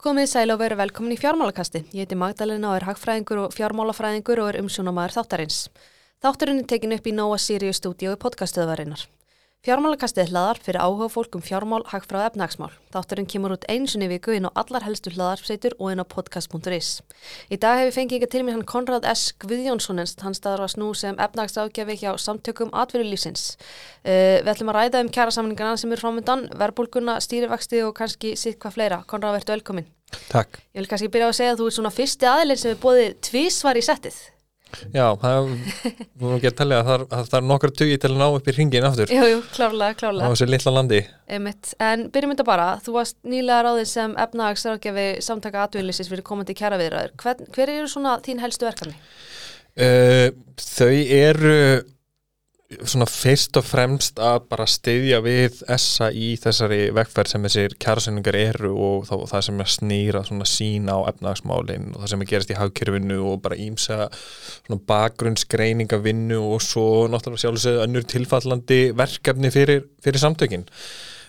Komið 0.00 0.30
sæl 0.30 0.48
og 0.54 0.62
veru 0.62 0.78
velkomin 0.80 1.12
í 1.12 1.18
fjármálakasti. 1.20 1.82
Ég 1.92 2.06
heiti 2.06 2.16
Magdalena 2.16 2.70
og 2.70 2.78
er 2.78 2.86
hagfræðingur 2.88 3.42
og 3.42 3.52
fjármálafræðingur 3.52 4.40
og 4.40 4.48
er 4.48 4.62
umsjónamaður 4.62 5.18
þáttarins. 5.18 5.58
Þátturinn 6.24 6.62
er 6.62 6.70
tekin 6.72 6.96
upp 6.96 7.04
í 7.04 7.12
Nóa 7.12 7.36
Sirius 7.36 7.82
stúdíu 7.82 8.14
í 8.16 8.20
podcastöðvarinnar. 8.22 9.04
Fjármálakastið 9.60 10.30
hlaðar 10.32 10.56
fyrir 10.64 10.80
áhuga 10.80 11.10
fólk 11.12 11.34
um 11.36 11.42
fjármál, 11.44 11.82
hagfráð 11.84 12.30
efnagsmál. 12.30 12.70
Þátturinn 12.94 13.26
kemur 13.28 13.52
út 13.52 13.66
einsunni 13.68 14.06
viku 14.08 14.32
inn 14.32 14.48
á 14.48 14.56
allar 14.56 14.86
helstu 14.86 15.12
hlaðarpseitur 15.12 15.74
og 15.76 15.90
inn 15.92 16.00
á 16.00 16.08
podcast.is. 16.08 17.02
Í 17.52 17.58
dag 17.60 17.82
hefur 17.82 17.92
fengið 17.98 18.22
ekki 18.22 18.30
til 18.32 18.42
mér 18.46 18.56
hann 18.56 18.64
Konrad 18.64 19.04
S. 19.04 19.34
Guðjónssonens, 19.44 20.16
hann 20.24 20.38
staðarvast 20.38 20.80
nú 20.80 20.88
sem 20.96 21.20
efnagsafgjafi 21.20 21.98
hjá 22.00 22.16
samtökum 22.16 22.72
atvinnulífsins. 22.72 23.60
Uh, 24.00 24.40
við 24.40 24.50
ætlum 24.54 24.72
að 24.72 24.80
ræða 24.80 25.04
um 25.04 25.12
kjæra 25.12 25.36
samlingarna 25.36 25.76
sem 25.76 25.92
eru 25.92 26.06
frámyndan, 26.06 26.48
verbulguna, 26.56 27.20
stýrivexti 27.20 27.84
og 27.84 27.92
kannski 28.00 28.32
sitt 28.40 28.56
hvað 28.64 28.78
fleira. 28.78 29.02
Konrad, 29.12 29.36
verður 29.36 29.58
velkomin. 29.58 29.92
Takk. 30.32 30.56
Ég 30.72 30.80
vil 30.80 30.88
kannski 30.88 31.12
byrja 31.12 31.28
á 31.28 31.32
að 31.36 31.40
segja 31.42 31.52
að 31.52 31.60
þú 31.60 31.68
er 31.68 31.80
svona 31.82 31.96
fyrsti 32.00 32.32
aðlinn 32.32 32.64
sem 32.64 32.72
er 32.72 32.80
bóðið 32.80 33.16
tvísvar 33.28 33.76
í 33.76 33.84
settið. 33.84 34.22
Já, 34.94 35.04
það 35.22 35.48
vorum 36.20 36.36
ekki 36.38 36.50
að 36.50 36.56
tellja 36.60 36.78
að 36.80 36.88
það, 36.90 37.04
að 37.18 37.28
það 37.30 37.36
er 37.40 37.46
nokkru 37.50 37.70
tugi 37.80 37.98
til 38.02 38.10
að 38.10 38.18
ná 38.20 38.26
upp 38.36 38.50
í 38.50 38.54
ringin 38.56 38.86
aftur 38.88 39.12
Jú, 39.14 39.22
jú, 39.30 39.40
klárlega, 39.54 39.96
á 39.96 39.98
klárlega. 40.02 40.30
þessu 40.34 40.48
litla 40.50 40.72
landi. 40.76 41.00
Einmitt. 41.30 41.72
En 41.82 42.06
byrjum 42.14 42.34
þetta 42.34 42.46
bara, 42.48 42.68
þú 42.84 42.96
varst 42.98 43.16
nýlega 43.26 43.64
ráðið 43.66 43.88
sem 43.92 44.16
efnahagsráðgjafi 44.26 45.06
samtaka 45.26 45.64
atvinnlýsins 45.66 46.10
fyrir 46.12 46.26
komandi 46.26 46.56
kjæraviðræður. 46.58 47.14
Hver, 47.22 47.44
hver 47.56 47.74
eru 47.78 47.88
svona 47.90 48.16
þín 48.24 48.42
helstu 48.44 48.68
verkefni? 48.68 48.96
Uh, 49.80 50.28
þau 50.58 50.90
eru 50.90 51.56
svona 52.70 53.06
fyrst 53.10 53.56
og 53.58 53.64
fremst 53.66 54.20
að 54.22 54.44
bara 54.52 54.66
styðja 54.70 55.18
við 55.24 55.58
essa 55.74 56.10
í 56.14 56.28
þessari 56.38 56.92
vekkferð 56.94 57.32
sem 57.32 57.46
þessir 57.48 57.74
kjærasynningar 57.82 58.38
eru 58.38 58.70
og 58.78 59.08
þá, 59.08 59.14
það 59.32 59.44
sem 59.46 59.62
er 59.64 59.72
snýra 59.74 60.22
svona 60.28 60.46
sína 60.46 60.94
á 60.94 61.00
efnahagsmálin 61.10 61.88
og 61.90 62.04
það 62.04 62.12
sem 62.12 62.22
er 62.22 62.30
gerast 62.30 62.54
í 62.54 62.58
hagkerfinu 62.60 63.18
og 63.32 63.42
bara 63.42 63.58
ímsa 63.58 64.06
svona 64.12 64.78
bakgrunnsgreiningavinnu 64.92 66.38
og 66.38 66.62
svo 66.62 66.86
náttúrulega 67.10 67.44
sjálfsögðu 67.44 67.84
önnur 67.88 68.06
tilfallandi 68.14 68.80
verkefni 69.02 69.50
fyrir, 69.54 69.88
fyrir 70.04 70.22
samtökin 70.22 70.68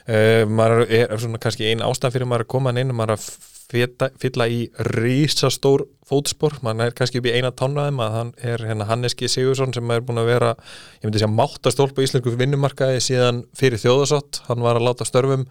uh, 0.07 0.43
maður 0.49 0.85
er, 0.87 1.07
er 1.07 1.21
svona 1.21 1.41
kannski 1.41 1.69
ein 1.71 1.83
ástæð 1.85 2.17
fyrir 2.17 2.29
maður 2.29 2.47
að 2.47 2.53
koma 2.55 2.75
inn 2.77 2.93
og 2.93 2.99
maður 2.99 3.17
að 3.17 3.25
fylla, 3.71 4.09
fylla 4.19 4.47
í 4.51 4.61
rísastór 4.91 5.85
fótspor, 6.07 6.57
mann 6.65 6.83
er 6.83 6.95
kannski 6.95 7.21
upp 7.21 7.29
í 7.29 7.33
eina 7.37 7.53
tónnaðum 7.55 8.01
að 8.03 8.15
hann 8.17 8.31
er 8.51 8.65
hérna 8.67 8.87
Hanneski 8.89 9.29
Sigursson 9.31 9.71
sem 9.75 9.93
er 9.93 10.03
búin 10.03 10.19
að 10.19 10.31
vera, 10.33 10.51
ég 10.99 11.07
myndi 11.07 11.21
segja 11.21 11.31
máttastólp 11.31 11.95
á 11.95 12.03
íslensku 12.03 12.33
vinnumarkaði 12.35 12.99
síðan 13.03 13.45
fyrir 13.57 13.79
þjóðasott, 13.81 14.41
hann 14.49 14.65
var 14.65 14.79
að 14.79 14.89
láta 14.89 15.07
störfum 15.07 15.47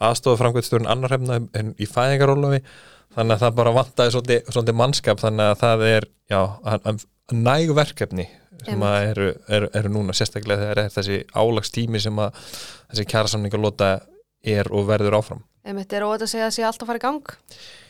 aðstofa 0.00 0.40
framkvæmstjórun 0.42 0.88
annar 0.88 1.16
hefna 1.16 1.42
en 1.58 1.74
í 1.76 1.88
fæðingarólafi, 1.90 2.62
þannig 3.18 3.36
að 3.36 3.44
það 3.44 3.60
bara 3.60 3.76
vantaði 3.76 4.16
svolítið 4.16 4.78
mannskap 4.80 5.20
þannig 5.20 5.52
að 5.52 5.62
það 5.66 5.86
er, 5.92 6.10
já, 6.32 6.42
næg 7.36 7.74
verkefni 7.76 8.30
sem 8.66 8.84
að 8.84 8.98
eru, 9.10 9.26
eru, 9.58 9.70
eru 9.80 9.92
núna 9.92 10.16
sérstaklega 10.16 10.64
þegar 10.64 10.82
er 10.84 10.94
þessi 10.94 11.18
álagstími 11.34 12.00
sem 12.02 12.22
að 12.22 12.38
þessi 12.90 13.06
kjærasamningar 13.12 13.62
lota 13.62 13.90
er 14.44 14.70
og 14.72 14.88
verður 14.88 15.18
áfram. 15.18 15.44
Einmitt, 15.68 15.92
er 15.92 16.06
óvægt 16.06 16.24
að 16.24 16.32
segja 16.32 16.48
að 16.48 16.56
sé 16.56 16.64
allt 16.64 16.82
að 16.82 16.90
fara 16.90 17.00
í 17.00 17.04
gang? 17.04 17.32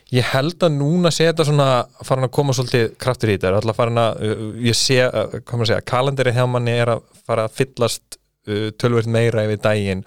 Ég 0.09 0.31
held 0.33 0.65
að 0.65 0.77
núna 0.79 1.11
sé 1.13 1.27
þetta 1.29 1.45
svona 1.45 1.69
farin 2.01 2.27
að 2.27 2.33
koma 2.39 2.55
svolítið 2.57 2.87
kraftur 3.01 3.29
í 3.29 3.35
þetta. 3.37 3.59
Alltaf 3.59 3.77
farin 3.77 4.01
að, 4.01 4.23
uh, 4.25 4.47
ég 4.65 4.79
sé, 4.79 5.03
uh, 5.05 5.37
hvað 5.37 5.61
maður 5.61 5.71
segja 5.73 5.89
kalendari 5.93 6.33
hjá 6.37 6.47
manni 6.49 6.75
er 6.81 6.95
að 6.95 7.05
fara 7.29 7.45
að 7.45 7.59
fyllast 7.59 8.17
uh, 8.49 8.71
tölvöld 8.81 9.11
meira 9.13 9.45
yfir 9.45 9.61
daginn 9.67 10.07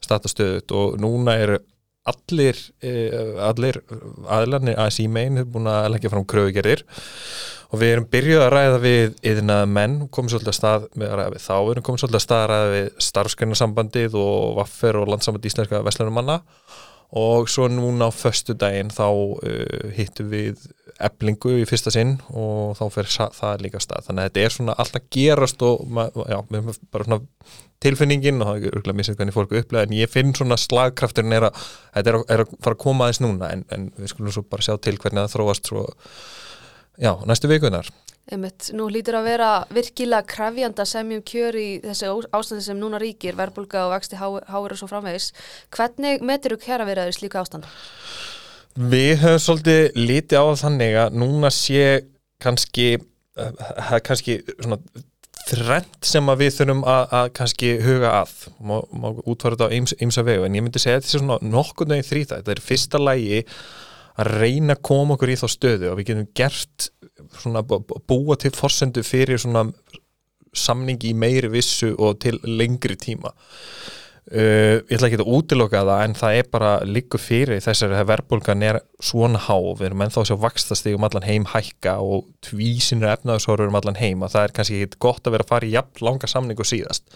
statastöðut 0.00 0.72
og 0.78 1.00
núna 1.02 1.34
eru 1.42 1.58
allir, 2.08 2.60
uh, 2.86 3.40
allir 3.50 3.80
aðlarnir 4.30 4.78
að 4.80 4.94
símein 5.00 5.42
búin 5.50 5.68
að 5.70 5.90
leggja 5.96 6.14
fram 6.14 6.28
kröfugerðir 6.30 6.86
og 7.70 7.80
við 7.80 7.94
erum 7.94 8.08
byrjuð 8.10 8.44
að 8.44 8.52
ræða 8.54 8.78
við 8.82 9.16
yðinað 9.30 9.64
menn, 9.70 9.96
komum 10.10 10.32
svolítið 10.32 10.52
að 10.52 10.58
stað 10.58 10.86
með 10.98 11.12
að 11.12 11.18
ræða 11.20 11.34
við 11.34 11.44
þá, 11.46 11.54
við 11.54 11.72
erum 11.74 11.86
komið 11.86 12.02
svolítið 12.02 12.20
að 12.20 12.26
stað 12.26 12.44
að 12.44 12.50
ræða 12.50 12.70
við 12.74 12.88
starfsgrænarsambandið 13.06 14.16
og 14.20 14.56
vaffer 14.58 15.00
og 15.00 15.10
landsamband 15.12 15.50
íslenska 15.50 15.82
veslunumanna 15.86 16.40
og 17.20 17.48
svo 17.50 17.66
núna 17.70 18.06
á 18.06 18.10
förstu 18.14 18.54
daginn 18.54 18.90
þá 18.94 19.06
uh, 19.10 19.90
hittum 19.96 20.30
við 20.30 20.68
eblingu 21.00 21.56
í 21.62 21.66
fyrsta 21.68 21.92
sinn 21.94 22.18
og 22.36 22.76
þá 22.78 22.84
fer 22.92 23.08
það 23.34 23.64
líka 23.64 23.80
stað. 23.82 24.06
Þannig 24.08 24.22
að 24.22 24.28
þetta 24.28 24.44
er 24.44 24.54
svona 24.54 24.76
alltaf 24.82 25.06
gerast 25.14 25.64
og 25.64 26.00
já, 26.28 26.38
bara 26.92 27.06
svona 27.06 27.20
tilfinningin 27.80 28.42
og 28.42 28.50
það 28.50 28.66
er 28.68 28.76
örgulega 28.76 28.98
misið 28.98 29.16
hvernig 29.18 29.36
fólku 29.36 29.60
upplega 29.60 29.88
en 29.88 29.96
ég 29.96 30.12
finn 30.12 30.34
svona 30.36 30.58
slagkrafturinn 30.60 31.36
er 31.38 31.48
að 31.48 31.62
þetta 31.62 32.12
er 32.12 32.18
að, 32.18 32.26
er 32.34 32.44
að 32.44 32.52
fara 32.58 32.76
að 32.76 32.82
koma 32.84 33.06
aðeins 33.06 33.22
núna 33.24 33.50
en, 33.54 33.64
en 33.72 33.88
við 33.96 34.12
skulum 34.12 34.34
svo 34.36 34.44
bara 34.44 34.66
sjá 34.66 34.74
til 34.76 34.98
hvernig 35.00 35.24
það 35.24 35.34
þróast 35.38 35.72
svo, 35.72 35.86
já, 36.98 37.12
næstu 37.26 37.50
vikunar 37.50 37.90
Einmitt, 38.30 38.68
nú 38.78 38.86
lítur 38.92 39.16
að 39.18 39.26
vera 39.26 39.46
virkilega 39.74 40.22
krafjanda 40.28 40.84
semjum 40.86 41.22
kjör 41.26 41.56
í 41.58 41.68
þessi 41.82 42.10
ástandi 42.36 42.62
sem 42.62 42.78
núna 42.78 43.00
ríkir, 43.02 43.34
verbulga 43.34 43.88
og 43.88 43.94
vexti 43.96 44.18
háir 44.20 44.44
og 44.46 44.78
svo 44.78 44.86
framvegis. 44.86 45.32
Hvernig 45.74 46.22
metur 46.22 46.54
þú 46.54 46.60
kjæra 46.62 46.86
verið 46.86 47.10
slíka 47.16 47.40
ástand? 47.42 47.66
Við 48.78 49.24
höfum 49.24 49.42
svolítið 49.42 49.98
lítið 49.98 50.46
á 50.46 50.46
þannig 50.62 50.98
að 51.02 51.18
núna 51.24 51.50
sé 51.50 51.84
kannski, 52.38 53.00
það 53.34 53.96
er 53.98 54.06
kannski 54.06 54.38
svona 54.52 54.78
þrent 55.50 56.06
sem 56.06 56.30
að 56.30 56.44
við 56.44 56.56
þurfum 56.60 56.86
að, 56.86 57.04
að 57.18 57.30
kannski 57.40 57.74
huga 57.82 58.14
að 58.20 58.34
útfara 59.24 59.56
þetta 59.56 59.70
á 59.70 59.74
eins, 59.74 59.94
eins 59.98 60.20
að 60.20 60.30
vegu 60.30 60.46
en 60.46 60.58
ég 60.58 60.64
myndi 60.64 60.82
segja 60.82 61.00
þetta 61.00 61.10
er 61.16 61.24
svona 61.24 61.38
nokkur 61.42 61.90
nöginn 61.90 62.06
þrýta 62.06 62.38
þetta 62.38 62.54
er 62.54 62.62
fyrsta 62.62 63.00
lægi 63.02 63.40
að 63.40 63.54
reyna 64.18 64.76
að 64.76 64.82
koma 64.86 65.16
okkur 65.16 65.32
í 65.32 65.38
þá 65.40 65.46
stöðu 65.50 65.90
og 65.90 65.98
við 65.98 66.10
getum 66.10 66.28
gert 66.36 66.90
svona 67.40 67.62
búa 67.62 68.36
til 68.40 68.52
forsendu 68.56 69.04
fyrir 69.06 69.40
svona 69.40 69.66
samningi 70.56 71.12
í 71.12 71.16
meiri 71.16 71.50
vissu 71.52 71.92
og 71.94 72.18
til 72.24 72.40
lengri 72.42 72.96
tíma 72.98 73.30
uh, 74.30 74.76
ég 74.86 74.94
ætla 74.96 75.08
ekki 75.10 75.20
að 75.20 75.32
útiloka 75.34 75.82
það 75.86 76.04
en 76.04 76.16
það 76.18 76.38
er 76.38 76.48
bara 76.52 76.70
líku 76.86 77.20
fyrir 77.20 77.62
þessari 77.64 78.00
verðbólgan 78.08 78.64
er 78.66 78.80
svona 79.02 79.40
há 79.42 79.56
við 79.58 79.88
erum 79.90 80.04
ennþá 80.06 80.22
að 80.22 80.30
sjá 80.30 80.38
vakstast 80.44 80.88
um 80.92 81.06
allan 81.08 81.26
heim 81.26 81.46
hækka 81.50 81.96
og 82.04 82.26
tvísinur 82.46 83.12
efnaðsórur 83.14 83.70
um 83.70 83.78
allan 83.80 84.00
heim 84.00 84.24
og 84.24 84.32
það 84.34 84.48
er 84.48 84.56
kannski 84.58 84.82
ekki 84.84 85.00
gott 85.02 85.26
að 85.26 85.36
vera 85.36 85.46
að 85.46 85.54
fara 85.54 85.68
í 85.68 85.74
jafn 85.74 86.04
langa 86.06 86.30
samning 86.30 86.60
og 86.60 86.70
síðast. 86.70 87.08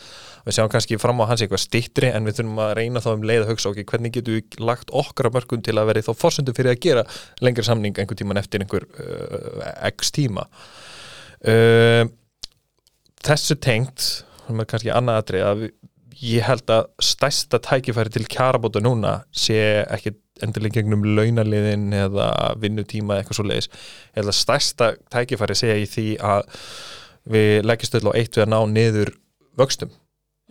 Við 0.44 0.58
sjáum 0.58 0.72
kannski 0.72 0.98
fram 1.00 1.22
á 1.24 1.28
hans 1.30 1.40
eitthvað 1.40 1.62
stittri 1.62 2.10
en 2.12 2.26
við 2.28 2.40
þurfum 2.40 2.58
að 2.60 2.74
reyna 2.76 3.00
þá 3.00 3.10
um 3.14 3.22
leið 3.24 3.46
að 3.46 3.52
hugsa 3.54 3.70
okkur 3.70 3.86
hvernig 3.94 4.12
getum 4.12 4.36
við 4.36 4.58
lagt 4.60 4.92
okkar 4.92 5.30
að 5.30 5.38
mörgum 5.38 5.62
til 5.64 5.76
að 5.80 5.88
vera 5.88 6.02
þá 6.04 6.12
fórsöndu 6.20 6.52
fyrir 6.56 6.74
að 6.74 6.82
gera 6.84 7.06
lengri 7.40 7.64
samning 7.64 7.96
einhver 7.96 8.18
tíman 8.20 8.40
eftir 8.42 8.60
einhver 8.60 8.84
uh, 9.00 9.64
x 9.88 10.12
tíma. 10.12 10.44
Uh, 11.40 12.04
þessu 13.24 13.56
tengt 13.56 14.10
ég 16.22 16.44
held 16.46 16.70
að 16.70 16.90
stærsta 17.02 17.60
tækifæri 17.64 18.12
til 18.14 18.26
kjarabóta 18.30 18.82
núna 18.84 19.20
sé 19.34 19.58
ekki 19.84 20.14
endurlega 20.42 20.80
gegnum 20.80 21.04
launaliðin 21.16 21.92
eða 21.94 22.28
vinnutíma 22.60 23.20
eitthvað 23.20 23.38
svo 23.38 23.46
leiðis 23.46 23.70
ég 23.70 24.18
held 24.18 24.32
að 24.32 24.38
stærsta 24.40 24.90
tækifæri 25.14 25.56
segja 25.58 25.76
í 25.78 25.86
því 25.90 26.06
að 26.22 26.48
við 27.30 27.60
leggjast 27.64 27.98
öll 27.98 28.10
á 28.10 28.16
eitt 28.18 28.36
við 28.36 28.44
að 28.44 28.50
ná 28.52 28.58
niður 28.70 29.12
vöxtum. 29.58 29.92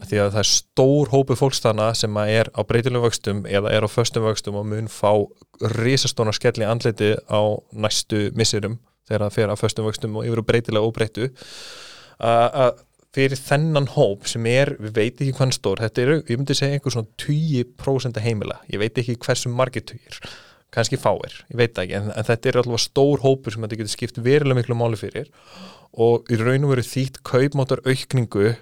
Því 0.04 0.20
að 0.20 0.32
það 0.34 0.40
er 0.42 0.50
stór 0.50 1.12
hópu 1.14 1.36
fólkstana 1.38 1.92
sem 1.96 2.16
er 2.24 2.50
á 2.50 2.60
breytilegum 2.66 3.06
vöxtum 3.06 3.44
eða 3.46 3.72
er 3.76 3.86
á 3.86 3.90
föstum 3.92 4.26
vöxtum 4.26 4.58
og 4.60 4.66
mun 4.68 4.90
fá 4.92 5.12
risastóna 5.78 6.34
skell 6.34 6.58
í 6.64 6.68
andliti 6.68 7.14
á 7.30 7.42
næstu 7.72 8.32
missirum 8.36 8.80
þegar 9.08 9.28
það 9.28 9.36
fer 9.38 9.54
á 9.54 9.56
föstum 9.60 9.88
vöxtum 9.88 10.18
og 10.18 10.26
yfir 10.28 10.42
breytilega 10.48 10.90
óbreytu 10.90 11.30
að 12.24 12.82
fyrir 13.14 13.38
þennan 13.38 13.92
hóp 13.94 14.26
sem 14.30 14.48
er, 14.50 14.74
við 14.82 14.96
veit 14.98 15.22
ekki 15.22 15.36
hvernig 15.38 15.58
stór 15.58 15.84
þetta 15.84 16.04
eru, 16.06 16.18
ég 16.30 16.40
myndi 16.40 16.58
segja 16.58 16.80
einhver 16.80 16.96
svona 16.96 17.12
20% 17.22 18.24
heimila, 18.24 18.58
ég 18.74 18.82
veit 18.82 18.98
ekki 18.98 19.20
hversu 19.22 19.52
margir 19.54 19.86
tugir, 19.86 20.18
kannski 20.74 20.98
fáir 21.02 21.36
ég 21.52 21.60
veit 21.60 21.78
ekki, 21.78 21.98
en, 22.00 22.10
en 22.14 22.28
þetta 22.30 22.50
er 22.50 22.62
alltaf 22.64 22.86
stór 22.88 23.22
hópur 23.26 23.54
sem 23.54 23.66
þetta 23.66 23.82
getur 23.84 23.94
skipt 23.94 24.20
verulega 24.26 24.62
miklu 24.62 24.80
máli 24.80 25.00
fyrir 25.00 25.30
og 25.94 26.30
í 26.34 26.40
raun 26.42 26.66
og 26.66 26.74
veru 26.74 26.88
þýtt 26.88 27.22
kaupmáttar 27.28 27.84
aukningu 27.86 28.56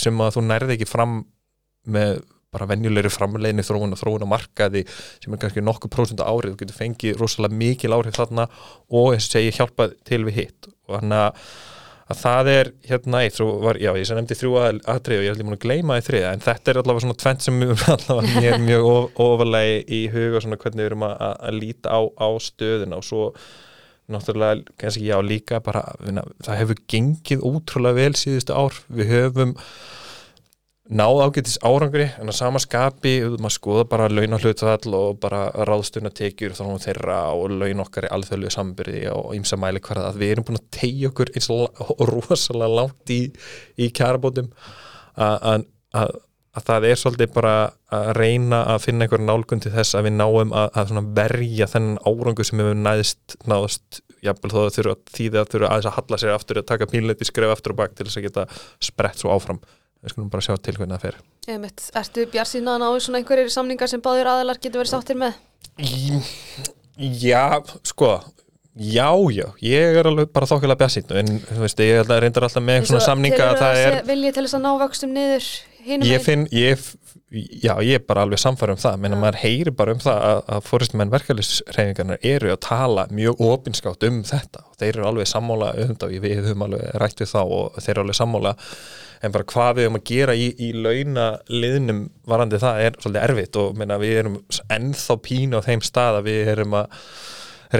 sem 0.00 0.22
að 0.24 0.36
þú 0.36 0.46
nærði 0.48 0.76
ekki 0.76 0.90
fram 0.90 1.22
með 1.90 2.20
bara 2.50 2.66
venjulegri 2.66 3.10
framlegni 3.12 3.64
þróun 3.66 3.94
og 3.94 4.00
þróun 4.00 4.26
á 4.26 4.32
markaði 4.32 4.82
sem 5.22 5.34
er 5.34 5.40
kannski 5.42 5.62
nokkuð 5.62 5.92
prósund 5.94 6.22
á 6.22 6.26
árið, 6.26 6.54
þú 6.56 6.62
getur 6.64 6.78
fengið 6.80 7.20
rosalega 7.20 7.58
mikil 7.60 7.94
áhrif 7.94 8.16
þarna 8.18 8.48
og 8.90 9.12
þess 9.14 9.28
að 9.28 9.34
segja 9.36 9.56
hjálpa 9.60 9.86
til 10.08 10.24
við 10.26 10.40
hitt. 10.40 10.70
Og 10.88 10.96
þannig 10.96 11.22
að 11.28 11.44
að 12.10 12.18
það 12.18 12.50
er 12.50 12.70
hérna 12.88 13.22
eitt, 13.24 13.38
var, 13.38 13.78
já 13.78 13.90
ég 13.94 14.12
nefndi 14.18 14.36
þrjú 14.38 14.52
aðtrið 14.60 15.20
og 15.20 15.24
ég 15.24 15.32
held 15.32 15.42
ég 15.42 15.46
múin 15.46 15.58
að 15.58 15.64
gleyma 15.64 15.98
því 15.98 16.06
þriða 16.08 16.30
en 16.34 16.44
þetta 16.46 16.72
er 16.72 16.80
allavega 16.80 17.04
svona 17.04 17.18
tvent 17.22 17.46
sem 17.46 17.60
allavega 17.94 18.44
mér 18.44 18.62
mjög 18.64 19.20
ofalegi 19.26 19.80
í 19.94 20.00
huga 20.10 20.42
svona 20.42 20.58
hvernig 20.60 20.82
við 20.82 20.90
erum 20.90 21.06
að, 21.06 21.16
að 21.30 21.58
líta 21.60 21.94
á, 21.94 22.00
á 22.02 22.28
stöðuna 22.42 22.98
og 22.98 23.06
svo 23.06 23.24
náttúrulega 24.10 24.74
kannski 24.80 25.06
já 25.06 25.16
líka 25.22 25.60
bara 25.62 25.84
það 26.42 26.58
hefur 26.58 26.82
gengið 26.90 27.46
ótrúlega 27.46 27.98
vel 28.00 28.18
síðustu 28.18 28.56
ár. 28.58 28.74
Við 28.90 29.12
höfum 29.14 29.54
náð 30.90 31.20
ágætis 31.24 31.58
árangri 31.62 32.08
en 32.18 32.32
að 32.32 32.38
sama 32.40 32.60
skapi, 32.62 33.12
maður 33.38 33.54
skoða 33.54 33.84
bara 33.92 34.08
launahlutvall 34.10 34.96
og 34.98 35.20
bara 35.22 35.44
ráðstunatekjur 35.68 36.56
þá 36.58 36.64
þeirra 36.82 37.18
og 37.36 37.54
laun 37.60 37.84
okkar 37.84 38.08
í 38.08 38.12
alþjóðlu 38.16 38.50
sambyrði 38.50 39.04
og 39.14 39.36
ímsa 39.38 39.58
mæli 39.60 39.82
hverða 39.84 40.10
að 40.10 40.18
við 40.22 40.34
erum 40.34 40.48
búin 40.48 40.58
að 40.58 40.66
tegja 40.80 41.12
okkur 41.12 41.30
eins 41.34 41.50
og 41.54 41.84
rosalega 42.10 42.80
langt 42.80 43.14
í, 43.14 43.20
í 43.78 43.92
kjarabótum 43.94 44.50
að 45.20 46.18
að 46.50 46.66
það 46.66 46.86
er 46.88 46.98
svolítið 46.98 47.32
bara 47.34 47.54
að 47.94 48.08
reyna 48.18 48.60
að 48.72 48.84
finna 48.86 49.06
einhver 49.06 49.22
nálgun 49.22 49.60
til 49.62 49.70
þess 49.74 49.94
að 49.94 50.08
við 50.08 50.16
náum 50.16 50.54
að, 50.56 50.78
að 50.82 51.10
verja 51.14 51.68
þennan 51.70 52.00
árangu 52.10 52.46
sem 52.46 52.62
hefur 52.62 52.80
næðist 52.80 53.36
náðast, 53.46 54.00
jáfnvel 54.24 54.50
þó 54.50 54.58
að 54.64 54.72
þurfa 54.76 54.96
þýðið 55.14 55.38
að 55.40 55.52
þurfa 55.52 55.70
aðeins 55.70 55.90
að 55.90 55.96
halla 55.98 56.18
sér 56.20 56.34
aftur 56.34 56.60
að 56.60 56.66
taka 56.72 56.88
pínleiti 56.90 57.28
skref 57.28 57.54
aftur 57.54 57.76
og 57.76 57.78
bak 57.78 57.94
til 57.94 58.08
þess 58.08 58.18
að 58.18 58.26
geta 58.26 58.46
sprett 58.82 59.22
svo 59.22 59.30
áfram 59.36 59.62
við 60.00 60.14
skulum 60.14 60.32
bara 60.32 60.44
sjá 60.44 60.56
til 60.56 60.76
hvernig 60.78 60.96
það 60.96 61.06
fer. 61.06 61.20
Einmitt. 61.50 61.86
Ertu 62.00 62.26
bjart 62.32 62.50
síðan 62.50 62.84
á 62.84 62.90
svona 62.98 63.20
einhverjir 63.20 63.52
samningar 63.52 63.90
sem 63.92 64.02
báður 64.04 64.34
aðalar 64.34 64.60
getur 64.60 64.82
verið 64.82 64.94
sáttir 64.94 65.20
með? 65.20 65.40
Já, 67.20 67.60
sko 67.88 68.18
Já, 68.80 69.10
já, 69.34 69.48
ég 69.66 69.96
er 69.98 70.06
alveg 70.06 70.28
bara 70.32 70.46
þokkilega 70.46 70.78
bjart 70.78 71.10
en 71.18 71.40
þú 71.42 71.58
veist, 71.64 71.80
ég 71.82 72.06
reyndar 72.06 72.46
alltaf 72.46 72.62
með 72.62 72.84
svona 72.86 73.02
samninga 73.02 73.48
að 73.50 73.58
það 73.58 73.78
er 73.80 73.96
Viljið 74.06 74.36
til 74.36 74.44
þess 74.46 74.56
að 74.56 74.62
ná 74.62 74.70
vöxtum 74.80 75.10
niður 75.16 75.48
ég 76.06 76.22
finn, 76.22 76.46
ég, 76.54 76.80
já, 77.30 77.72
ég 77.82 77.98
er 77.98 78.04
bara 78.06 78.24
alveg 78.26 78.40
samfæður 78.40 78.74
um 78.74 78.80
það, 78.80 78.96
menn 79.02 79.16
að 79.16 79.22
maður 79.24 79.38
heyri 79.42 79.74
bara 79.76 79.94
um 79.94 80.02
það 80.02 80.24
að, 80.28 80.40
að 80.54 80.64
fóristmenn 80.68 81.12
verkefælisreifingarnar 81.14 82.24
eru 82.32 82.52
að 82.54 82.60
tala 82.66 83.06
mjög 83.14 83.42
ofinskátt 83.50 84.06
um 84.08 84.22
þetta. 84.26 84.64
Og 84.68 84.80
þeir 84.80 84.92
eru 84.92 85.06
alveg 85.10 85.30
sammála 85.30 85.70
um 85.76 85.92
þetta 85.92 86.08
og 86.08 86.26
við 86.26 86.40
höfum 86.40 86.66
alveg 86.66 86.98
rætt 87.02 87.22
við 87.22 87.32
þá 87.32 87.40
og 87.42 87.80
þeir 87.80 87.94
eru 87.94 88.04
alveg 88.04 88.20
sammála 88.20 88.54
en 89.20 89.34
bara 89.34 89.48
hvað 89.52 89.74
við 89.76 89.86
höfum 89.86 89.98
að 89.98 90.06
gera 90.10 90.36
í, 90.36 90.46
í 90.56 90.70
launa 90.72 91.26
liðnum 91.52 92.06
varandi 92.28 92.60
það 92.60 92.86
er 92.86 92.96
svolítið 92.96 93.26
erfitt 93.26 93.58
og 93.60 93.76
menna, 93.78 94.00
við 94.00 94.16
erum 94.22 94.38
ennþá 94.72 95.16
pínu 95.26 95.60
á 95.60 95.66
þeim 95.66 95.84
stað 95.84 96.20
að 96.20 96.30
við 96.30 96.52
erum 96.54 96.76
að 96.80 96.98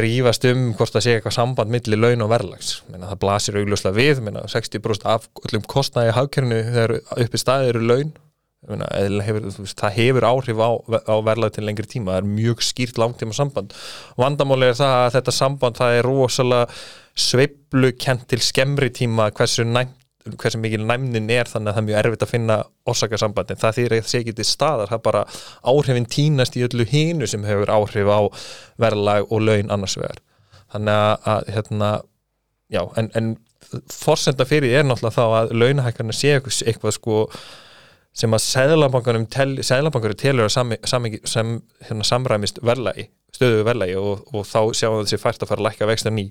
rýfast 0.00 0.46
um 0.46 0.70
hvort 0.78 0.94
það 0.94 1.04
sé 1.06 1.14
eitthvað 1.16 1.34
samband 1.34 1.72
millir 1.72 1.98
laun 1.98 2.24
og 2.24 2.30
verðlags, 2.30 2.72
það 2.92 3.20
blasir 3.24 3.58
augljóslega 3.58 3.96
við, 3.96 4.24
Meina, 4.26 4.44
60% 4.50 5.06
af 5.10 5.30
öllum 5.48 5.64
kostnægi 5.70 6.14
hafkernu 6.14 6.60
þegar 6.68 6.98
uppi 7.00 7.40
staðið 7.40 7.72
eru 7.74 7.86
laun. 7.88 8.12
Hefur, 8.60 9.46
það 9.72 9.94
hefur 9.96 10.24
áhrif 10.28 10.58
á, 10.60 10.70
á 11.08 11.16
verðlag 11.24 11.54
til 11.56 11.62
lengri 11.64 11.88
tíma, 11.88 12.12
það 12.12 12.18
er 12.20 12.26
mjög 12.28 12.64
skýrt 12.66 12.98
langtíma 13.00 13.32
samband. 13.32 13.72
Vandamáli 14.20 14.68
er 14.68 14.76
það 14.76 14.96
að 14.98 15.14
þetta 15.14 15.32
samband 15.32 15.78
það 15.80 15.96
er 15.96 16.04
rosalega 16.06 16.66
sveiblu 17.16 17.90
kent 17.96 18.26
til 18.30 18.42
skemmri 18.44 18.92
tíma 18.94 19.30
hversu 19.32 19.64
næmt 19.64 19.96
hversu 20.28 20.60
mikil 20.60 20.82
næmnin 20.84 21.30
er 21.32 21.48
þannig 21.48 21.70
að 21.70 21.76
það 21.76 21.82
er 21.82 21.86
mjög 21.88 22.00
erfitt 22.00 22.24
að 22.24 22.32
finna 22.34 22.56
orsakarsambandin, 22.92 23.60
það 23.60 23.76
þýr 23.78 23.94
að 23.94 24.02
það 24.02 24.10
sé 24.10 24.20
ekki 24.20 24.34
til 24.36 24.46
staðar, 24.48 24.90
það 24.92 25.04
bara 25.06 25.22
áhrifin 25.72 26.08
tínast 26.12 26.58
í 26.58 26.64
öllu 26.66 26.86
hínu 26.88 27.28
sem 27.30 27.46
hefur 27.48 27.72
áhrif 27.72 28.10
á 28.12 28.20
verðlag 28.80 29.30
og 29.32 29.46
laun 29.46 29.72
annars 29.72 29.96
vegar. 30.00 30.20
Þannig 30.70 31.30
að 31.32 31.52
hérna 31.54 31.90
já, 32.70 32.82
en, 33.00 33.10
en 33.16 33.32
forsenda 33.92 34.46
fyrir 34.48 34.76
er 34.78 34.86
náttúrulega 34.86 35.16
þá 35.16 35.24
að 35.40 35.54
launahækkarna 35.56 36.16
sé 36.16 36.34
eitthvað, 36.36 36.60
eitthvað 36.68 36.96
sko 36.96 37.18
sem 38.20 38.34
að 38.34 38.44
sæðlabankarum 38.44 39.26
sæðlabankarum 39.30 40.18
telur 40.18 40.48
að 40.48 40.54
sami, 40.54 40.78
sami, 40.88 41.12
sem, 41.28 41.56
hérna, 41.86 42.06
samræmist 42.06 42.58
verðlagi, 42.66 43.06
stöðu 43.34 43.64
verðlagi 43.68 43.96
og, 44.00 44.24
og 44.34 44.46
þá 44.48 44.60
sjáum 44.76 44.98
við 44.98 45.06
þessi 45.06 45.22
fært 45.22 45.44
að 45.44 45.52
fara 45.52 45.62
að 45.62 45.68
lækka 45.68 45.90
vexta 45.90 46.12
ný 46.14 46.26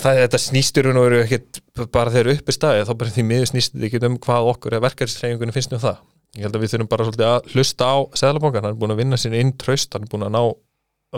það 0.00 0.22
þetta 0.22 0.40
snýstur 0.40 0.88
og 0.92 1.02
eru 1.02 1.20
ekkert 1.22 1.60
bara 1.92 2.12
þeir 2.12 2.22
eru 2.24 2.34
uppi 2.38 2.54
staði 2.56 2.86
þá 2.88 2.94
bara 3.02 3.14
því 3.14 3.26
miður 3.28 3.50
snýstur 3.52 3.86
ekki 3.88 4.02
um 4.08 4.18
hvað 4.22 4.50
okkur 4.54 4.76
eða 4.76 4.86
verkefnisreifingunni 4.88 5.56
finnst 5.56 5.76
um 5.76 5.82
það. 5.82 6.02
Ég 6.32 6.46
held 6.46 6.56
að 6.56 6.62
við 6.64 6.72
þurfum 6.72 6.90
bara 6.92 7.06
svolítið 7.06 7.28
að 7.28 7.48
hlusta 7.52 7.88
á 7.92 7.96
Sæðalabankan, 8.16 8.64
hann 8.64 8.72
er 8.72 8.80
búin 8.80 8.94
að 8.94 9.02
vinna 9.02 9.18
sín 9.20 9.36
inn 9.36 9.52
tröst 9.60 9.92
hann 9.92 10.06
er 10.06 10.12
búin 10.12 10.24
að 10.24 10.32
ná 10.32 10.42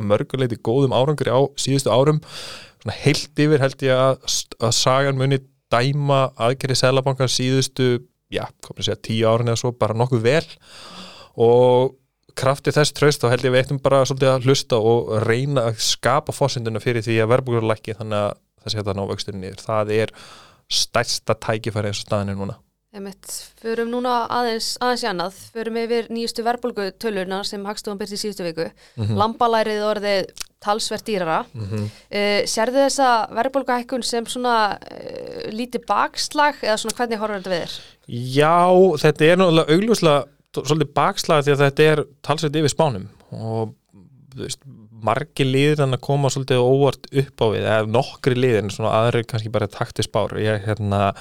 mörguleiti 0.02 0.58
góðum 0.58 0.94
árangri 0.96 1.30
á 1.30 1.38
síðustu 1.60 1.92
árum. 1.94 2.18
Svona 2.82 2.96
heilt 2.98 3.42
yfir 3.44 3.62
held 3.62 3.84
ég 3.86 3.94
að, 3.94 4.24
að 4.58 4.72
sagan 4.74 5.20
muni 5.20 5.38
dæma 5.70 6.24
aðgerri 6.34 6.74
Sæðalabankan 6.80 7.30
síðustu 7.30 7.92
já, 8.34 8.48
komið 8.66 8.88
segja 8.88 9.02
tíu 9.06 9.28
árin 9.30 9.52
eða 9.52 9.60
svo, 9.62 9.70
bara 9.78 9.94
nokkuð 9.94 10.24
vel. 10.24 10.46
Og 11.38 11.94
kraftið 12.38 12.78
þess 12.78 12.94
tröst 12.96 13.22
þá 13.22 13.30
held 13.30 13.46
ég 13.46 13.54
við 13.54 13.62
eittum 13.62 13.80
bara 13.82 14.02
svolítið 14.08 14.32
að 14.32 14.48
hlusta 14.48 14.80
og 14.82 15.12
reyna 15.22 15.68
að 15.68 15.82
skapa 15.86 16.34
fósinduna 16.34 16.82
fyrir 16.82 17.04
því 17.06 17.20
að 17.22 17.30
verðbúrlækki 17.34 17.94
þannig 18.00 18.24
að 18.24 18.40
þessi 18.64 18.80
hérna 18.80 18.96
ná 18.98 19.06
vöxturinn 19.10 19.44
niður. 19.44 19.64
Það 19.64 19.94
er 20.00 20.14
stærsta 20.72 21.36
tækifæri 21.36 21.90
eins 21.90 22.02
og 22.02 22.08
staðinu 22.08 22.38
núna. 22.38 22.58
Emitt, 22.94 23.26
förum 23.58 23.88
núna 23.90 24.20
aðeins 24.30 24.76
aðeins 24.78 25.02
í 25.02 25.06
annað, 25.10 25.38
förum 25.50 25.78
yfir 25.80 26.06
nýjustu 26.14 26.44
verðbólgutölurna 26.46 27.40
sem 27.42 27.64
Hagstofan 27.66 27.98
byrst 27.98 28.14
í 28.14 28.18
síðustu 28.20 28.44
viku. 28.46 28.68
Mm 28.94 29.02
-hmm. 29.02 29.16
Lambalærið 29.18 29.82
orðið 29.88 30.28
talsvert 30.62 31.06
dýrara. 31.06 31.40
Mm 31.52 31.66
-hmm. 31.66 31.88
uh, 31.90 32.46
Serðu 32.46 32.84
þessa 32.86 33.08
verðbólguhækkun 33.34 34.02
sem 34.02 34.26
svona 34.26 34.78
uh, 34.78 35.50
lítið 35.50 35.86
bakslag 35.88 36.54
eða 36.62 36.76
svona 36.78 36.96
hvernig 36.96 37.18
horfður 37.18 37.42
þetta 37.42 37.50
við 37.50 37.62
þér? 37.64 37.74
Já, 38.38 38.58
þetta 39.02 39.24
er 39.24 39.36
náttúrulega 39.38 39.72
augljóslega 39.74 40.24
svolítið 40.62 40.94
bakslag 40.94 41.44
því 41.44 41.52
að 41.52 41.62
þetta 41.64 41.82
er 41.82 42.04
talsveit 42.22 42.56
yfir 42.56 42.70
spánum 42.70 43.08
og 43.32 43.74
þú 44.34 44.42
veist 44.44 44.60
margi 45.04 45.46
liðir 45.46 45.82
þannig 45.82 46.00
að 46.00 46.06
koma 46.06 46.30
svolítið 46.32 46.62
óvart 46.64 47.10
upp 47.10 47.44
á 47.44 47.46
við, 47.52 47.64
eða 47.64 47.90
nokkri 47.96 48.38
liðir 48.38 48.62
en 48.62 48.72
svona 48.74 48.94
aðri 49.00 49.24
kannski 49.28 49.52
bara 49.54 49.70
taktisbár 49.70 50.36
ég 50.40 50.64
hérna, 50.64 51.12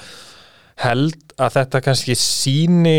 held 0.82 1.36
að 1.38 1.58
þetta 1.58 1.84
kannski 1.88 2.16
síni 2.18 2.98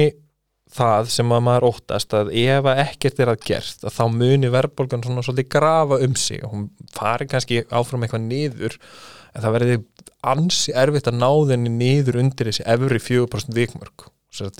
það 0.75 1.11
sem 1.13 1.31
að 1.31 1.43
maður 1.45 1.67
óttast 1.69 2.15
að 2.17 2.31
ef 2.41 2.67
að 2.67 2.81
ekkert 2.83 3.19
er 3.23 3.31
að 3.31 3.43
gert 3.47 3.85
að 3.85 3.95
þá 3.95 4.03
muni 4.11 4.51
verðbólgan 4.51 5.05
svona 5.05 5.23
svolítið 5.23 5.51
grafa 5.55 5.99
um 6.03 6.15
sig. 6.19 6.41
Og 6.43 6.51
hún 6.51 6.65
fari 6.95 7.27
kannski 7.31 7.61
áfram 7.69 8.03
eitthvað 8.05 8.25
niður 8.25 8.75
en 9.35 9.43
það 9.45 9.55
verði 9.55 9.77
ansi 10.25 10.73
erfitt 10.75 11.09
að 11.11 11.19
ná 11.21 11.29
þenni 11.51 11.71
niður 11.71 12.19
undir 12.23 12.49
þessi 12.49 12.65
efri 12.75 13.01
4% 13.07 13.55
vikmörg 13.55 14.09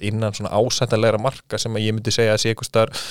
innan 0.08 0.36
svona 0.36 0.56
ásættalega 0.56 1.20
marka 1.20 1.58
sem 1.60 1.74
að 1.76 1.84
ég 1.84 1.96
myndi 1.98 2.14
segja 2.16 2.36
að 2.36 2.44
sé 2.44 2.52
eitthvað 2.54 2.70
starf 2.70 3.08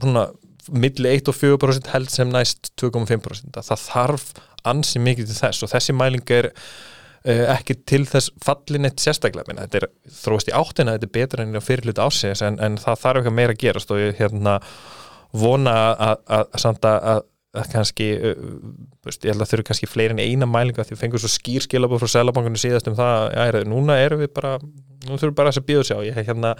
svona 0.00 0.24
milli 0.70 1.12
1 1.18 1.30
og 1.32 1.38
4% 1.38 1.92
held 1.92 2.10
sem 2.12 2.32
næst 2.32 2.72
2,5% 2.80 3.58
það 3.58 3.84
þarf 3.88 4.26
ansi 4.68 5.02
mikið 5.02 5.30
til 5.30 5.38
þess 5.40 5.66
og 5.66 5.72
þessi 5.72 5.96
mæling 5.98 6.34
er 6.36 6.50
uh, 6.52 7.44
ekki 7.56 7.78
til 7.88 8.04
þess 8.08 8.30
fallin 8.44 8.86
eitt 8.88 9.02
sérstaklega 9.02 9.48
minna. 9.48 9.66
þetta 9.66 9.82
er 9.82 9.88
þróast 10.22 10.52
í 10.52 10.56
áttina, 10.56 10.96
þetta 10.96 11.08
er 11.08 11.16
betra 11.18 11.46
enn 11.46 11.58
á 11.58 11.62
fyrirluta 11.64 12.06
ásins 12.06 12.44
en, 12.46 12.60
en 12.62 12.78
það 12.80 13.02
þarf 13.02 13.22
eitthvað 13.22 13.38
meira 13.40 13.56
að 13.56 13.62
gerast 13.64 13.94
og 13.94 14.02
ég 14.02 14.16
hérna 14.20 14.60
vona 15.32 15.76
að, 15.96 16.16
að, 16.28 16.48
að, 16.60 16.80
að 16.86 17.28
að 17.52 17.68
kannski, 17.68 18.06
uh, 18.16 18.46
veist, 19.04 19.26
ég 19.26 19.34
held 19.34 19.44
að 19.44 19.50
þau 19.50 19.56
eru 19.58 19.64
kannski 19.68 19.88
fleiri 19.90 20.14
en 20.14 20.22
eina 20.22 20.48
mælinga 20.48 20.86
því 20.86 20.94
við 20.94 21.02
fengum 21.02 21.20
svo 21.20 21.28
skýr 21.28 21.64
skilabóð 21.66 22.00
frá 22.00 22.14
selabankunni 22.14 22.60
síðast 22.60 22.88
um 22.88 22.96
það 22.96 23.26
já, 23.36 23.58
núna 23.68 23.98
erum 24.00 24.22
við 24.22 24.30
bara, 24.38 24.54
nú 24.62 25.18
þurfum 25.18 25.34
við 25.34 25.38
bara 25.42 25.52
að 25.52 25.66
bíða 25.68 25.82
og 25.82 25.88
sjá, 25.90 25.98
ég 26.06 26.16
hérna 26.16 26.54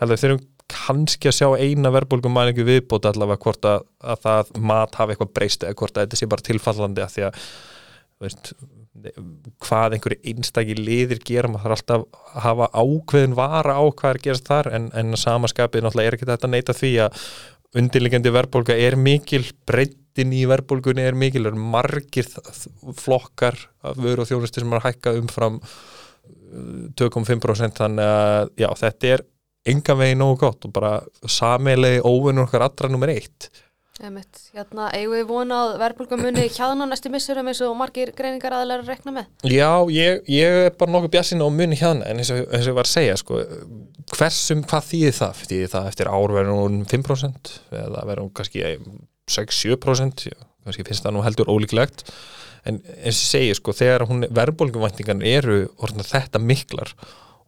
held 0.00 0.14
að 0.14 0.22
þau 0.22 0.28
eru 0.30 0.38
kannski 0.70 1.30
að 1.30 1.36
sjá 1.36 1.48
eina 1.60 1.92
verðbólgumælingu 1.94 2.66
viðbót 2.66 3.08
allavega 3.10 3.42
hvort 3.44 3.68
að, 3.68 3.86
að 4.00 4.24
það 4.24 4.52
mat 4.72 4.98
hafi 5.00 5.14
eitthvað 5.14 5.34
breyst 5.38 5.66
eða 5.66 5.78
hvort 5.82 5.96
að 5.96 6.06
þetta 6.06 6.20
sé 6.20 6.30
bara 6.30 6.46
tilfallandi 6.48 7.04
að 7.04 7.14
því 7.14 7.26
að 7.28 7.40
veist, 8.20 8.52
hvað 9.64 9.96
einhverju 9.96 10.32
einstakki 10.32 10.76
liðir 10.76 11.22
gera, 11.24 11.48
maður 11.48 11.70
þarf 11.70 11.78
alltaf 11.78 12.04
að 12.34 12.42
hafa 12.44 12.68
ákveðin 12.74 13.38
vara 13.38 13.78
á 13.78 13.84
hvað 13.86 14.12
er 14.12 14.20
gerast 14.26 14.50
þar 14.50 14.70
en, 14.76 14.90
en 14.98 15.16
samaskapið 15.16 15.86
náttúrulega 15.86 16.10
er 16.10 16.18
ekki 16.18 16.28
þetta 16.28 16.48
að 16.48 16.54
neyta 16.56 16.76
því 16.76 16.92
að 17.06 17.24
undirlegjandi 17.80 18.34
verðbólga 18.34 18.76
er 18.82 18.96
mikil, 18.98 19.44
breytin 19.68 20.34
í 20.34 20.42
verðbólgunni 20.50 21.06
er 21.06 21.16
mikil, 21.18 21.46
er 21.48 21.56
margir 21.56 22.28
flokkar 22.98 23.58
vöru 23.96 24.24
og 24.24 24.30
þjónusti 24.30 24.62
sem 24.62 24.74
er 24.74 24.80
að 24.80 24.88
hækka 24.88 25.14
umfram 25.20 25.60
2,5% 26.98 27.78
þannig 27.78 28.10
að 28.10 28.50
já, 28.58 28.68
þetta 28.82 29.12
er 29.14 29.24
enga 29.68 29.96
vegi 29.98 30.16
nógu 30.16 30.38
gott 30.44 30.64
og 30.64 30.72
bara 30.76 30.94
samilegi 31.28 32.00
óvinnur 32.06 32.48
okkar 32.48 32.68
allra 32.68 32.92
nummer 32.92 33.12
eitt 33.12 33.50
Emitt, 34.00 34.38
hérna, 34.56 34.86
eigum 34.96 35.12
við 35.12 35.26
vonað 35.28 35.74
verðbólgamunni 35.76 36.46
hjáðan 36.54 36.86
á 36.88 36.88
næstu 36.88 37.10
missurum 37.12 37.50
eins 37.50 37.58
og 37.66 37.74
margir 37.76 38.14
greiningar 38.16 38.54
aðlæra 38.56 38.80
að 38.80 38.92
rekna 38.94 39.12
með? 39.12 39.26
Já, 39.44 39.68
ég, 39.92 40.22
ég 40.32 40.56
er 40.70 40.72
bara 40.80 40.94
nokkuð 40.94 41.12
bjassin 41.12 41.44
á 41.44 41.48
munni 41.52 41.76
hjáðan 41.76 42.00
en 42.08 42.22
eins 42.22 42.30
og, 42.32 42.40
eins 42.48 42.64
og 42.64 42.70
ég 42.72 42.78
var 42.78 42.88
að 42.88 42.94
segja 42.94 43.18
sko, 43.20 43.42
hversum, 44.14 44.64
hvað 44.70 44.86
þýðir 44.88 45.16
það? 45.18 45.44
Þýðir 45.50 45.72
það 45.74 45.90
eftir 45.92 46.12
ár 46.16 46.34
verður 46.38 46.62
hún 46.62 46.80
5% 46.94 47.52
eða 47.82 48.06
verður 48.08 48.24
hún 48.24 48.34
kannski 48.40 48.64
6-7% 49.36 50.26
kannski 50.64 50.88
finnst 50.88 51.04
það 51.04 51.16
nú 51.18 51.26
heldur 51.26 51.52
ólíklegt 51.52 52.06
en 52.64 52.80
eins 53.02 53.20
og 53.20 53.26
segja, 53.34 53.58
sko, 53.60 53.76
þegar 53.76 54.06
verðbólgumvæntingan 54.32 55.20
eru 55.28 55.66
þetta 56.08 56.40
miklar 56.40 56.96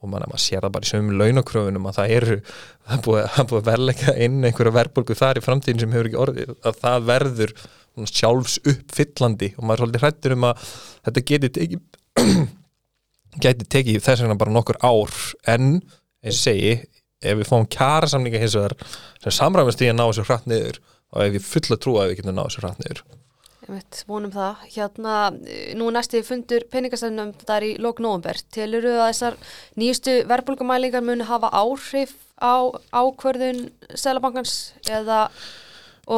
og 0.02 0.10
mann 0.10 0.24
að 0.24 0.32
maður 0.32 0.44
sér 0.44 0.64
það 0.64 0.74
bara 0.76 0.88
í 0.88 0.90
sömum 0.90 1.20
launakröfunum 1.20 1.86
að 1.88 1.98
það 1.98 2.14
eru, 2.16 2.38
það 2.82 2.96
er 2.96 3.04
búið, 3.06 3.38
að 3.42 3.68
verleika 3.68 4.16
inn 4.26 4.40
einhverju 4.48 4.74
verðbólgu 4.78 5.18
þar 5.18 5.38
í 5.38 5.44
framtíðin 5.44 5.82
sem 5.84 5.94
hefur 5.94 6.10
ekki 6.10 6.20
orðið, 6.26 6.54
að 6.62 6.80
það 6.82 7.06
verður 7.12 7.54
sjálfs 8.08 8.58
uppfyllandi 8.64 9.52
og 9.58 9.66
maður 9.68 9.74
er 9.74 9.82
svolítið 9.82 10.04
hrættur 10.06 10.36
um 10.36 10.48
að 10.48 10.66
þetta 11.06 11.24
geti 11.30 11.52
tekið 11.58 11.82
geti 13.44 13.68
tekið 13.76 14.04
þess 14.04 14.24
vegna 14.24 14.38
bara 14.40 14.52
nokkur 14.52 14.80
ár. 14.84 15.12
En 15.48 15.74
eins 16.22 16.42
segi, 16.42 16.76
ef 17.22 17.38
við 17.38 17.48
fáum 17.48 17.68
kjara 17.70 18.10
samninga 18.10 18.40
hins 18.42 18.56
vegar 18.58 18.76
sem 19.22 19.36
samræmast 19.38 19.82
í 19.84 19.90
að 19.90 19.98
ná 19.98 20.06
þessu 20.08 20.26
hratt 20.28 20.48
niður 20.50 20.80
og 21.12 21.26
ef 21.26 21.34
við 21.36 21.48
fulla 21.48 21.78
trúa 21.80 22.04
að 22.04 22.12
við 22.12 22.22
getum 22.22 22.38
ná 22.38 22.44
þessu 22.46 22.64
hratt 22.64 22.82
niður 22.82 23.04
Einmitt, 23.62 24.00
vonum 24.10 24.32
það. 24.34 24.62
Hérna, 24.74 25.16
nú 25.78 25.86
er 25.86 25.94
næsti 25.94 26.22
fundur 26.26 26.64
peningastæðnum 26.72 27.32
þar 27.46 27.66
í 27.68 27.72
lók 27.82 28.00
nóvumber. 28.02 28.40
Telur 28.54 28.86
að 28.90 29.04
þessar 29.12 29.36
nýjustu 29.78 30.16
verðbólkumælingar 30.30 31.04
muni 31.06 31.26
hafa 31.28 31.52
áhrif 31.54 32.16
á 32.42 32.66
ákvörðun 32.90 33.68
Sælabankans 33.94 34.56
eða, 34.90 35.28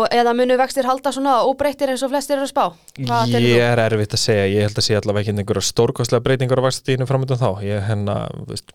eða 0.09 0.33
muni 0.39 0.57
vextir 0.57 0.89
halda 0.89 1.13
svona 1.13 1.43
óbreyttir 1.45 1.93
eins 1.93 2.05
og 2.07 2.15
flestir 2.15 2.39
eru 2.39 2.49
að 2.49 2.55
spá? 2.55 2.65
Hvað 3.03 3.35
Ég 3.37 3.45
þú? 3.45 3.67
er 3.67 3.83
erfitt 3.91 4.17
að 4.17 4.25
segja, 4.25 4.47
ég 4.55 4.65
held 4.65 4.81
að 4.81 4.89
sé 4.89 4.97
allavega 4.97 5.27
ekki 5.29 5.37
einhverja 5.45 5.69
stórkostlega 5.69 6.25
breytingar 6.25 6.65
á 6.65 6.67
vaxtatíðinu 6.71 7.11
framöndan 7.11 7.43
þá 7.45 7.51
ég 7.67 7.85
hennar, 7.91 8.33
veist, 8.49 8.73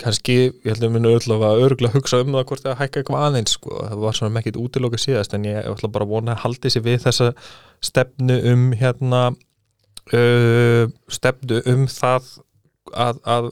kannski 0.00 0.38
ég 0.48 0.68
held 0.72 0.88
að 0.88 0.96
muni 0.96 1.12
öll 1.12 1.38
örgulega 1.44 1.92
hugsa 1.98 2.22
um 2.22 2.32
það 2.32 2.48
hvort 2.48 2.64
það 2.64 2.80
hækka 2.80 3.00
eitthvað 3.02 3.24
aðeins 3.28 3.56
sko. 3.58 3.80
það 3.84 4.04
var 4.06 4.16
svona 4.16 4.36
mekkit 4.38 4.60
útilóka 4.64 5.00
síðast 5.02 5.34
en 5.36 5.48
ég 5.48 5.58
ætla 5.66 5.90
bara 5.92 6.06
að 6.06 6.12
vona 6.14 6.36
að 6.36 6.44
haldi 6.46 6.72
sér 6.72 6.86
við 6.86 7.02
þessa 7.04 7.32
stefnu 7.84 8.36
um 8.52 8.68
hérna 8.78 9.22
uh, 10.12 10.84
stefnu 11.12 11.62
um 11.70 11.86
það 11.90 12.28
að, 12.88 13.18
að 13.28 13.48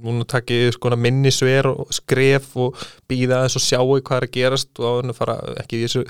núna 0.00 0.24
takki 0.28 0.70
sko 0.74 0.92
minni 0.96 1.32
sver 1.34 1.68
og 1.70 1.90
skref 1.94 2.54
og 2.60 2.78
býða 3.10 3.42
þess 3.44 3.58
og 3.58 3.64
sjáu 3.66 3.98
hvað 3.98 4.16
er 4.16 4.26
að 4.26 4.34
gerast 4.36 4.80
og 4.80 5.04
að 5.04 5.18
fara 5.18 5.36
ekki 5.60 5.80
í 5.80 5.84
þessu 5.84 6.04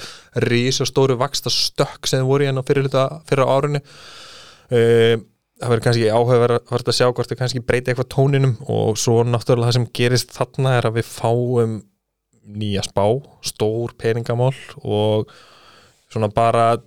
rísa 0.46 0.86
stóru 0.88 1.18
vaksta 1.20 1.50
stökk 1.52 2.06
sem 2.10 2.26
voru 2.26 2.46
hérna 2.46 2.64
fyrir, 2.66 2.86
hluta, 2.86 3.08
fyrir 3.28 3.46
á 3.46 3.52
árinu. 3.56 3.82
Uh, 4.70 5.18
það 5.60 5.72
verður 5.74 5.84
kannski 5.84 6.08
áhugaverð 6.08 6.88
að 6.88 6.96
sjá 6.96 7.06
hvort 7.10 7.30
það 7.30 7.40
kannski 7.42 7.64
breyti 7.66 7.92
eitthvað 7.92 8.12
tóninum 8.14 8.56
og 8.70 8.98
svo 9.00 9.20
náttúrulega 9.26 9.68
það 9.68 9.76
sem 9.76 9.88
gerist 9.98 10.34
þarna 10.36 10.76
er 10.78 10.88
að 10.88 11.00
við 11.00 11.10
fáum 11.10 11.74
nýja 12.50 12.82
spá, 12.86 13.04
stór 13.44 13.92
peningamál 14.00 14.54
og 14.80 15.28
svona 16.10 16.30
bara 16.32 16.78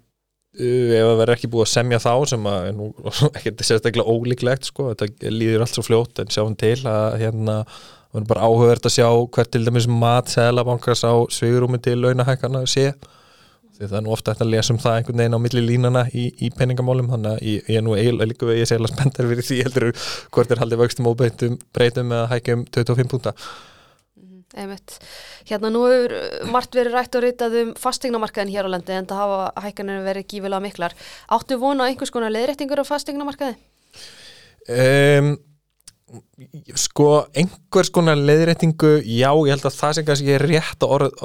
ef 0.53 1.07
það 1.07 1.17
verður 1.17 1.33
ekki 1.33 1.49
búið 1.49 1.65
að 1.65 1.71
semja 1.71 1.99
þá 2.03 2.13
sem 2.29 2.45
að 2.49 2.67
er 2.67 2.77
nú 2.77 2.91
ekkert 3.37 3.65
sérstaklega 3.65 4.13
ólíklegt 4.13 4.69
sko, 4.69 4.91
þetta 4.91 5.33
líður 5.33 5.65
allt 5.65 5.77
svo 5.77 5.85
fljótt 5.85 6.21
en 6.21 6.31
sjáum 6.33 6.53
til 6.59 6.77
að 6.89 7.17
hérna 7.23 7.57
það 7.65 8.19
verður 8.19 8.29
bara 8.29 8.45
áhugavert 8.45 8.85
að 8.85 8.95
sjá 8.99 9.07
hvert 9.33 9.51
til 9.53 9.63
dæmis 9.65 9.89
mat 9.89 10.29
seglabankars 10.29 11.01
á 11.01 11.13
svigurúmi 11.33 11.81
til 11.81 11.97
launahækana 12.03 12.63
sé. 12.69 12.91
Því 13.73 13.87
það 13.87 13.97
er 13.97 14.03
nú 14.05 14.11
ofta 14.13 14.35
að 14.37 14.51
lesa 14.53 14.69
um 14.75 14.77
það 14.77 14.99
einhvern 14.99 15.21
veginn 15.23 15.33
á 15.33 15.41
milli 15.41 15.63
línana 15.65 16.03
í, 16.13 16.27
í 16.45 16.51
peningamálum 16.53 17.09
þannig 17.09 17.31
að 17.31 17.47
ég, 17.49 17.63
ég 17.73 17.79
er 17.79 17.85
nú 17.87 17.95
eiginlega 17.97 18.29
líka 18.29 18.45
við 18.45 18.59
ég 18.61 18.69
sé 18.69 18.77
alveg 18.77 18.93
spenntar 18.93 19.29
fyrir 19.31 19.47
því 19.47 19.57
heldur 19.65 19.87
hvort 20.35 20.53
er 20.53 20.61
haldið 20.61 20.83
vöxtum 20.83 21.09
og 21.09 21.17
breytum, 21.17 21.55
breytum 21.73 22.13
eða 22.13 22.29
hækjum 22.35 22.67
25 22.69 23.09
púnta 23.09 23.33
Einmitt. 24.53 24.97
Hérna 25.49 25.71
nú 25.73 25.85
hefur 25.89 26.17
uh, 26.17 26.49
margt 26.53 26.75
verið 26.77 26.97
rætt 26.97 27.17
og 27.17 27.25
ritað 27.25 27.59
um 27.61 27.71
fastegnamarkaðin 27.79 28.53
hér 28.53 28.69
á 28.69 28.73
landi 28.73 28.97
en 28.97 29.09
það 29.09 29.23
hafa 29.23 29.67
hækkanir 29.67 30.03
verið 30.05 30.27
gífilega 30.29 30.63
miklar. 30.63 30.97
Áttu 31.33 31.57
vona 31.61 31.89
einhvers 31.89 32.13
konar 32.13 32.33
leiðréttingur 32.33 32.83
á 32.83 32.85
fastegnamarkaði? 32.85 33.57
um, 34.69 35.33
sko 36.77 37.07
einhvers 37.33 37.89
konar 37.93 38.19
leiðréttingu 38.19 38.99
já, 39.01 39.29
ég 39.33 39.49
held 39.55 39.65
að 39.65 39.77
það 39.79 39.95
sem 39.97 40.07
kannski 40.07 40.35
er 40.35 40.45
rétt 40.45 40.85
orð, 40.85 41.15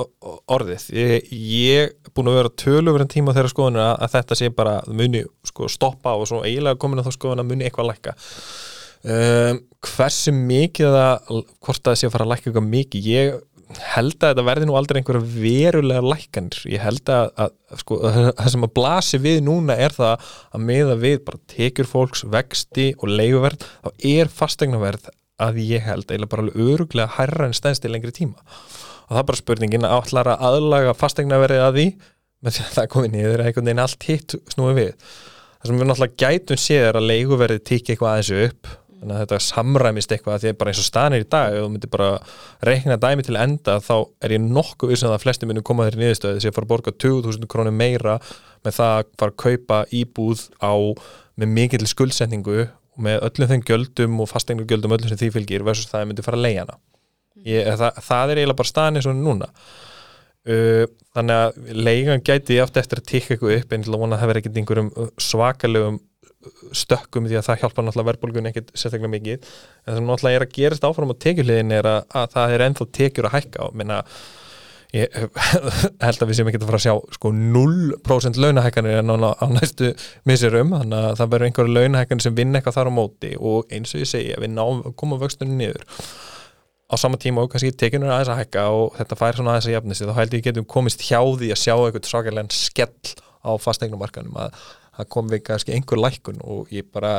orðið 0.49 0.87
ég, 0.95 1.93
er 1.93 2.15
búin 2.17 2.31
að 2.33 2.39
vera 2.41 2.55
töluveren 2.63 3.11
tíma 3.11 3.35
þeirra 3.37 3.53
skoðunum 3.53 3.85
að, 3.85 3.95
að 4.07 4.15
þetta 4.17 4.39
sé 4.41 4.51
bara 4.55 4.79
muni 4.89 5.25
sko, 5.47 5.69
stoppa 5.73 6.17
og 6.17 6.29
svo 6.31 6.41
eiginlega 6.47 6.81
komin 6.81 7.03
að 7.03 7.11
þá 7.11 7.19
skoðun 7.19 7.45
að 7.45 7.51
muni 7.51 7.69
eitthvað 7.69 7.91
lækka 7.93 8.17
um, 9.05 9.61
hversu 9.87 10.35
mikið 10.35 10.97
það 10.97 11.45
hvort 11.63 11.85
það 11.87 12.01
sé 12.01 12.09
að 12.09 12.15
fara 12.17 12.27
að 12.27 12.33
lækka 12.33 12.51
eitthvað 12.51 12.73
mikið 12.73 13.13
ég 13.13 13.39
held 13.77 14.17
að 14.17 14.31
þetta 14.33 14.45
verði 14.47 14.67
nú 14.69 14.77
aldrei 14.79 14.99
einhverja 15.01 15.29
verulega 15.29 16.01
lækkanir. 16.05 16.61
Ég 16.73 16.83
held 16.83 17.11
að, 17.13 17.31
að, 17.45 17.55
sko, 17.83 17.99
að 18.09 18.19
það 18.31 18.51
sem 18.55 18.67
að 18.67 18.75
blasi 18.79 19.21
við 19.23 19.41
núna 19.45 19.77
er 19.77 19.95
það 19.95 20.29
að 20.57 20.67
meða 20.71 20.97
við 21.03 21.19
bara 21.27 21.43
tekjur 21.53 21.91
fólks 21.91 22.25
vexti 22.33 22.91
og 22.97 23.13
leiguverð 23.13 23.67
þá 23.69 24.09
er 24.15 24.33
fastegnaverð 24.33 25.11
að 25.45 25.61
ég 25.63 25.85
held 25.87 26.09
eiginlega 26.09 26.33
bara 26.33 26.47
alveg 26.47 26.73
öruglega 26.73 27.17
hærra 27.19 27.49
en 27.49 27.57
stænst 27.57 27.85
í 27.85 27.93
lengri 27.93 28.15
tíma. 28.15 28.41
Og 29.09 29.15
það 29.15 29.23
er 29.23 29.29
bara 29.31 29.43
spurningin 29.43 29.89
að 29.89 29.97
allar 29.99 30.33
að 30.33 30.47
aðlaga 30.49 30.97
fastegnaverði 30.99 31.61
að 31.65 31.79
því? 31.79 31.89
Með 32.39 32.55
því 32.55 32.65
að 32.65 32.75
það 32.77 32.91
komið 32.95 33.15
niður 33.15 33.45
einhvern 33.45 33.69
veginn 33.69 33.85
allt 33.85 34.09
hitt 34.09 34.35
snúið 34.55 34.77
við. 34.79 35.07
Það 35.59 35.71
sem 35.71 35.79
við 35.79 35.89
náttúrulega 35.91 36.21
gætum 36.23 36.61
séð 36.63 36.85
er 36.89 36.99
að 36.99 37.09
leiguverði 37.13 37.63
þannig 38.99 39.15
að 39.15 39.23
þetta 39.23 39.39
samræmist 39.47 40.13
eitthvað 40.15 40.43
því 40.43 40.51
að 40.53 40.59
bara 40.61 40.73
eins 40.73 40.83
og 40.83 40.89
staðnir 40.89 41.25
í 41.25 41.29
dag 41.31 41.55
ef 41.55 41.65
þú 41.65 41.71
myndir 41.75 41.93
bara 41.93 42.09
reikna 42.67 42.99
dæmi 43.01 43.27
til 43.27 43.39
enda 43.39 43.79
þá 43.85 43.95
er 44.27 44.35
ég 44.35 44.45
nokkuð 44.45 44.93
vissum 44.93 45.15
að 45.15 45.23
flesti 45.23 45.49
minnum 45.49 45.67
koma 45.67 45.87
þeirri 45.87 46.03
niðurstöði 46.03 46.41
þess 46.41 46.51
að 46.51 46.57
fara 46.59 46.69
að 46.69 46.73
borga 46.73 46.95
20.000 47.07 47.51
krónir 47.53 47.77
meira 47.79 48.19
með 48.67 48.79
það 48.81 48.95
að 48.97 49.13
fara 49.23 49.35
að 49.35 49.41
kaupa 49.45 49.81
íbúð 49.95 50.45
á 50.59 50.75
með 51.39 51.55
mikill 51.55 51.87
skuldsetningu 51.89 52.61
og 52.99 53.05
með 53.07 53.21
öllum 53.29 53.53
þeim 53.53 53.67
gjöldum 53.69 54.23
og 54.25 54.31
fastenglu 54.31 54.67
gjöldum 54.67 54.97
öllum 54.97 55.13
sem 55.13 55.21
því 55.21 55.31
fylgir 55.37 55.67
versus 55.67 55.91
það 55.91 56.03
að 56.03 56.09
myndi 56.11 56.25
fara 56.27 56.41
að 56.41 56.47
leia 56.49 56.65
hana. 56.65 56.79
Ég, 57.47 57.69
það, 57.79 58.01
það 58.03 58.33
er 58.33 58.41
eiginlega 58.41 58.59
bara 58.59 58.73
staðnir 58.73 59.07
svona 59.07 59.23
núna. 59.23 59.49
Uh, 60.49 60.85
þannig 61.15 61.43
að 61.45 61.73
leigan 61.77 62.25
gæti 62.25 62.59
átt 62.63 62.79
eftir 62.81 63.03
að 63.03 63.09
tikka 63.11 63.35
eitthvað 63.35 63.55
upp 63.59 63.75
en 63.75 63.85
að 63.85 64.01
vona 64.01 64.17
að 64.17 64.23
það 64.23 64.31
verði 64.31 64.43
ekkert 64.43 64.61
einhverjum 64.63 64.91
svakalegum 65.21 65.99
stökkum 66.77 67.27
því 67.27 67.39
að 67.41 67.47
það 67.49 67.63
hjálpa 67.63 67.85
náttúrulega 67.85 68.09
verðbólgun 68.13 68.49
ekkert 68.51 68.69
sérstaklega 68.75 69.11
mikið. 69.15 69.47
En 69.85 69.97
það 69.97 70.05
náttúrulega 70.07 70.39
er 70.39 70.45
að 70.45 70.53
gerast 70.55 70.87
áfram 70.87 71.11
á 71.11 71.23
tekjuhliðin 71.25 71.75
er 71.75 71.89
að, 71.91 71.99
að 72.21 72.29
það 72.37 72.55
er 72.55 72.65
ennþá 72.69 72.87
tekjur 72.99 73.29
að 73.29 73.35
hækka. 73.35 73.67
Og 73.67 73.79
minna 73.81 73.99
ég 74.95 75.19
held 76.07 76.23
að 76.23 76.31
við 76.31 76.39
séum 76.39 76.51
ekki 76.51 76.63
að 76.63 76.71
fara 76.71 76.81
að 76.81 76.87
sjá 76.87 76.95
sko 77.19 77.33
0% 77.37 78.41
launahækkanir 78.41 79.03
en 79.03 79.13
á, 79.13 79.47
næstu 79.53 79.93
miserum 80.29 80.73
þannig 80.79 81.11
að 81.11 81.19
það 81.19 81.35
verður 81.35 81.51
einhverju 81.51 81.77
launahækkanir 81.77 82.25
sem 82.29 82.39
vinna 82.39 82.61
eitthvað 82.61 82.79
þar 82.79 82.93
á 82.95 82.99
móti. 83.03 83.35
Og 83.37 83.75
eins 83.75 83.95
og 83.95 84.05
ég 84.05 84.13
segja 84.15 84.41
við 84.41 84.55
náum 84.55 84.85
koma 84.97 85.21
vöxtunum 85.21 85.59
niður. 85.59 85.85
Á 86.89 86.95
sama 86.97 87.19
tíma 87.21 87.43
og 87.45 87.51
kannski 87.53 87.75
tekjunum 87.77 88.15
aðeins 88.15 88.31
að 88.33 88.45
hækka 88.45 88.69
og 88.73 88.95
þetta 88.97 89.19
fær 89.21 89.37
svona 89.37 89.57
aðeins 89.57 89.67
að 89.69 89.75
jafnist 89.75 90.07
þá 90.09 90.19
held 90.23 90.37
ég 90.39 90.47
getum 90.47 90.69
komist 90.71 91.03
hjá 91.05 91.19
því 91.21 91.51
að 91.53 91.61
sjá 91.67 91.75
eitthvað 91.75 92.07
svakalega 92.09 92.55
skell 92.57 93.17
á 93.45 93.53
fastegnumarkanum 93.61 94.39
að 94.41 94.63
það 94.99 95.11
kom 95.15 95.33
við 95.33 95.43
kannski 95.47 95.75
einhver 95.77 96.03
lækkun 96.03 96.43
og 96.45 96.71
ég 96.75 96.87
bara 96.93 97.19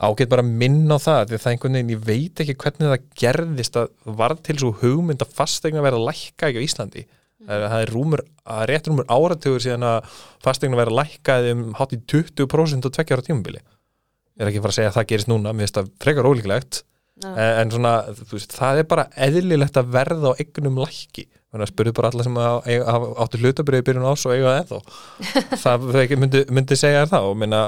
ágætt 0.00 0.30
bara 0.32 0.44
minna 0.46 0.96
á 0.96 0.98
það 1.00 1.22
því 1.30 1.38
það 1.38 1.46
er 1.46 1.54
einhvern 1.54 1.76
veginn, 1.76 1.94
ég 1.94 2.04
veit 2.06 2.42
ekki 2.42 2.56
hvernig 2.62 2.92
það 2.92 3.08
gerðist 3.20 3.78
að 3.80 3.90
var 4.20 4.34
til 4.40 4.56
svo 4.62 4.70
hugmynd 4.80 5.24
að 5.24 5.34
fastegna 5.36 5.82
verða 5.84 6.00
að 6.00 6.06
lækka 6.08 6.48
ekki 6.48 6.62
á 6.62 6.66
Íslandi. 6.66 7.04
Er, 7.48 7.66
það 7.72 7.82
er 7.82 7.92
rúmur, 7.94 8.22
að 8.52 8.62
rétt 8.68 8.88
rúmur 8.88 9.06
áratugur 9.08 9.62
síðan 9.64 9.86
að 9.88 10.16
fastegna 10.44 10.80
verða 10.80 10.94
að 10.94 11.00
lækka 11.00 11.36
um 11.52 11.66
hátt 11.76 11.94
í 11.96 12.00
20% 12.12 12.88
og 12.88 12.94
tveggjára 12.96 13.26
tímabili. 13.26 13.60
Ég 13.60 14.44
er 14.44 14.50
ekki 14.50 14.62
fara 14.64 14.72
að 14.72 14.78
segja 14.78 14.92
að 14.92 14.96
það 14.98 15.10
gerist 15.12 15.30
núna 15.30 15.52
mér 15.52 15.66
finnst 15.66 15.78
það 15.80 15.92
frekar 16.04 16.30
ólíklegt. 16.30 16.82
En, 17.20 17.36
en 17.36 17.72
svona, 17.74 17.94
veist, 18.30 18.54
það 18.56 18.80
er 18.80 18.88
bara 18.88 19.08
eðlilegt 19.28 19.76
að 19.76 19.92
verða 19.92 20.32
á 20.32 20.38
eignum 20.40 20.80
lækki 20.80 21.26
þannig 21.50 21.66
að 21.66 21.70
spurðu 21.72 21.92
bara 21.98 22.10
alla 22.12 22.26
sem 22.26 22.36
að, 22.38 22.56
að, 22.92 23.06
áttu 23.24 23.40
hlutabriði 23.42 23.86
byrjun 23.88 24.06
ás 24.06 24.24
og 24.26 24.34
eiga 24.34 24.50
það 24.50 24.58
ennþá. 24.60 24.80
Það 25.64 25.86
myndi, 26.22 26.42
myndi 26.54 26.78
segja 26.78 27.06
það 27.10 27.30
og 27.30 27.38
minna, 27.42 27.62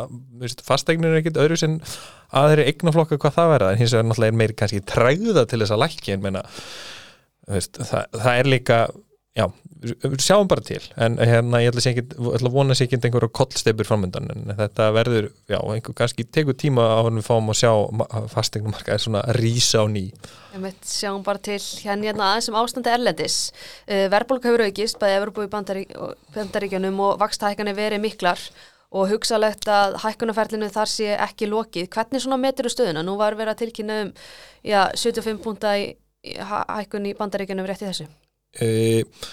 fastegnir 0.63 1.11
er 1.11 1.23
ekkit 1.23 1.41
öðru 1.43 1.59
sem 1.59 1.79
aðri 2.43 2.69
eignaflokka 2.71 3.19
hvað 3.19 3.39
það 3.39 3.55
verða. 3.57 3.71
En 3.73 3.81
hins 3.83 3.95
vegar 3.97 4.07
náttúrulega 4.09 4.35
er 4.35 4.39
meiri 4.39 4.59
kannski 4.61 4.83
træða 4.93 5.47
til 5.51 5.63
þess 5.65 5.75
að 5.75 5.83
lækki 5.83 6.15
en 6.15 6.23
minna, 6.23 6.45
veist, 7.51 7.83
það, 7.91 8.21
það 8.23 8.43
er 8.43 8.53
líka 8.55 8.79
já, 9.37 9.47
sjáum 10.21 10.49
bara 10.51 10.61
til 10.65 10.83
en 11.01 11.17
hérna 11.17 11.63
ég 11.63 11.73
ætla, 11.73 11.85
ekki, 11.91 12.05
ætla 12.37 12.51
að 12.51 12.57
vona 12.57 12.77
sér 12.77 12.89
ekki 12.89 12.99
einhverja 13.01 13.33
kollstepur 13.39 13.89
framöndan 13.89 14.29
en 14.35 14.53
þetta 14.59 14.91
verður, 14.93 15.31
já, 15.49 15.59
einhver 15.59 15.97
kannski 15.97 16.27
tegur 16.29 16.57
tíma 16.59 16.85
á 16.85 17.01
hann 17.07 17.21
við 17.21 17.29
fáum 17.31 17.49
að 17.53 17.61
sjá 17.63 17.73
fastegnumarka 18.35 18.97
er 18.97 19.05
svona 19.05 19.25
rísa 19.39 19.81
á 19.81 19.87
ný 19.89 20.11
Einmitt, 20.53 20.85
sjáum 20.85 21.23
bara 21.25 21.41
til 21.41 21.57
hérna, 21.57 22.11
hérna 22.11 22.27
aðeins 22.29 22.51
um 22.51 22.59
ástandi 22.61 22.91
erlendis. 22.93 23.37
Uh, 23.87 24.05
Verðbólk 24.13 24.45
hefur 24.45 24.67
aukist, 24.67 24.99
bæði 25.01 25.15
Evropu 25.17 25.47
í 25.47 25.49
Bandarík, 25.49 25.95
bandaríkjunum 26.35 27.01
og 27.01 27.15
vakstahækkanir 27.23 27.79
verið 27.79 28.03
miklar 28.05 28.43
og 28.93 29.09
hugsalegt 29.09 29.65
að 29.73 29.97
hækkunarferlinu 30.03 30.69
þar 30.75 30.93
sé 30.93 31.15
ekki 31.17 31.49
lokið. 31.49 31.89
Hvernig 31.95 32.21
svona 32.21 32.37
metur 32.43 32.69
þú 32.69 32.75
stöðuna? 32.75 33.05
Nú 33.07 33.17
var 33.17 33.39
verið 33.39 33.55
að 33.55 33.63
tilkynna 33.63 34.01
um 34.03 34.13
já, 34.61 34.83
75 34.93 35.41
púnta 35.41 35.73
hækkun 35.73 37.09
í 37.09 37.17
Bandaríkjunum 37.17 37.73
rétt 37.73 37.87
í 37.87 37.89
þessu. 37.89 38.11
Uh, 38.61 39.29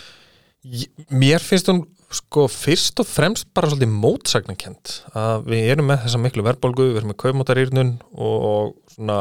mér 1.10 1.44
finnst 1.44 1.72
hún 1.72 1.86
sko 2.10 2.48
fyrst 2.50 3.00
og 3.04 3.08
fremst 3.08 3.50
bara 3.54 3.70
svolítið 3.70 3.94
mótsagnakent 3.94 4.94
að 5.18 5.50
við 5.52 5.72
erum 5.76 5.90
með 5.92 6.06
þessa 6.06 6.22
miklu 6.24 6.46
verðbólgu, 6.48 6.88
við 6.90 7.02
erum 7.02 7.12
með 7.14 7.20
kaupmótarýrnun 7.22 7.92
og, 8.18 8.38
og 8.50 8.96
svona 8.96 9.20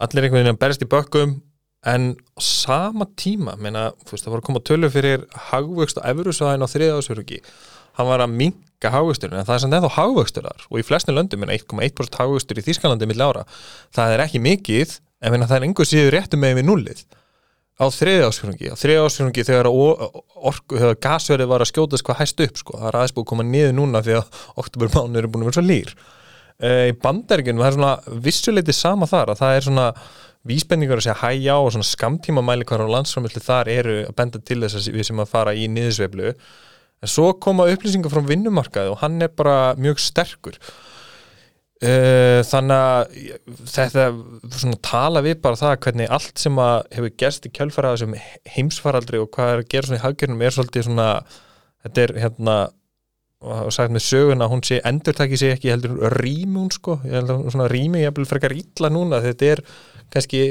allir 0.00 0.26
einhvern 0.26 0.44
veginn 0.44 0.54
að 0.54 0.60
berist 0.62 0.84
í 0.86 0.90
bökkum 0.90 1.34
en 1.90 2.12
á 2.36 2.40
sama 2.44 3.08
tíma 3.18 3.56
meina, 3.58 3.88
veist, 4.10 4.24
það 4.24 4.34
voru 4.34 4.42
að 4.44 4.48
koma 4.50 4.64
tölu 4.68 4.90
fyrir 4.92 5.26
hagvöxt 5.50 5.98
á 5.98 6.06
efurusvæðin 6.12 6.64
á 6.64 6.72
þriðaðsverugi 6.72 7.40
hann 7.98 8.08
var 8.08 8.24
að 8.24 8.34
minka 8.36 8.92
hagvöxturinn 8.94 9.40
en 9.40 9.48
það 9.48 9.56
er 9.56 9.62
samt 9.64 9.76
ennþá 9.78 9.92
hagvöxtur 9.96 10.46
þar 10.46 10.66
og 10.68 10.80
í 10.80 10.84
flestin 10.86 11.16
löndum 11.16 11.46
er 11.46 11.54
1,1% 11.56 12.20
hagvöxtur 12.20 12.60
í 12.60 12.66
Þýskalandi 12.68 13.08
mill 13.10 13.24
ára 13.24 13.46
það 13.96 14.14
er 14.14 14.24
ekki 14.26 14.42
mikið 14.44 14.98
en 15.24 15.46
það 15.46 15.56
er 15.56 15.66
einhver 15.66 15.88
síður 15.88 16.14
réttum 16.16 16.44
með 16.44 16.60
við 16.60 16.68
nullið 16.68 17.02
á 17.80 17.86
þriði 17.88 18.24
ásfjörungi 18.28 18.70
á 18.70 18.76
þriði 18.76 19.02
ásfjörungi 19.06 19.44
þegar 19.48 19.68
orku, 19.72 20.76
þegar 20.76 20.98
gasverið 21.00 21.50
var 21.50 21.64
að 21.64 21.70
skjótast 21.72 22.06
hvað 22.06 22.20
hæst 22.20 22.42
upp 22.44 22.60
sko. 22.60 22.78
það 22.78 22.88
er 22.90 22.98
aðeins 23.00 23.14
búið 23.16 23.24
að 23.24 23.30
koma 23.32 23.46
niður 23.48 23.76
núna 23.78 24.02
því 24.04 24.16
að 24.18 24.40
oktober 24.60 24.92
mánuður 24.94 25.26
er 25.26 25.30
búin 25.32 25.44
að 25.44 25.50
vera 25.50 25.58
svo 25.58 25.66
lýr 25.66 25.94
uh, 25.96 26.86
í 26.90 26.96
bandaríkjunum, 27.04 27.62
það 27.64 27.70
er 27.70 27.78
svona 27.78 28.18
vissuleiti 28.26 28.76
sama 28.76 29.08
þar, 29.10 29.32
að 29.32 29.42
það 29.42 29.56
er 29.56 29.66
svona 29.68 29.86
vísbendingar 30.48 31.00
að 31.00 31.06
segja 31.08 31.20
hæja 31.20 31.56
á 31.56 31.60
og 31.60 31.72
svona 31.74 31.88
skamtíma 31.88 32.44
mælikvar 32.44 32.84
á 32.84 32.88
landsframöldu 32.88 33.42
þar 33.44 33.70
eru 33.72 33.96
að 34.06 34.14
benda 34.16 34.40
til 34.40 34.60
þess 34.62 34.78
að 34.78 34.94
við 34.96 35.08
sem 35.10 35.20
að 35.20 35.32
fara 35.32 35.52
í 35.52 35.66
niðursveiflu. 35.68 36.32
En 37.00 37.08
svo 37.12 37.26
koma 37.40 37.68
upplýsingar 37.72 38.12
frá 38.12 38.24
vinnumarkaði 38.24 38.92
og 38.92 39.02
hann 39.02 39.20
er 39.24 39.32
bara 39.36 39.74
mjög 39.80 40.00
sterkur 40.00 40.56
þannig 41.80 42.76
að 42.76 43.14
þetta 43.72 44.02
svona 44.52 44.80
tala 44.84 45.22
við 45.24 45.38
bara 45.40 45.56
það 45.56 45.78
hvernig 45.86 46.10
allt 46.12 46.42
sem 46.42 46.58
að 46.60 46.82
hefur 46.92 47.14
gerst 47.22 47.46
í 47.48 47.52
kjölfara 47.56 47.94
þessum 47.94 48.18
heimsfaraldri 48.52 49.22
og 49.22 49.30
hvað 49.32 49.52
er 49.54 49.62
að 49.62 49.70
gera 49.72 49.88
svona 49.88 50.00
í 50.00 50.04
haggjörnum 50.04 50.44
er 50.44 50.56
svolítið 50.56 50.86
svona 50.90 51.06
þetta 51.80 52.04
er 52.04 52.12
hérna 52.20 52.58
og 53.40 53.72
sagt 53.72 53.92
með 53.94 54.04
söguna, 54.04 54.48
hún 54.52 54.60
sé 54.66 54.82
endurtæki 54.84 55.38
sig 55.40 55.54
ekki 55.54 55.70
heldur 55.72 55.96
rými 56.18 56.58
hún 56.58 56.72
sko. 56.74 56.98
Að 57.00 57.30
svona 57.48 57.70
rými 57.72 58.02
ég 58.02 58.12
vil 58.16 58.28
frekar 58.28 58.52
illa 58.52 58.90
núna 58.92 59.22
þetta 59.24 59.52
er 59.54 59.62
kannski 60.12 60.42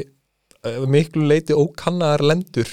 uh, 0.65 0.87
miklu 0.89 1.27
leiti 1.29 1.53
ókannaðar 1.53 2.25
lendur 2.25 2.71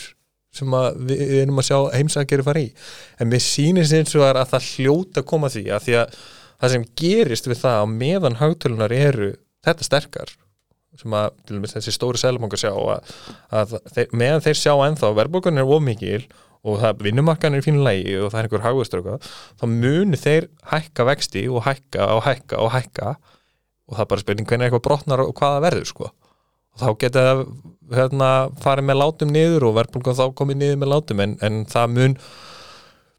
sem 0.56 0.72
að 0.72 1.02
við 1.10 1.34
erum 1.42 1.60
að 1.60 1.68
sjá 1.68 1.78
heimsækjari 1.98 2.46
fara 2.46 2.64
í. 2.64 2.70
En 3.20 3.28
mér 3.28 3.44
sýnir 3.44 3.92
eins 3.98 4.16
og 4.16 4.24
að 4.24 4.40
það 4.54 4.70
hljóta 4.70 5.20
að 5.20 5.28
koma 5.28 5.50
að 5.50 5.58
því 5.58 5.64
að 5.76 5.84
því 5.84 5.98
að 6.00 6.18
það 6.60 6.74
sem 6.74 6.88
gerist 6.98 7.48
við 7.50 7.62
það 7.62 7.78
á 7.82 7.86
meðan 7.90 8.40
hagtölunar 8.40 8.94
eru 8.96 9.30
þetta 9.66 9.86
sterkar 9.86 10.34
sem 10.96 11.12
að 11.12 11.34
til 11.44 11.58
dæmis 11.58 11.76
þessi 11.76 11.92
stóri 11.92 12.20
selmangar 12.20 12.60
sjá 12.60 12.70
að, 12.72 13.14
að 13.52 13.76
þeir, 13.92 14.12
meðan 14.16 14.44
þeir 14.46 14.60
sjá 14.62 14.72
ennþá 14.86 15.12
verðbókan 15.18 15.60
er 15.60 15.68
ómikil 15.68 16.22
og 16.66 16.80
það 16.82 17.02
vinnumarkan 17.04 17.54
er 17.54 17.62
í 17.62 17.66
fínu 17.66 17.84
lægi 17.84 18.14
og 18.18 18.30
það 18.32 18.38
er 18.40 18.48
einhver 18.48 18.64
hagvöströka 18.64 19.18
þá 19.60 19.64
munu 19.70 20.20
þeir 20.20 20.48
hækka 20.72 21.06
vexti 21.10 21.44
og 21.52 21.66
hækka 21.66 22.08
og 22.16 22.22
hækka 22.26 22.62
og 22.64 22.72
hækka 22.74 23.12
og 23.86 23.94
það 23.94 24.02
er 24.02 24.10
bara 24.12 24.24
spurning 24.24 24.48
hvernig 24.48 24.68
eitthvað 24.68 24.86
brotnar 24.88 25.22
og 25.22 25.32
hvað 25.36 25.56
það 25.56 25.66
verður 25.66 25.90
sko. 25.90 26.10
Og 26.76 26.82
þá 26.82 26.88
geta 27.02 27.22
það 27.26 27.42
hérna, 27.96 28.30
farið 28.62 28.88
með 28.88 28.98
látum 29.00 29.32
niður 29.32 29.68
og 29.68 29.76
verðbólgan 29.78 30.18
þá 30.18 30.24
komið 30.40 30.60
niður 30.62 30.80
með 30.82 30.92
látum 30.92 31.22
en, 31.22 31.36
en 31.46 31.60
það 31.70 31.92
mun 31.94 32.16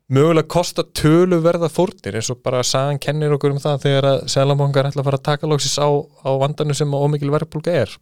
mögulega 0.09 0.47
kosta 0.47 0.83
tölu 0.95 1.41
verða 1.43 1.69
fórnir 1.71 2.15
eins 2.19 2.29
og 2.31 2.41
bara 2.43 2.63
sagan 2.63 2.99
kennir 2.99 3.33
okkur 3.35 3.55
um 3.55 3.63
það 3.63 3.81
þegar 3.85 4.09
að 4.11 4.27
selamangar 4.31 4.87
ætla 4.89 5.03
að 5.03 5.09
fara 5.09 5.19
að 5.21 5.29
taka 5.31 5.49
lóksis 5.51 5.79
á, 5.79 5.87
á 6.23 6.29
vandanu 6.39 6.75
sem 6.77 6.93
ómikil 6.93 7.33
verðbólga 7.33 7.81
er 7.83 7.97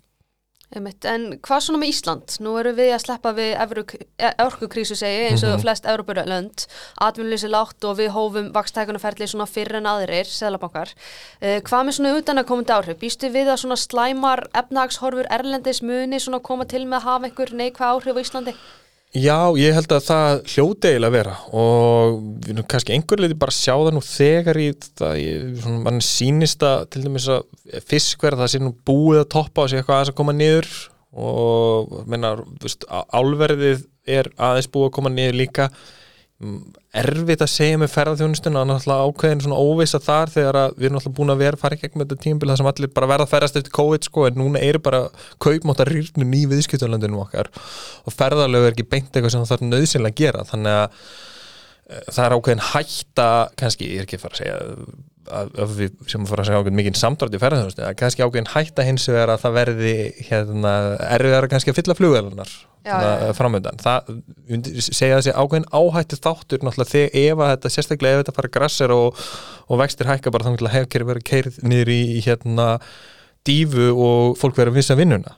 Einmitt. 0.76 1.06
En 1.06 1.28
hvað 1.46 1.60
svona 1.62 1.80
með 1.80 1.92
Ísland? 1.94 2.34
Nú 2.42 2.56
erum 2.58 2.76
við 2.76 2.90
að 2.96 3.04
sleppa 3.04 3.32
við 3.38 3.52
orkukrísu 4.42 4.96
segi 4.98 5.28
eins 5.30 5.44
og 5.46 5.54
Mhm. 5.54 5.62
flest 5.62 5.86
Európurlönd, 5.86 6.66
atvinnuleysi 7.00 7.48
lágt 7.48 7.86
og 7.86 7.98
við 8.00 8.10
hófum 8.10 8.52
vakstækunarferðli 8.52 9.28
svona 9.30 9.46
fyrr 9.48 9.76
en 9.78 9.86
aðrir, 9.86 10.26
seðlabankar. 10.26 10.92
Uh, 11.42 11.62
hvað 11.62 11.86
með 11.86 11.96
svona 11.96 12.18
utan 12.18 12.38
að 12.42 12.48
komandi 12.50 12.74
áhrif? 12.74 12.98
Býstu 13.00 13.30
við 13.32 13.48
að 13.54 13.62
svona 13.62 13.78
slæmar 13.78 14.48
efnagshorfur 14.54 15.30
erlendis 15.30 15.84
muni 15.84 16.18
svona 16.18 16.42
koma 16.42 16.66
til 16.66 16.86
með 16.86 16.98
að 17.00 17.08
hafa 17.08 17.26
einhver 17.30 17.54
neikvæð 17.54 17.94
áhrif 17.94 18.18
á 18.18 18.24
Íslandi? 18.26 18.56
Já, 19.16 19.38
ég 19.56 19.72
held 19.78 19.94
að 19.96 20.02
það 20.10 20.40
hljóti 20.52 20.90
eiginlega 20.90 21.08
að 21.08 21.14
vera 21.16 21.34
og 21.56 22.50
erum 22.52 22.66
kannski 22.68 22.96
einhver 22.98 23.22
leiti 23.24 23.38
bara 23.40 23.54
sjá 23.56 23.72
það 23.78 23.94
nú 23.96 24.02
þegar 24.04 24.60
í 24.60 24.66
það, 25.00 25.14
ég, 25.22 25.68
mann 25.86 26.02
sýnist 26.04 26.66
að 26.68 26.84
til 26.92 27.04
dæmis 27.06 27.28
að 27.32 27.80
fiskverð 27.88 28.42
það 28.44 28.52
sé 28.52 28.60
nú 28.66 28.74
búið 28.90 29.22
að 29.22 29.30
toppa 29.38 29.64
og 29.64 29.72
sé 29.72 29.80
eitthvað 29.80 30.02
aðeins 30.02 30.12
að 30.12 30.18
koma 30.20 30.36
niður 30.36 30.68
og 31.16 31.94
menna, 32.12 32.34
veist, 32.60 32.84
á- 32.92 33.08
álverðið 33.16 33.86
er 34.18 34.28
aðeins 34.36 34.68
búið 34.74 34.90
að 34.90 34.96
koma 35.00 35.14
niður 35.16 35.40
líka 35.40 35.70
erfitt 36.36 37.44
að 37.46 37.48
segja 37.48 37.78
með 37.80 37.94
ferðarþjónustuna 37.94 38.60
að 38.60 38.68
náttúrulega 38.68 39.06
ákveðin 39.08 39.44
svona 39.46 39.60
óvisa 39.60 40.02
þar 40.04 40.32
þegar 40.34 40.58
við 40.76 40.88
erum 40.90 40.98
náttúrulega 40.98 41.18
búin 41.20 41.32
að 41.32 41.44
vera 41.46 41.60
fara 41.62 41.78
í 41.78 41.80
gegn 41.80 41.96
með 41.96 42.10
þetta 42.10 42.24
tímabil 42.26 42.50
það 42.50 42.60
sem 42.60 42.70
allir 42.72 42.92
bara 42.98 43.10
verða 43.12 43.28
að 43.28 43.32
ferðast 43.32 43.60
eftir 43.62 43.76
COVID 43.78 44.10
sko 44.10 44.26
en 44.28 44.38
núna 44.42 44.64
eru 44.68 44.82
bara 44.84 45.02
kaupmáttar 45.46 45.94
rýrnum 45.94 46.36
í 46.36 46.42
viðskiptulandinu 46.52 47.22
okkar 47.24 47.52
og 47.56 48.18
ferðarlegu 48.18 48.68
er 48.68 48.76
ekki 48.76 48.88
beint 48.92 49.16
eitthvað 49.16 49.32
sem 49.32 49.46
það 49.46 49.54
þarf 49.54 49.66
nöðsynlega 49.70 50.12
að 50.12 50.22
gera. 50.26 50.46
Þannig 50.52 50.80
að 50.82 50.86
e, 50.92 52.04
það 52.12 52.24
er 52.28 52.36
ákveðin 52.36 52.66
hætta 52.74 53.30
kannski, 53.64 53.92
ég 53.96 54.04
er 54.04 54.10
ekki 54.10 54.20
að 54.20 54.26
fara 54.26 54.36
að 54.36 54.44
segja 54.44 55.04
að, 55.32 55.74
við 55.80 55.98
sem 56.12 56.24
að 56.24 56.32
fara 56.32 56.44
að 56.44 56.50
segja 56.50 56.62
ákveðin 56.62 56.80
mikið 56.80 57.00
samdrátt 57.00 57.36
í 57.36 57.42
ferðarþjónustu, 57.42 57.84
að 57.86 57.98
kannski 58.02 58.26
ákveðin 58.26 58.52
hætta 58.54 58.86
hins 58.88 59.08
vegar 59.10 59.34
að 59.34 59.44
það 59.44 59.58
verði 59.60 59.96
hérna, 60.30 60.74
erfiðar 61.18 61.50
kannski 61.52 61.74
að 61.74 61.80
fylla 61.80 61.98
flugvelunar 62.00 62.56
framöndan 63.34 63.80
það 63.82 64.12
segja 64.86 65.18
þessi 65.18 65.34
ákveðin 65.34 65.70
áhættu 65.74 66.20
þáttur 66.22 66.66
náttúrulega 66.66 66.92
þegar 66.92 67.16
ef 67.24 67.42
að 67.42 67.54
þetta 67.56 67.72
sérstaklega 67.74 68.20
ef 68.20 68.22
þetta 68.22 68.36
fara 68.38 68.52
grassir 68.60 68.94
og, 68.94 69.24
og 69.66 69.82
vextir 69.82 70.12
hækka 70.12 70.34
bara 70.36 70.54
að 70.54 70.70
hefur 70.76 71.08
verið 71.10 71.26
keirð 71.32 71.58
niður 71.66 71.94
í 71.96 72.22
hérna 72.26 72.68
dífu 73.46 73.90
og 73.94 74.38
fólk 74.38 74.60
verið 74.60 74.76
að 74.76 74.80
vissa 74.82 75.00
vinnuna 75.00 75.34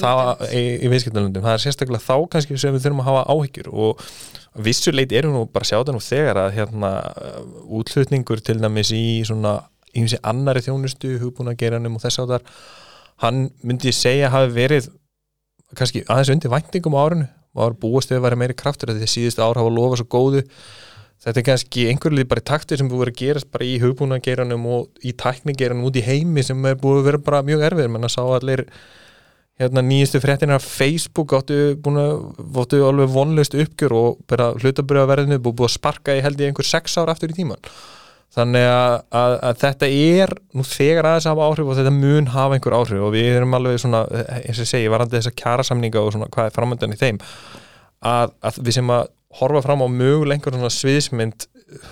það 0.00 0.44
í, 0.48 0.62
í 0.86 0.90
viðskiptalundum, 0.92 1.44
það 1.44 1.56
er 1.56 1.64
sérstaklega 1.66 2.06
þá 2.06 2.28
kannski 2.32 2.60
sem 2.60 2.74
við 2.74 2.86
þurfum 2.86 3.02
að 3.02 3.08
hafa 3.10 3.24
áhyggjur 3.34 3.68
og 3.72 4.06
vissuleit 4.66 5.12
erum 5.16 5.36
nú 5.36 5.42
bara 5.48 5.66
að 5.66 5.70
sjá 5.70 5.78
það 5.80 5.92
nú 5.96 6.02
þegar 6.04 6.40
að 6.42 6.54
hérna 6.56 6.92
útflutningur 7.80 8.42
til 8.44 8.58
dæmis 8.60 8.92
í 8.96 9.04
svona 9.28 9.58
ímsi 9.96 10.20
annari 10.24 10.62
þjónustu, 10.64 11.18
hugbúna 11.20 11.56
geranum 11.58 11.98
og 11.98 12.04
þess 12.04 12.22
að 12.22 12.34
þar 12.36 12.46
hann 13.22 13.42
myndi 13.62 13.92
segja 13.94 14.30
hafi 14.32 14.52
verið 14.56 14.88
kannski 15.78 16.04
aðeins 16.08 16.32
undir 16.34 16.52
væntingum 16.52 16.96
á 16.96 17.00
árinu. 17.04 17.28
Og 17.52 17.76
við 17.84 18.16
að 18.16 18.24
vera 18.24 18.38
meiri 18.40 18.56
kraftur 18.56 18.94
því 18.94 19.04
að 19.04 19.12
síðustu 19.12 19.44
ár 19.44 19.60
hafa 19.60 19.72
lofa 19.72 19.98
svo 20.00 20.06
góðu. 20.08 20.40
Þetta 21.22 21.38
er 21.38 21.46
kannski 21.46 21.84
einhverju 21.90 22.18
líð 22.18 22.28
bara 22.30 22.42
í 22.42 22.46
takti 22.48 22.78
sem 22.78 22.88
búið 22.88 23.12
að 23.12 23.18
gerast 23.20 23.50
bara 23.52 23.66
í 23.68 23.76
hugbúnageranum 23.82 24.64
og 24.72 25.04
í 25.04 25.12
tæknigeranum 25.12 25.84
út 25.86 25.98
í 26.00 26.02
heimi 26.06 26.42
sem 26.42 26.64
er 26.66 26.80
búið 26.80 27.02
að 27.02 27.08
vera 27.10 27.20
bara 27.28 27.42
mjög 27.46 27.66
erfið 27.68 27.92
menn 27.92 28.08
að 28.08 28.14
sá 28.16 28.22
allir 28.24 28.64
hérna 29.60 29.82
nýjustu 29.84 30.20
fréttina 30.22 30.56
af 30.56 30.64
Facebook 30.64 31.34
áttu 31.36 31.74
búin 31.82 32.00
að 32.00 32.12
áttu 32.62 32.82
alveg 32.86 33.10
vonlaust 33.12 33.56
uppgjör 33.58 33.96
og 33.98 34.22
bara 34.30 34.52
hlutabriðaverðinu 34.60 35.40
búið 35.42 35.58
búið 35.60 35.68
að 35.68 35.74
sparka 35.76 36.16
í 36.16 36.22
held 36.24 36.40
í 36.40 36.48
einhver 36.48 36.66
sex 36.66 36.96
ár 36.96 37.12
aftur 37.12 37.34
í 37.34 37.36
tíman 37.36 37.60
þannig 38.32 38.64
að, 38.64 38.94
að, 39.12 39.34
að 39.44 39.58
þetta 39.60 39.88
er 39.92 40.34
nú 40.56 40.64
þegar 40.64 41.08
aðeins 41.10 41.26
að 41.28 41.34
hafa 41.34 41.48
áhrif 41.50 41.68
og 41.68 41.78
þetta 41.78 41.94
mun 41.98 42.30
hafa 42.32 42.56
einhver 42.56 42.76
áhrif 42.78 43.04
og 43.04 43.12
við 43.12 43.28
erum 43.34 43.56
alveg 43.58 43.82
svona 43.82 44.06
eins 44.38 44.62
og 44.62 44.70
segi, 44.70 44.88
varandi 44.92 45.18
þessa 45.18 45.34
kjærasamninga 45.42 46.00
og 46.00 46.14
svona 46.14 46.30
hvað 46.32 46.48
er 46.48 46.56
framöndan 46.56 46.96
í 46.96 47.00
þeim 47.00 47.20
að, 48.00 48.32
að 48.40 48.62
við 48.64 48.78
sem 48.78 48.94
að 48.96 49.10
horfa 49.36 49.64
fram 49.66 49.84
á 49.84 49.88
möguleg 49.92 50.38
einhver 50.38 50.56
svona 50.56 50.72
sviðsmynd 50.72 51.46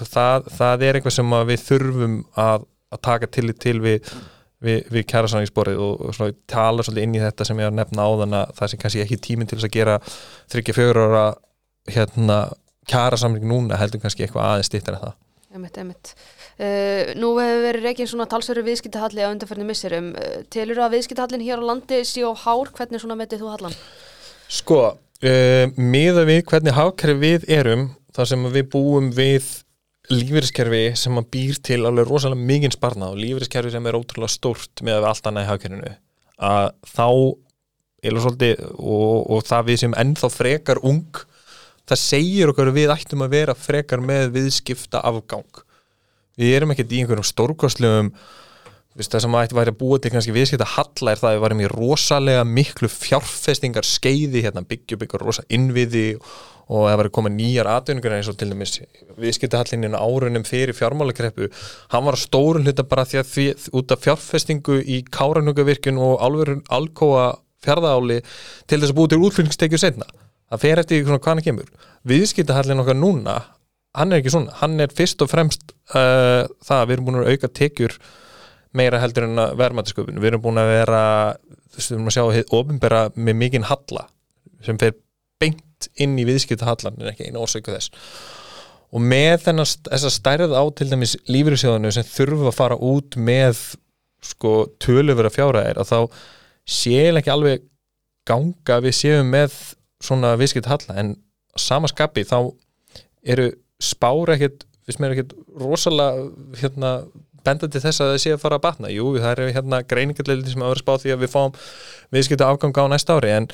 það, 0.09 0.49
það 0.57 0.87
er 0.87 0.99
eitthvað 0.99 1.17
sem 1.19 1.37
að 1.37 1.47
við 1.53 1.65
þurfum 1.69 2.17
að, 2.41 2.69
að 2.89 3.03
taka 3.05 3.31
til 3.37 3.53
til 3.61 3.77
við 3.85 4.15
við, 4.65 4.83
við 4.93 5.07
kjærasamningsborið 5.13 5.81
og, 5.81 6.05
og 6.09 6.17
svona 6.17 6.37
tala 6.51 6.85
svolítið 6.87 7.07
inn 7.07 7.17
í 7.19 7.23
þetta 7.25 7.47
sem 7.49 7.61
ég 7.61 7.69
er 7.69 7.73
að 7.73 7.81
nefna 7.81 8.07
á 8.07 8.11
þannig 8.23 8.41
að 8.41 8.53
það 8.59 8.73
sem 8.73 8.83
kannski 8.85 9.05
ekki 9.05 9.21
tíminn 9.27 9.51
til 9.51 9.59
þess 9.59 9.71
að 9.71 9.77
gera 9.79 9.97
þryggja 10.53 10.77
fjögur 10.77 11.03
ára 11.07 11.25
hérna 11.91 12.39
kjærasamning 12.91 13.47
núna 13.49 13.81
heldur 13.81 14.03
kannski 14.03 14.27
eitthvað 14.27 14.49
aðeins 14.49 14.71
stýttar 14.71 14.99
en 14.99 15.05
það 15.09 15.19
Einmitt, 15.51 15.79
einmitt. 15.83 16.13
Uh, 16.63 17.11
nú 17.19 17.33
hefur 17.41 17.65
verið 17.65 17.87
reygin 17.89 18.07
svona 18.07 18.29
talsverður 18.31 18.69
viðskiptahalli 18.69 19.25
á 19.27 19.33
undarferðinu 19.33 19.67
misserum. 19.67 20.13
Uh, 20.15 20.45
telur 20.47 20.79
að 20.85 20.93
viðskiptahallin 20.95 21.43
hér 21.43 21.59
á 21.59 21.69
landi 21.73 21.99
sé 22.07 22.23
á 22.23 22.31
hár? 22.31 22.71
Hvernig 22.77 23.03
svona 23.03 23.17
metið 23.19 23.43
þú 23.43 23.49
hallan? 23.57 23.75
Sko, 24.47 24.79
uh, 24.95 25.65
miða 25.75 26.23
við 26.29 26.45
hvernig 26.53 26.77
hafkerfi 26.77 27.19
við 27.19 27.49
erum 27.51 27.89
þar 28.15 28.31
sem 28.31 28.47
við 28.55 28.71
búum 28.71 29.11
við 29.17 29.51
lífeyriskerfi 30.09 30.83
sem 30.99 31.19
að 31.21 31.29
býr 31.35 31.61
til 31.67 31.83
alveg 31.85 32.09
rosalega 32.09 32.49
mikinn 32.49 32.75
sparna 32.75 33.11
og 33.13 33.21
lífeyriskerfi 33.21 33.75
sem 33.75 33.87
er 33.87 33.99
ótrúlega 33.99 34.33
stórt 34.33 34.83
með 34.87 35.07
allt 35.11 35.29
annað 35.29 35.47
í 35.47 35.51
hafkerfinu 35.51 35.93
að 36.51 36.69
þá 36.89 37.09
svolítið 38.01 38.63
og, 38.81 39.17
og 39.29 39.43
það 39.45 39.67
við 39.69 39.81
sem 39.83 39.97
ennþá 40.03 40.31
frekar 40.33 40.81
ung 40.89 41.21
það 41.91 42.01
segir 42.01 42.53
okkur 42.53 42.73
við 42.73 42.95
ættum 42.95 43.27
að 43.27 43.35
vera 43.37 43.57
frekar 43.59 44.01
með 44.01 44.33
viðskipta 44.39 45.03
afgang 45.05 45.65
við 46.41 46.57
erum 46.57 46.73
ekkert 46.73 46.95
í 46.95 47.03
einhverjum 47.03 47.29
stórkostlegum 47.29 48.13
það 48.99 49.23
sem 49.23 49.37
ætti 49.39 49.57
væri 49.57 49.73
að 49.73 49.81
búa 49.81 49.99
til 49.99 50.11
kannski 50.11 50.35
viðskipta 50.35 50.67
halla 50.75 51.13
er 51.13 51.21
það 51.21 51.29
að 51.31 51.37
við 51.37 51.43
varum 51.45 51.61
í 51.63 51.69
rosalega 51.71 52.47
miklu 52.47 52.89
fjárfestingar 52.91 53.87
skeiði 53.87 54.43
hérna, 54.47 54.65
byggja 54.67 54.97
upp 54.97 55.05
ykkur 55.07 55.25
rosa 55.25 55.45
innviði 55.49 56.07
og 56.71 56.87
það 56.87 56.97
var 56.99 57.09
að 57.09 57.15
koma 57.15 57.31
nýjar 57.35 57.71
atvinningur 57.71 58.15
eins 58.15 58.31
og 58.31 58.39
til 58.39 58.51
dæmis 58.51 58.77
viðskipta 59.19 59.59
hallinin 59.59 59.97
árunum 59.99 60.45
fyrir 60.47 60.75
fjármálakreppu. 60.75 61.49
Hann 61.91 62.07
var 62.07 62.19
að 62.19 62.25
stórun 62.27 62.67
hluta 62.67 62.87
bara 62.87 63.07
því 63.07 63.23
að 63.23 63.31
því, 63.31 63.47
út 63.79 63.95
af 63.95 64.03
fjárfestingu 64.07 64.81
í 64.83 65.01
káranhugavirkun 65.11 65.99
og 65.99 66.23
alverun 66.23 66.63
alkóa 66.71 67.33
fjárðaáli 67.65 68.21
til 68.71 68.79
þess 68.79 68.93
að 68.95 68.99
búa 68.99 69.11
til 69.11 69.23
útflutningstekju 69.27 69.83
setna 69.83 70.07
það 70.51 70.63
fer 70.65 70.83
eftir 70.83 71.05
svona 71.05 71.23
hvað 71.23 71.35
hann 71.35 71.47
kemur. 71.47 71.73
Viðskipta 72.11 72.57
hallin 72.57 72.83
okkar 72.83 72.99
núna 72.99 73.37
hann 73.99 74.13
er 74.13 74.21
ekki 74.21 74.33
svona, 74.35 74.55
hann 74.61 74.79
er 74.83 74.93
fyrst 74.95 75.23
og 75.25 75.31
fremst 75.31 75.73
uh, 75.95 76.47
það 76.67 76.77
að 76.77 76.87
við 76.87 76.97
erum 76.97 77.09
búin 77.09 77.21
að 77.23 77.33
auka 77.35 77.51
tekjur 77.61 77.97
meira 78.77 79.01
heldur 79.03 79.27
en 79.27 79.43
að 79.43 79.57
verðmættisköpun 79.61 80.21
við 80.21 80.33
erum 80.33 80.43
búin 80.45 80.61
að 80.63 80.73
vera, 80.75 81.03
þú 81.71 81.79
veist, 81.79 81.91
við 81.91 81.97
erum 81.97 82.11
að 82.11 82.17
sjá 82.17 82.51
ofinbera 82.61 83.01
með 83.17 83.39
mikinn 83.41 83.69
halla 83.71 84.07
sem 84.65 84.79
fer 84.81 84.95
beint 85.41 85.89
inn 86.01 86.19
í 86.21 86.27
viðskiptahallan 86.29 87.01
en 87.01 87.11
ekki 87.11 87.31
einu 87.31 87.43
orsöku 87.43 87.73
þess. 87.73 87.93
Og 88.91 89.03
með 89.07 89.47
þennan 89.47 89.69
þessa 89.87 90.11
stærð 90.13 90.55
á 90.55 90.63
til 90.77 90.89
dæmis 90.91 91.15
lífyrirsjóðanu 91.31 91.93
sem 91.95 92.07
þurfa 92.07 92.51
að 92.51 92.59
fara 92.59 92.79
út 92.91 93.17
með 93.17 93.61
sko 94.27 94.55
töluvera 94.83 95.31
fjáraðir 95.33 95.81
að 95.81 95.93
þá 95.93 95.99
séu 96.69 97.15
ekki 97.17 97.33
alveg 97.33 97.65
ganga 98.29 98.77
að 98.77 98.89
við 98.89 98.97
séum 98.99 99.31
með 99.33 99.55
svona 100.03 100.35
viðskiptahalla. 100.41 100.97
En 101.01 101.15
sama 101.59 101.89
skapi 101.91 102.27
þá 102.29 102.51
eru 103.23 103.51
spára 103.81 104.37
ekkert, 104.37 104.67
við 104.89 105.01
mér 105.01 105.15
ekkert 105.15 105.35
rosalega 105.61 106.27
hérna 106.61 106.93
benda 107.47 107.69
til 107.69 107.83
þess 107.83 108.03
að 108.03 108.13
það 108.13 108.23
sé 108.25 108.33
að 108.35 108.43
fara 108.45 108.59
að 108.59 108.65
batna 108.67 108.91
jú, 108.93 109.13
það 109.19 109.31
eru 109.35 109.53
hérna 109.57 109.83
greiningarleildi 109.91 110.55
sem 110.55 110.65
að 110.65 110.73
vera 110.73 110.83
spáð 110.85 111.05
því 111.05 111.15
að 111.15 111.23
við 111.25 111.33
fáum 111.35 111.55
viðskipta 112.17 112.51
afgang 112.51 112.81
á 112.81 112.85
næsta 112.93 113.17
ári 113.19 113.33
en 113.37 113.49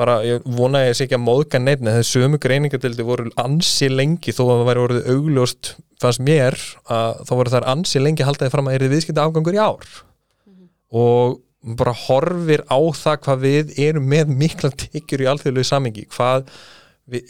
bara, 0.00 0.18
ég 0.24 0.44
vona 0.58 0.84
ég 0.86 0.96
sé 0.96 1.06
ekki 1.06 1.18
að 1.18 1.24
móðka 1.26 1.60
neitt 1.62 1.82
en 1.82 1.92
þessu 1.92 2.22
sömu 2.24 2.40
greiningarleildi 2.42 3.06
voru 3.06 3.32
ansi 3.40 3.90
lengi 3.92 4.34
þó 4.34 4.42
að 4.46 4.54
það 4.54 4.68
væri 4.70 4.84
orðið 4.86 5.10
augljóst 5.14 5.72
fannst 6.02 6.24
mér 6.26 6.58
að 6.90 7.22
þá 7.28 7.32
voru 7.38 7.54
þær 7.54 7.70
ansi 7.74 8.02
lengi 8.02 8.26
haldaði 8.26 8.54
fram 8.54 8.68
að 8.68 8.76
er 8.76 8.86
þið 8.86 8.94
viðskipta 8.96 9.26
afgangur 9.26 9.58
í 9.58 9.62
ár 9.62 9.86
mm 9.86 10.52
-hmm. 10.52 10.68
og 11.02 11.40
bara 11.78 11.94
horfir 11.94 12.64
á 12.66 12.78
það 12.98 13.18
hvað 13.24 13.42
við 13.46 13.74
erum 13.84 14.08
með 14.10 14.32
mikla 14.34 14.70
tekjur 14.74 15.22
í 15.22 15.28
alþjóðlegu 15.30 15.68
samingi 15.68 16.06
hvað 16.10 16.48
við, 17.12 17.22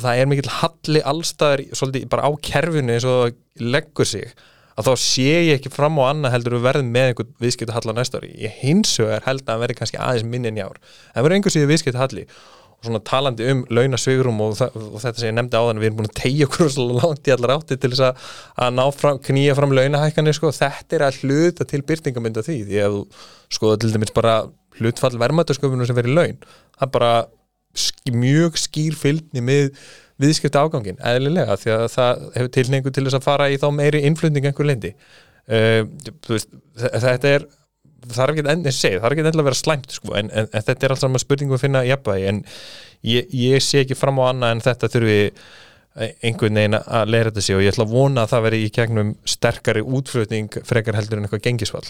það 0.00 0.20
er 0.20 0.30
mikil 0.30 0.52
halli 0.58 1.02
allstaðar 1.12 1.64
svolítið 1.72 2.08
bara 2.12 2.28
á 2.28 2.30
kerfinu 2.44 2.96
eins 2.96 3.06
og 3.08 3.36
leggur 3.60 4.08
sig 4.08 4.34
að 4.80 4.88
þá 4.88 5.02
sé 5.04 5.26
ég 5.30 5.58
ekki 5.58 5.72
fram 5.72 5.98
á 6.00 6.10
annað 6.10 6.36
heldur 6.36 6.56
að 6.58 6.64
verði 6.68 6.86
með 6.86 7.10
einhvern 7.10 7.34
viðskiptu 7.44 7.76
hall 7.76 7.92
á 7.92 7.94
næsta 7.98 8.20
ári. 8.20 8.32
Ég 8.40 8.56
hins 8.62 8.94
vegar 9.00 9.26
held 9.26 9.44
að 9.44 9.52
það 9.52 9.64
verði 9.64 9.78
kannski 9.80 10.00
aðeins 10.00 10.30
minni 10.32 10.50
en 10.50 10.62
jár 10.62 10.80
en 10.80 11.20
verður 11.20 11.36
einhvers 11.36 11.58
veginn 11.58 11.72
viðskiptu 11.74 12.00
halli 12.00 12.26
og 12.80 12.86
svona 12.88 13.02
talandi 13.04 13.48
um 13.52 13.58
launasvigurum 13.68 14.38
og, 14.40 14.62
og 14.64 15.00
þetta 15.02 15.20
sem 15.20 15.28
ég 15.28 15.34
nefndi 15.36 15.58
á 15.60 15.68
þann 15.68 15.82
við 15.82 15.90
erum 15.90 15.98
búin 15.98 16.08
að 16.08 16.20
tegja 16.22 16.46
okkur 16.48 16.70
svo 16.74 16.86
langt 16.96 17.28
í 17.28 17.34
allar 17.34 17.52
átti 17.58 17.76
til 17.76 17.90
þess 17.92 18.06
að, 18.06 18.30
að 18.64 18.78
ná 18.78 18.86
fram, 18.96 19.20
knýja 19.26 19.56
fram 19.58 19.74
launahækkanir 19.76 20.38
sko, 20.38 20.52
þetta 20.56 20.96
er 20.96 21.04
að 21.04 21.20
hluta 21.20 21.66
til 21.68 21.82
byrtingamynda 21.84 22.46
því. 22.46 22.56
Því 22.70 22.80
að 22.86 22.96
skoða 23.52 23.82
til 23.82 23.92
dæmis 23.92 24.14
bara 24.16 24.38
hlutfall 24.80 25.18
vermaðarsköpunum 25.20 25.88
sem 25.88 25.98
verið 25.98 26.16
laun 26.16 26.40
það 26.46 26.86
er 26.86 26.92
bara 26.94 27.12
mjög 28.10 28.56
skýr 28.58 28.96
fylgni 28.98 29.42
með 29.44 29.68
viðskipta 30.20 30.64
ágangin, 30.64 31.00
eðlilega 31.12 31.56
því 31.60 31.72
að 31.76 31.86
það 31.94 32.26
hefur 32.36 32.52
tilningu 32.56 32.92
til 32.92 33.06
þess 33.06 33.18
að 33.20 33.26
fara 33.26 33.48
í 33.50 33.56
þá 33.60 33.68
meiri 33.76 34.02
innflutning 34.08 34.50
einhver 34.50 34.68
leindi 34.68 34.92
uh, 34.92 35.82
veist, 36.28 36.52
þetta 36.80 37.34
er 37.36 37.48
það 38.10 38.22
er 38.24 38.34
ekki 38.34 38.44
enn, 38.48 38.68
það 38.68 39.08
er 39.08 39.14
ekki 39.14 39.24
enn 39.24 39.42
að 39.42 39.48
vera 39.50 39.60
slæmt 39.60 39.96
sko, 39.96 40.14
en, 40.18 40.30
en, 40.32 40.46
en 40.48 40.68
þetta 40.68 40.86
er 40.86 40.94
alltaf 40.94 41.12
með 41.12 41.24
spurningum 41.24 41.58
að 41.58 41.64
finna 41.64 41.82
jafnvægi, 41.88 42.30
en 42.30 42.44
ég, 43.06 43.34
ég 43.36 43.64
sé 43.64 43.84
ekki 43.84 43.98
fram 43.98 44.20
á 44.22 44.30
annað 44.30 44.54
en 44.54 44.64
þetta 44.68 44.92
þurfi 44.94 45.18
einhvern 46.24 46.56
veginn 46.56 46.78
að 46.78 47.10
leira 47.10 47.32
þetta 47.32 47.42
sig 47.44 47.58
og 47.58 47.64
ég 47.64 47.74
ætla 47.74 47.84
að 47.84 47.92
vona 47.96 48.22
að 48.22 48.32
það 48.32 48.44
veri 48.46 48.60
í 48.62 48.70
gegnum 48.72 49.10
sterkari 49.28 49.82
útflutning 49.82 50.60
frekar 50.66 50.96
heldur 50.96 51.18
en 51.18 51.26
eitthvað 51.26 51.44
gengisvall 51.48 51.88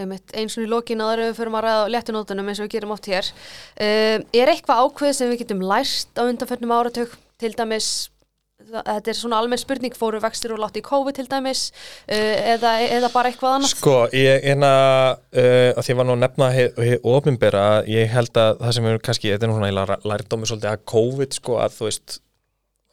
eins 0.00 0.54
og 0.56 0.64
í 0.64 0.68
lókin 0.70 1.02
aðra 1.02 1.28
við 1.28 1.38
fyrir 1.40 1.56
að 1.58 1.64
ræða 1.66 1.88
léttunótunum 1.94 2.46
eins 2.48 2.60
og 2.60 2.68
við 2.68 2.74
gerum 2.76 2.92
oft 2.94 3.08
hér. 3.10 3.26
Uh, 3.74 4.22
er 4.32 4.52
eitthvað 4.52 4.84
ákveð 4.86 5.16
sem 5.16 5.32
við 5.32 5.42
getum 5.42 5.64
lært 5.66 6.20
á 6.20 6.22
undanförnum 6.24 6.72
áratug 6.72 7.16
til 7.40 7.52
dæmis 7.58 7.90
þetta 8.70 9.10
er 9.10 9.16
svona 9.16 9.40
almenn 9.40 9.60
spurning, 9.60 9.94
fóru 9.96 10.20
vextir 10.22 10.52
og 10.54 10.60
látt 10.62 10.78
í 10.78 10.84
COVID 10.84 11.16
til 11.16 11.26
dæmis 11.30 11.68
uh, 11.72 12.54
eða, 12.54 12.76
eða 12.84 13.10
bara 13.12 13.30
eitthvað 13.32 13.58
annars? 13.58 13.74
Sko, 13.78 13.96
ég 14.16 14.46
eina 14.52 14.72
uh, 15.16 15.70
að 15.74 15.84
því 15.86 15.96
var 15.98 16.08
nú 16.08 16.16
að 16.16 16.24
nefna 16.24 16.50
hér 16.54 17.06
ofinbera, 17.08 17.66
ég 17.90 18.10
held 18.12 18.36
að 18.40 18.60
það 18.62 18.74
sem 18.76 18.90
er 18.90 19.04
kannski, 19.06 19.32
þetta 19.34 19.48
er 19.48 19.52
nú 19.52 19.58
svona 19.58 20.00
lærdómi 20.12 20.50
svolítið 20.50 20.72
að 20.74 20.82
COVID 20.92 21.38
sko 21.40 21.60
að 21.64 21.78
þú 21.78 21.88
veist 21.88 22.18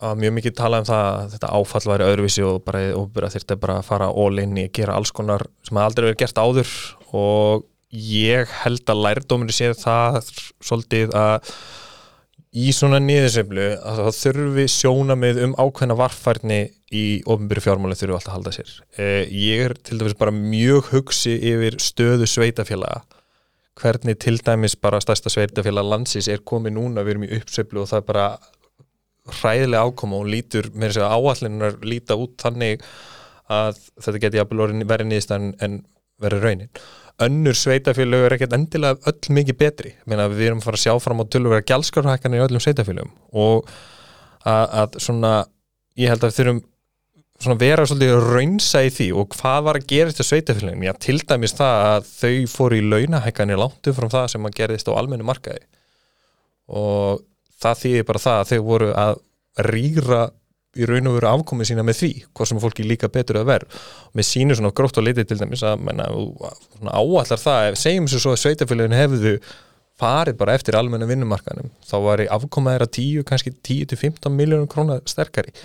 að 0.08 0.20
mjög 0.22 0.36
mikið 0.36 0.54
tala 0.60 0.82
um 0.82 0.86
það 0.86 1.08
að 1.08 1.32
þetta 1.34 1.56
áfall 1.58 1.88
væri 1.90 2.08
öðruvísi 2.12 2.44
og 2.46 2.60
bara 2.68 2.84
ofinbera 3.00 3.32
þurfti 3.34 3.58
bara 3.64 3.80
að 3.80 3.88
fara 3.88 4.12
all 4.14 4.44
in 4.44 4.54
í 4.60 4.68
að 4.68 4.76
gera 4.78 4.98
alls 5.00 5.14
konar 5.16 5.48
sem 5.66 5.80
aldrei 5.82 6.12
verið 6.12 6.20
gert 6.22 6.42
áður 6.42 6.74
og 7.18 7.66
ég 7.98 8.52
held 8.62 8.94
að 8.94 9.04
lærdóminu 9.08 9.56
sé 9.56 9.72
það 9.80 10.20
svolítið 10.62 11.16
að 11.18 11.56
í 12.56 12.72
svona 12.76 13.00
niðurseflu 13.04 13.68
að 13.76 14.02
það 14.04 14.18
þurfi 14.22 14.66
sjóna 14.72 15.18
með 15.20 15.42
um 15.46 15.56
ákveðna 15.60 15.98
varfærni 16.00 16.62
í 16.96 17.06
ofinbyrju 17.28 17.66
fjármáli 17.66 17.98
þurfi 18.00 18.16
alltaf 18.16 18.32
að 18.32 18.38
halda 18.38 18.54
sér. 18.56 18.74
Eh, 18.96 19.24
ég 19.28 19.66
er 19.66 19.76
til 19.84 20.00
dæmis 20.00 20.18
bara 20.18 20.34
mjög 20.36 20.94
hugsi 20.94 21.36
yfir 21.52 21.80
stöðu 21.84 22.30
sveitafélaga 22.30 23.04
hvernig 23.78 24.18
til 24.20 24.40
dæmis 24.42 24.76
bara 24.76 25.02
stærsta 25.04 25.30
sveitafélag 25.30 25.86
landsins 25.86 26.30
er 26.32 26.42
komið 26.46 26.78
núna, 26.78 27.04
við 27.06 27.14
erum 27.14 27.28
í 27.28 27.34
uppseflu 27.38 27.84
og 27.84 27.92
það 27.92 28.02
er 28.02 28.08
bara 28.08 28.28
hræðilega 29.38 29.84
ákoma 29.84 30.22
og 30.22 30.32
lítur, 30.32 30.72
með 30.74 30.96
þess 30.96 31.04
að 31.04 31.14
áallinunar 31.18 31.78
líta 31.84 32.18
út 32.18 32.38
þannig 32.42 32.86
að 33.52 33.80
þetta 34.04 34.22
geti 34.24 34.44
verið 34.88 35.10
nýðist 35.12 35.34
en, 35.36 35.52
en 35.64 35.82
verið 36.24 36.46
raunin. 36.46 36.72
Önnur 37.26 37.58
sveitafélög 37.58 38.28
er 38.28 38.36
ekkert 38.36 38.56
endilega 38.58 39.10
öll 39.10 39.34
mikið 39.34 39.58
betri. 39.58 39.94
Meina, 40.06 40.28
við 40.30 40.52
erum 40.52 40.62
fara 40.62 40.78
að 40.78 40.84
sjá 40.86 40.98
fram 41.02 41.22
á 41.22 41.26
tölvöra 41.26 41.66
gjálskarhækkanir 41.66 42.44
í 42.44 42.46
öllum 42.46 42.62
sveitafélögum 42.62 43.14
og 43.34 43.70
að, 44.46 44.66
að 44.84 45.00
svona 45.02 45.32
ég 45.98 46.12
held 46.12 46.22
að 46.24 46.30
við 46.32 46.40
þurfum 46.40 46.66
svona 47.38 47.60
vera 47.62 47.86
svolítið 47.86 48.28
raunsa 48.34 48.82
í 48.86 48.92
því 48.94 49.08
og 49.22 49.36
hvað 49.38 49.66
var 49.68 49.78
að 49.78 49.90
gerast 49.92 50.20
til 50.22 50.26
sveitafélögum, 50.26 50.86
já 50.88 50.94
til 51.06 51.18
dæmis 51.22 51.54
það 51.58 51.82
að 51.88 52.08
þau 52.10 52.54
fóru 52.54 52.80
í 52.80 52.86
launahækkanir 52.86 53.62
langt 53.62 53.90
um 53.90 53.98
frá 53.98 54.08
það 54.14 54.30
sem 54.34 54.48
að 54.50 54.58
gerist 54.58 54.90
á 54.90 54.98
almennu 54.98 55.28
markaði. 55.28 55.62
Og 56.68 57.22
það 57.62 57.84
þýðir 57.84 58.08
bara 58.10 58.24
það 58.24 58.42
að 58.42 58.52
þau 58.52 58.68
voru 58.70 58.90
að 58.98 59.22
rýra 59.68 60.22
í 60.78 60.88
raun 60.90 61.10
og 61.12 61.18
veru 61.18 61.30
afkomið 61.32 61.70
sína 61.72 61.86
með 61.86 62.00
því 62.02 62.12
hvað 62.32 62.50
sem 62.52 62.62
fólki 62.64 62.86
líka 62.88 63.10
betur 63.14 63.42
að 63.42 63.50
verð 63.52 63.78
og 64.08 64.18
með 64.18 64.28
sínu 64.30 64.58
svona 64.58 64.74
grótt 64.78 65.00
og 65.02 65.08
litið 65.08 65.30
til 65.30 65.40
dæmis 65.42 65.64
að 65.68 65.86
menna, 65.88 66.10
áallar 66.92 67.42
það, 67.42 67.72
segjum 67.82 68.10
sér 68.12 68.24
svo 68.24 68.36
að 68.36 68.44
sveitafélagin 68.44 68.98
hefðu 68.98 69.34
farið 69.98 70.38
bara 70.38 70.54
eftir 70.58 70.78
almenna 70.78 71.10
vinnumarkanum, 71.10 71.72
þá 71.88 71.98
var 72.06 72.22
í 72.22 72.30
afkomið 72.30 72.76
þeirra 72.76 72.90
10, 73.00 73.28
kannski 73.32 73.54
10-15 73.66 74.36
miljónum 74.38 74.70
krónar 74.70 75.02
sterkari. 75.10 75.56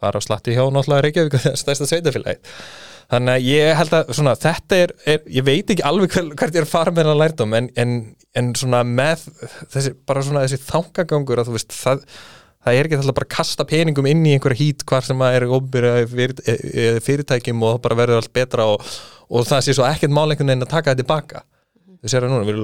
Þar 0.00 0.18
á 0.18 0.20
slatti 0.24 0.56
hjá 0.56 0.64
náttúrulega 0.66 1.04
Reykjavík 1.06 1.36
það 1.36 1.50
er 1.52 1.60
stærsta 1.60 1.86
sveitafélagi 1.86 2.40
þannig 3.10 3.36
að 3.36 3.46
ég 3.48 3.78
held 3.78 3.94
að 3.96 4.10
svona, 4.14 4.34
þetta 4.38 4.80
er, 4.84 4.92
er 5.12 5.24
ég 5.34 5.46
veit 5.46 5.72
ekki 5.72 5.86
alveg 5.86 6.12
hvert 6.14 6.54
ég 6.54 6.62
er 6.62 6.68
farið 6.70 6.98
með 6.98 7.08
það 7.10 7.22
lærdom 7.22 7.56
en, 7.58 7.70
en, 7.82 7.94
en 8.38 8.50
svona 8.58 8.82
með 8.86 9.24
þessi, 9.72 9.94
bara 10.06 10.22
svona 10.26 10.44
þessi 10.44 10.60
þangagangur 10.68 11.42
að 11.42 11.50
þú 11.50 11.56
veist 11.56 11.74
það 11.74 12.04
það 12.64 12.76
er 12.76 12.88
ekki 12.88 12.98
alltaf 12.98 13.16
bara 13.16 13.28
að 13.28 13.36
kasta 13.36 13.66
peningum 13.68 14.08
inn 14.10 14.26
í 14.26 14.34
einhverja 14.36 14.60
hít 14.60 14.84
hvar 14.88 15.06
sem 15.06 15.22
að 15.24 15.38
er 15.38 15.46
ofnbyrja 15.56 15.94
e, 16.02 16.88
fyrirtækjum 17.04 17.64
og 17.64 17.76
það 17.76 17.86
bara 17.86 18.00
verður 18.02 18.20
allt 18.20 18.34
betra 18.36 18.66
og, 18.74 18.90
og 19.30 19.48
það 19.48 19.64
sé 19.66 19.76
svo 19.78 19.86
ekkert 19.88 20.14
máleikunni 20.16 20.56
en 20.56 20.66
að 20.66 20.74
taka 20.74 20.92
þetta 20.92 21.04
tilbaka. 21.04 21.44
Þú 22.00 22.08
sér 22.08 22.24
það 22.24 22.30
núna, 22.32 22.44
við 22.48 22.54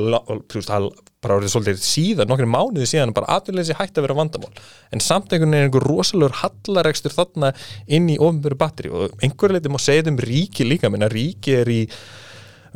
erum 1.28 1.48
svolítið 1.52 1.80
síðan, 1.84 2.28
nokkru 2.30 2.46
mánuði 2.48 2.86
síðan 2.88 3.12
bara 3.16 3.40
sé 3.68 3.76
hægt 3.76 3.98
að 3.98 4.06
vera 4.06 4.16
vandamál. 4.16 4.52
En 4.94 5.02
samt 5.04 5.28
einhvern 5.28 5.52
veginn 5.52 5.66
er 5.66 5.68
einhver 5.68 5.84
rosalur 5.84 6.36
hallaregstur 6.40 7.12
þarna 7.12 7.50
inn 7.84 8.08
í 8.08 8.16
ofnbyrju 8.16 8.60
batteri 8.60 8.92
og 8.92 9.12
einhverju 9.20 9.58
leiti 9.58 9.72
má 9.72 9.76
segja 9.82 10.08
um 10.08 10.16
ríki 10.16 10.64
líka. 10.64 10.88
Menna 10.88 11.10
ríki 11.12 11.52
er 11.58 11.68
í 11.68 11.82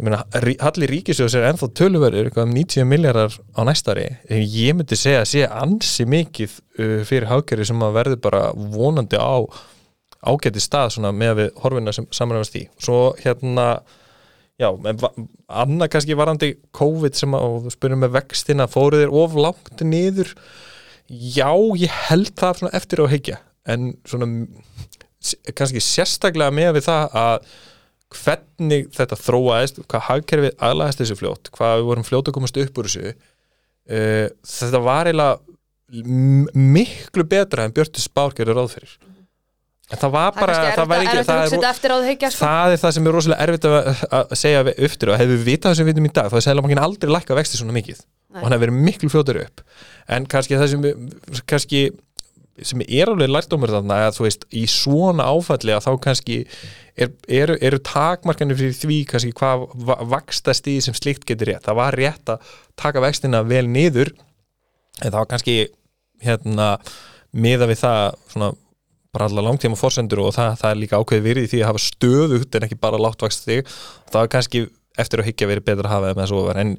Halli 0.00 0.88
Ríkisjóðs 0.88 1.34
er 1.36 1.48
ennþá 1.50 1.68
tölverður 1.76 2.30
um 2.40 2.54
90 2.56 2.86
miljardar 2.88 3.34
á 3.52 3.60
næstari. 3.68 4.06
Ég 4.30 4.76
myndi 4.76 4.96
segja 4.96 5.24
að 5.24 5.30
sé 5.32 5.42
ansi 5.44 6.06
mikið 6.08 6.54
uh, 6.80 7.00
fyrir 7.08 7.28
hagkerri 7.28 7.66
sem 7.68 7.84
að 7.84 7.98
verði 7.98 8.20
bara 8.24 8.46
vonandi 8.56 9.20
á 9.20 9.44
ágæti 10.20 10.60
stað 10.60 10.98
með 11.16 11.34
við 11.38 11.50
horfinna 11.62 11.92
sem 11.96 12.08
samræðast 12.12 12.56
í. 12.60 12.64
Svo 12.80 13.12
hérna 13.20 13.66
já, 14.60 14.68
annað 15.48 15.92
kannski 15.94 16.16
varandi 16.18 16.50
COVID 16.76 17.16
sem 17.16 17.36
að 17.36 17.70
spyrjum 17.74 18.04
með 18.04 18.16
vextina 18.18 18.68
fóruð 18.70 19.06
er 19.06 19.14
of 19.22 19.36
langt 19.36 19.84
niður? 19.84 20.34
Já, 21.08 21.50
ég 21.80 21.92
held 22.08 22.34
það 22.38 22.68
eftir 22.76 23.02
á 23.02 23.06
heikja 23.10 23.40
en 23.68 23.94
svona 24.08 24.28
kannski 25.56 25.82
sérstaklega 25.84 26.52
með 26.54 26.78
við 26.78 26.86
það 26.86 27.16
að 27.20 27.50
hvernig 28.10 28.88
þetta 28.94 29.18
þróaðist, 29.18 29.82
hvað 29.90 30.06
hagkerfið 30.08 30.64
aðlæðist 30.66 31.02
þessu 31.02 31.18
fljótt, 31.20 31.52
hvað 31.54 31.76
við 31.78 31.90
vorum 31.90 32.06
fljótt 32.08 32.30
að 32.30 32.36
komast 32.38 32.58
upp 32.60 32.80
úr 32.80 32.88
þessu 32.88 33.12
uh, 33.12 34.26
þetta 34.56 34.82
var 34.86 35.10
eiginlega 35.10 35.38
miklu 36.54 37.26
betra 37.26 37.66
en 37.66 37.74
Björn 37.74 37.98
Spár 37.98 38.34
gerir 38.36 38.54
ráð 38.54 38.76
fyrir 38.76 38.98
en 39.90 39.98
það 39.98 40.12
var 40.14 40.34
bara 40.36 40.54
það, 40.54 40.68
það, 40.76 40.92
er, 40.94 41.00
ekki, 41.02 41.22
það, 41.26 41.40
er, 41.40 41.48
sko. 42.30 42.44
það 42.44 42.74
er 42.74 42.80
það 42.82 42.92
sem 42.94 43.08
er 43.08 43.16
rosalega 43.16 43.46
erfitt 43.46 43.66
að, 43.66 43.88
að 44.20 44.34
segja 44.38 44.60
upptur 44.70 45.10
og 45.10 45.18
hefur 45.18 45.32
við 45.32 45.48
vitað 45.48 45.72
það 45.72 45.78
sem 45.78 45.88
við 45.88 45.92
vitum 45.96 46.06
í 46.06 46.12
dag 46.20 46.30
þá 46.30 46.36
er 46.38 46.44
sælamankin 46.46 46.82
aldrei 46.84 47.10
lækka 47.10 47.38
vexti 47.38 47.58
svona 47.58 47.74
mikið 47.74 47.98
Nei. 47.98 48.38
og 48.38 48.44
hann 48.44 48.54
hefur 48.54 48.64
verið 48.66 48.78
miklu 48.86 49.10
fljóttur 49.10 49.40
upp 49.42 49.64
en 50.14 50.28
kannski 50.30 50.60
það 50.60 50.70
sem 50.74 50.86
kannski 51.50 51.82
sem 52.66 52.82
er 52.86 53.10
alveg 53.10 53.30
lærdómur 53.30 53.72
þarna 53.72 53.98
að 54.06 54.16
þú 54.18 54.26
veist 54.26 54.46
í 54.56 54.64
svona 54.70 55.26
áfalli 55.30 55.74
að 55.74 55.86
þá 55.86 55.92
kannski 56.06 56.38
eru 57.00 57.56
er, 57.56 57.64
er 57.64 57.78
takmarkanir 57.86 58.58
fyrir 58.58 58.76
því 58.76 58.98
kannski 59.08 59.34
hvað 59.36 59.68
vaksta 60.10 60.54
stíði 60.56 60.86
sem 60.88 60.96
slikt 60.96 61.26
getur 61.28 61.52
rétt. 61.52 61.64
Það 61.68 61.78
var 61.80 61.96
rétt 61.96 62.32
að 62.34 62.50
taka 62.80 63.04
vextina 63.04 63.44
vel 63.46 63.66
niður 63.70 64.12
en 65.00 65.08
það 65.08 65.20
var 65.20 65.30
kannski 65.30 65.60
hérna 66.20 66.72
miða 67.32 67.70
við 67.70 67.80
það 67.84 68.02
svona 68.32 68.50
bara 69.10 69.26
alla 69.26 69.42
langtíma 69.42 69.78
fórsendur 69.78 70.22
og 70.22 70.34
það, 70.36 70.52
það 70.60 70.72
er 70.72 70.82
líka 70.82 70.98
ákveði 71.00 71.24
virði 71.24 71.48
því 71.50 71.62
að 71.62 71.70
hafa 71.70 71.82
stöðugt 71.82 72.56
en 72.56 72.66
ekki 72.66 72.78
bara 72.78 73.00
láttvakst 73.00 73.48
þig 73.48 73.72
það 74.12 74.20
er 74.20 74.30
kannski 74.34 74.66
eftir 75.00 75.22
að 75.22 75.30
higgja 75.30 75.48
verið 75.50 75.66
betra 75.66 75.88
að 75.88 75.94
hafa 75.94 76.10
það 76.10 76.18
með 76.18 76.24
þessu 76.26 76.38
ofar. 76.40 76.60
En, 76.60 76.74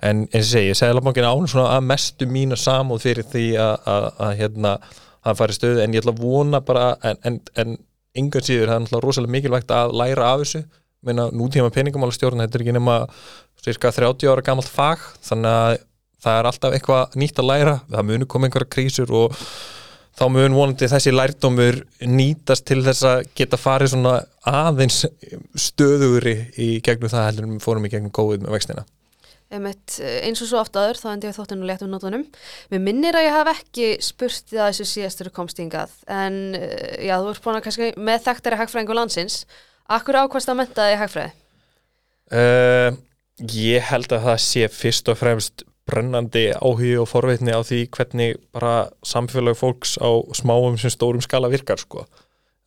eins 0.00 0.40
og 0.40 0.50
segi, 0.50 0.74
Sæðalabankin 0.78 1.28
án 1.28 1.48
svona 1.50 1.76
að 1.76 1.86
mestu 1.90 2.28
mína 2.28 2.58
samúð 2.58 3.04
fyrir 3.04 3.28
því 3.30 3.46
að 3.60 4.34
hérna 4.40 4.74
fara 5.40 5.54
í 5.54 5.58
stöðu 5.58 5.82
en 5.84 5.94
ég 5.94 6.02
ætla 6.02 6.14
að 6.14 6.22
vona 6.24 6.60
bara 6.64 6.86
en, 7.04 7.40
en, 7.54 7.76
yngan 8.18 8.46
síður, 8.46 8.70
það 8.70 8.76
er 8.76 8.84
náttúrulega 8.84 9.06
rosalega 9.06 9.34
mikilvægt 9.36 9.74
að 9.74 9.92
læra 10.00 10.30
af 10.32 10.44
þessu 10.44 10.64
meina 11.06 11.28
nútíma 11.32 11.70
peningamálastjórn, 11.72 12.42
þetta 12.44 12.58
er 12.58 12.64
ekki 12.64 12.76
nema 12.76 12.96
cirka 13.62 13.92
30 13.94 14.32
ára 14.32 14.44
gamalt 14.44 14.68
fag 14.68 15.04
þannig 15.24 15.50
að 15.50 15.76
það 16.20 16.38
er 16.38 16.48
alltaf 16.50 16.74
eitthvað 16.76 17.20
nýtt 17.20 17.40
að 17.40 17.48
læra, 17.48 17.76
það 17.88 18.08
munu 18.10 18.28
koma 18.28 18.48
einhverja 18.48 18.72
krísur 18.74 19.12
og 19.16 19.36
þá 20.18 20.24
mun 20.34 20.56
vonandi 20.56 20.88
þessi 20.90 21.12
lærdómur 21.14 21.78
nýtast 22.04 22.66
til 22.68 22.82
þess 22.84 23.06
að 23.08 23.22
geta 23.38 23.60
farið 23.60 23.94
svona 23.94 24.14
aðeins 24.50 25.04
stöðugri 25.56 26.34
í 26.60 26.70
gegnum 26.84 27.12
það 27.12 27.28
heldur 27.28 27.48
við 27.54 27.62
fórum 27.64 27.86
í 27.88 27.92
gegnum 27.92 28.12
góðið 28.12 28.44
með 28.44 28.56
vextina. 28.58 28.84
Einmitt, 29.50 29.96
eins 29.98 30.38
og 30.44 30.46
svo 30.46 30.60
oft 30.60 30.76
aður, 30.78 30.98
þá 31.00 31.06
endi 31.10 31.26
ég 31.26 31.34
þóttinu 31.34 31.66
léttum 31.66 31.90
nótunum. 31.90 32.22
Mér 32.70 32.82
minnir 32.84 33.16
að 33.18 33.24
ég 33.26 33.34
haf 33.34 33.48
ekki 33.50 33.88
spurt 34.06 34.52
það 34.52 34.68
þessu 34.68 34.86
síðastur 34.86 35.30
komstingað, 35.34 35.96
en 36.06 36.54
eh, 36.54 37.08
já, 37.08 37.16
þú 37.18 37.32
ert 37.32 37.42
búin 37.42 37.58
að 37.58 37.64
kannski 37.64 37.88
með 37.98 38.22
þekktari 38.28 38.60
hagfræðingu 38.60 38.94
landsins. 38.94 39.40
Akkur 39.90 40.20
ákvæmst 40.22 40.52
að 40.52 40.60
menta 40.60 40.86
þig 40.86 41.02
hagfræði? 41.02 41.34
Uh, 42.30 43.00
ég 43.50 43.90
held 43.90 44.14
að 44.14 44.28
það 44.28 44.40
sé 44.46 44.70
fyrst 44.70 45.10
og 45.10 45.18
fremst 45.18 45.66
brennandi 45.90 46.46
áhugi 46.54 46.94
og 47.02 47.10
forveitni 47.10 47.50
á 47.50 47.66
því 47.66 47.82
hvernig 47.90 48.38
bara 48.54 48.74
samfélag 49.02 49.58
fólks 49.58 49.96
á 49.98 50.10
smáum 50.38 50.78
sem 50.78 50.94
stórum 50.94 51.26
skala 51.26 51.50
virkar 51.50 51.82
sko. 51.82 52.06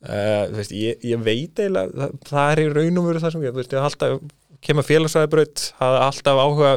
Uh, 0.04 0.52
veist, 0.52 0.76
ég, 0.76 1.00
ég 1.00 1.20
veit 1.24 1.56
eiginlega, 1.56 1.96
það, 1.96 2.16
það 2.28 2.50
er 2.50 2.60
í 2.60 2.72
raunum 2.76 3.06
verið 3.08 3.24
það 3.24 3.38
sem 3.38 3.44
ég, 3.46 3.54
veist, 3.56 3.72
ég 3.72 3.86
alltaf 3.88 4.18
kemur 4.64 4.86
félagsfræðibraut, 4.88 5.68
hafa 5.80 6.04
alltaf 6.08 6.42
áhuga 6.44 6.74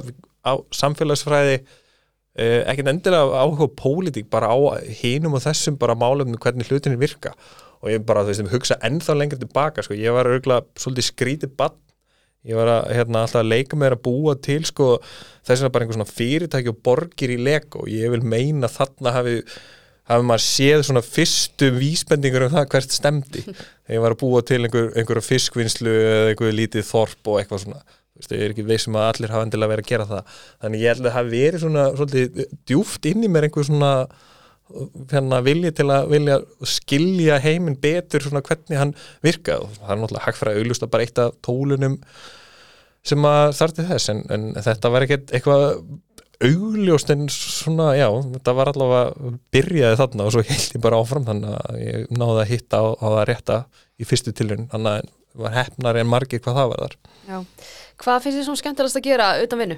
á 0.48 0.54
samfélagsfræði 0.76 1.58
uh, 1.62 2.62
ekkert 2.68 2.92
endilega 2.94 3.42
áhuga 3.44 3.70
pólitík, 3.80 4.30
bara 4.34 4.52
á 4.52 4.58
hinum 5.02 5.40
og 5.40 5.46
þessum 5.46 5.80
bara 5.80 5.98
málum 5.98 6.38
hvernig 6.38 6.70
hlutinni 6.70 7.00
virka. 7.00 7.36
Og 7.84 7.92
ég 7.94 8.06
bara, 8.08 8.24
þú 8.26 8.34
veist, 8.34 8.54
hugsa 8.56 8.80
ennþá 8.86 9.14
lengur 9.14 9.40
tilbaka, 9.42 9.84
sko, 9.86 9.94
ég 9.98 10.16
var 10.16 10.30
örgulega 10.30 10.66
svolítið 10.82 11.12
skrítið 11.12 11.52
bann 11.60 11.78
ég 12.48 12.58
var 12.58 12.70
að, 12.72 12.92
hérna, 12.96 13.24
alltaf 13.26 13.42
að 13.42 13.50
leika 13.52 13.80
með 13.80 13.96
að 13.98 14.04
búa 14.08 14.36
til 14.44 14.62
sko, 14.68 14.92
þess 15.48 15.66
að 15.66 15.74
bara 15.74 15.86
einhver 15.86 15.98
svona 15.98 16.12
fyrirtæki 16.12 16.72
og 16.72 16.80
borgir 16.86 17.34
í 17.34 17.40
lego. 17.42 17.84
Ég 17.92 18.14
vil 18.14 18.24
meina 18.24 18.70
þarna 18.72 19.14
hafi, 19.18 19.40
hafi 20.08 20.28
maður 20.28 20.46
séð 20.46 20.86
svona 20.88 21.04
fyrstu 21.06 21.70
vísbendingur 21.76 22.48
um 22.48 22.54
það 22.56 22.70
hvert 22.74 22.96
stemdi 22.96 23.44
þegar 23.48 23.98
ég 23.98 24.04
var 24.06 24.16
að 24.16 24.22
búa 24.24 24.44
til 24.48 24.62
einhver, 24.64 24.90
einhverja 24.96 25.28
fiskvinnslu 25.28 25.94
eða 25.94 26.32
einhver 26.32 26.56
lítið 26.56 26.88
þorp 26.88 27.32
og 27.34 27.42
eitthvað 27.42 27.66
svona. 27.66 27.84
Ég 28.18 28.40
er 28.42 28.56
ekki 28.56 28.66
veist 28.66 28.88
sem 28.88 28.96
að 28.98 29.12
allir 29.12 29.34
hafa 29.36 29.46
endilega 29.46 29.74
verið 29.76 29.86
að 29.86 29.92
gera 29.92 30.08
það. 30.10 30.40
Þannig 30.64 30.82
ég 30.82 30.96
held 30.96 31.06
að 31.06 31.18
það 31.18 31.30
verið 31.36 31.64
svona 31.64 31.84
svolítið 31.94 32.56
djúft 32.72 33.06
inn 33.12 33.28
í 33.28 33.30
mér 33.30 33.48
einhver 33.48 33.68
svona 33.68 33.92
hérna 35.12 35.40
vilja 35.46 35.72
til 35.76 35.88
að 35.94 36.10
vilja 36.12 36.40
skilja 36.68 37.38
heiminn 37.44 37.78
betur 37.80 38.26
svona 38.26 38.44
hvernig 38.44 38.80
hann 38.82 38.92
virka 39.24 39.62
og 39.64 39.78
það 39.78 39.94
er 39.94 40.02
náttúrulega 40.02 40.26
hagfræði 40.26 40.64
auðlust 40.64 40.84
að 40.84 40.92
bara 40.96 41.06
eitt 41.08 41.22
af 41.24 41.38
tólunum 41.46 41.96
sem 43.08 43.28
að 43.30 43.54
starti 43.56 43.86
þess 43.88 44.12
en, 44.12 44.26
en 44.34 44.50
þetta 44.66 44.92
var 44.92 45.06
ekkert 45.06 45.32
eitthvað 45.32 45.64
augljóst 46.44 47.12
en 47.14 47.28
svona, 47.34 47.92
já, 47.98 48.08
þetta 48.36 48.54
var 48.58 48.72
allavega 48.72 49.34
byrjaði 49.56 50.00
þarna 50.02 50.28
og 50.28 50.34
svo 50.36 50.44
held 50.46 50.76
ég 50.78 50.84
bara 50.84 51.00
áfram 51.02 51.26
þannig 51.28 51.56
að 51.58 51.80
ég 51.82 52.12
náði 52.14 52.42
að 52.44 52.52
hitta 52.52 52.82
á, 52.84 52.86
á 52.94 53.08
það 53.08 53.24
rétta 53.32 53.58
í 53.98 54.08
fyrstu 54.08 54.34
tilrun 54.38 54.68
þannig 54.72 55.00
að 55.00 55.14
var 55.38 55.54
hefnar 55.54 56.00
en 56.02 56.10
margir 56.10 56.42
hvað 56.42 56.60
það 56.60 56.72
var 56.72 56.84
þar 56.84 56.96
Já, 57.28 57.38
hvað 58.04 58.24
finnst 58.24 58.40
þið 58.40 58.48
svona 58.48 58.62
skemmtilegast 58.62 59.00
að 59.00 59.08
gera 59.10 59.30
utan 59.44 59.62
vinnu? 59.64 59.78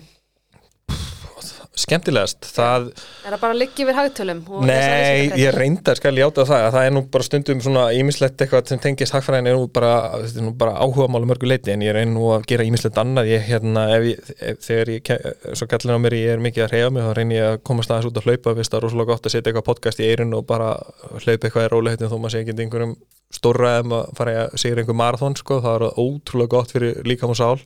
Skemmtilegast 1.80 2.48
það 2.56 2.88
Er 2.92 3.34
það 3.36 3.42
bara 3.44 3.54
að 3.54 3.60
liggja 3.62 3.84
yfir 3.86 3.98
hagtölum? 3.98 4.40
Nei, 4.68 5.30
ég 5.40 5.54
reyndar 5.56 6.00
skal 6.00 6.12
játa 6.18 6.44
það 6.50 6.64
að 6.66 6.74
það 6.76 6.88
er 6.90 6.94
nú 6.96 7.04
bara 7.14 7.28
stundum 7.28 7.62
svona 7.64 7.84
ímislegt 7.96 8.42
eitthvað 8.44 8.72
sem 8.74 8.82
tengist 8.84 9.14
hagfræðin 9.16 9.48
er 9.52 9.56
nú 9.60 9.68
bara, 9.74 9.92
er 10.20 10.42
nú 10.44 10.52
bara 10.60 10.74
áhuga 10.82 11.08
málu 11.14 11.30
mörgu 11.30 11.48
leiti 11.48 11.72
en 11.76 11.86
ég 11.86 11.94
reynd 11.96 12.16
nú 12.18 12.26
að 12.36 12.48
gera 12.52 12.66
ímislegt 12.68 12.98
annað 13.00 13.30
ég 13.32 13.46
hérna, 13.48 13.86
ef 13.96 14.08
ég, 14.10 14.34
ef, 14.50 14.60
þegar 14.66 14.92
ég 14.96 15.06
ke- 15.08 15.56
svo 15.56 15.70
kallin 15.72 15.96
á 15.96 16.04
mér 16.04 16.18
ég 16.20 16.34
er 16.36 16.44
mikið 16.44 16.66
að 16.68 16.74
reyja 16.76 16.90
mig 16.98 17.06
þá 17.08 17.14
reyn 17.20 17.36
ég 17.38 17.48
að 17.54 17.62
komast 17.70 17.94
aðeins 17.94 18.10
út 18.12 18.20
að 18.20 18.28
hlaupa 18.28 18.56
fyrst 18.60 18.74
það 18.74 18.82
er 18.82 18.86
rosalega 18.90 19.12
gott 19.14 19.30
að 19.30 19.36
setja 19.38 19.54
eitthvað 19.54 19.70
podcast 19.70 20.04
í 20.04 20.10
eirun 20.10 20.36
og 20.36 20.46
bara 20.50 20.74
hlaupa 21.22 21.48
eitthvað 21.48 21.70
í 21.70 21.72
róliheitin 21.76 22.12
þó 22.12 22.18
maður 22.20 22.36
sé 22.36 22.44
ekki 22.44 22.58
einhverjum 22.66 22.98
stórra 23.30 23.76
um 23.84 23.92
að 23.94 24.06
fara 24.18 24.36
að 24.48 24.54
segja 24.58 24.82
einhver 24.82 24.98
marathon 24.98 25.36
sko, 25.38 25.60
það 25.62 25.76
er 25.86 26.00
ótrúlega 26.02 26.50
gott 26.58 26.72
fyrir 26.74 27.04
líkam 27.06 27.30
og 27.36 27.38
sál 27.38 27.60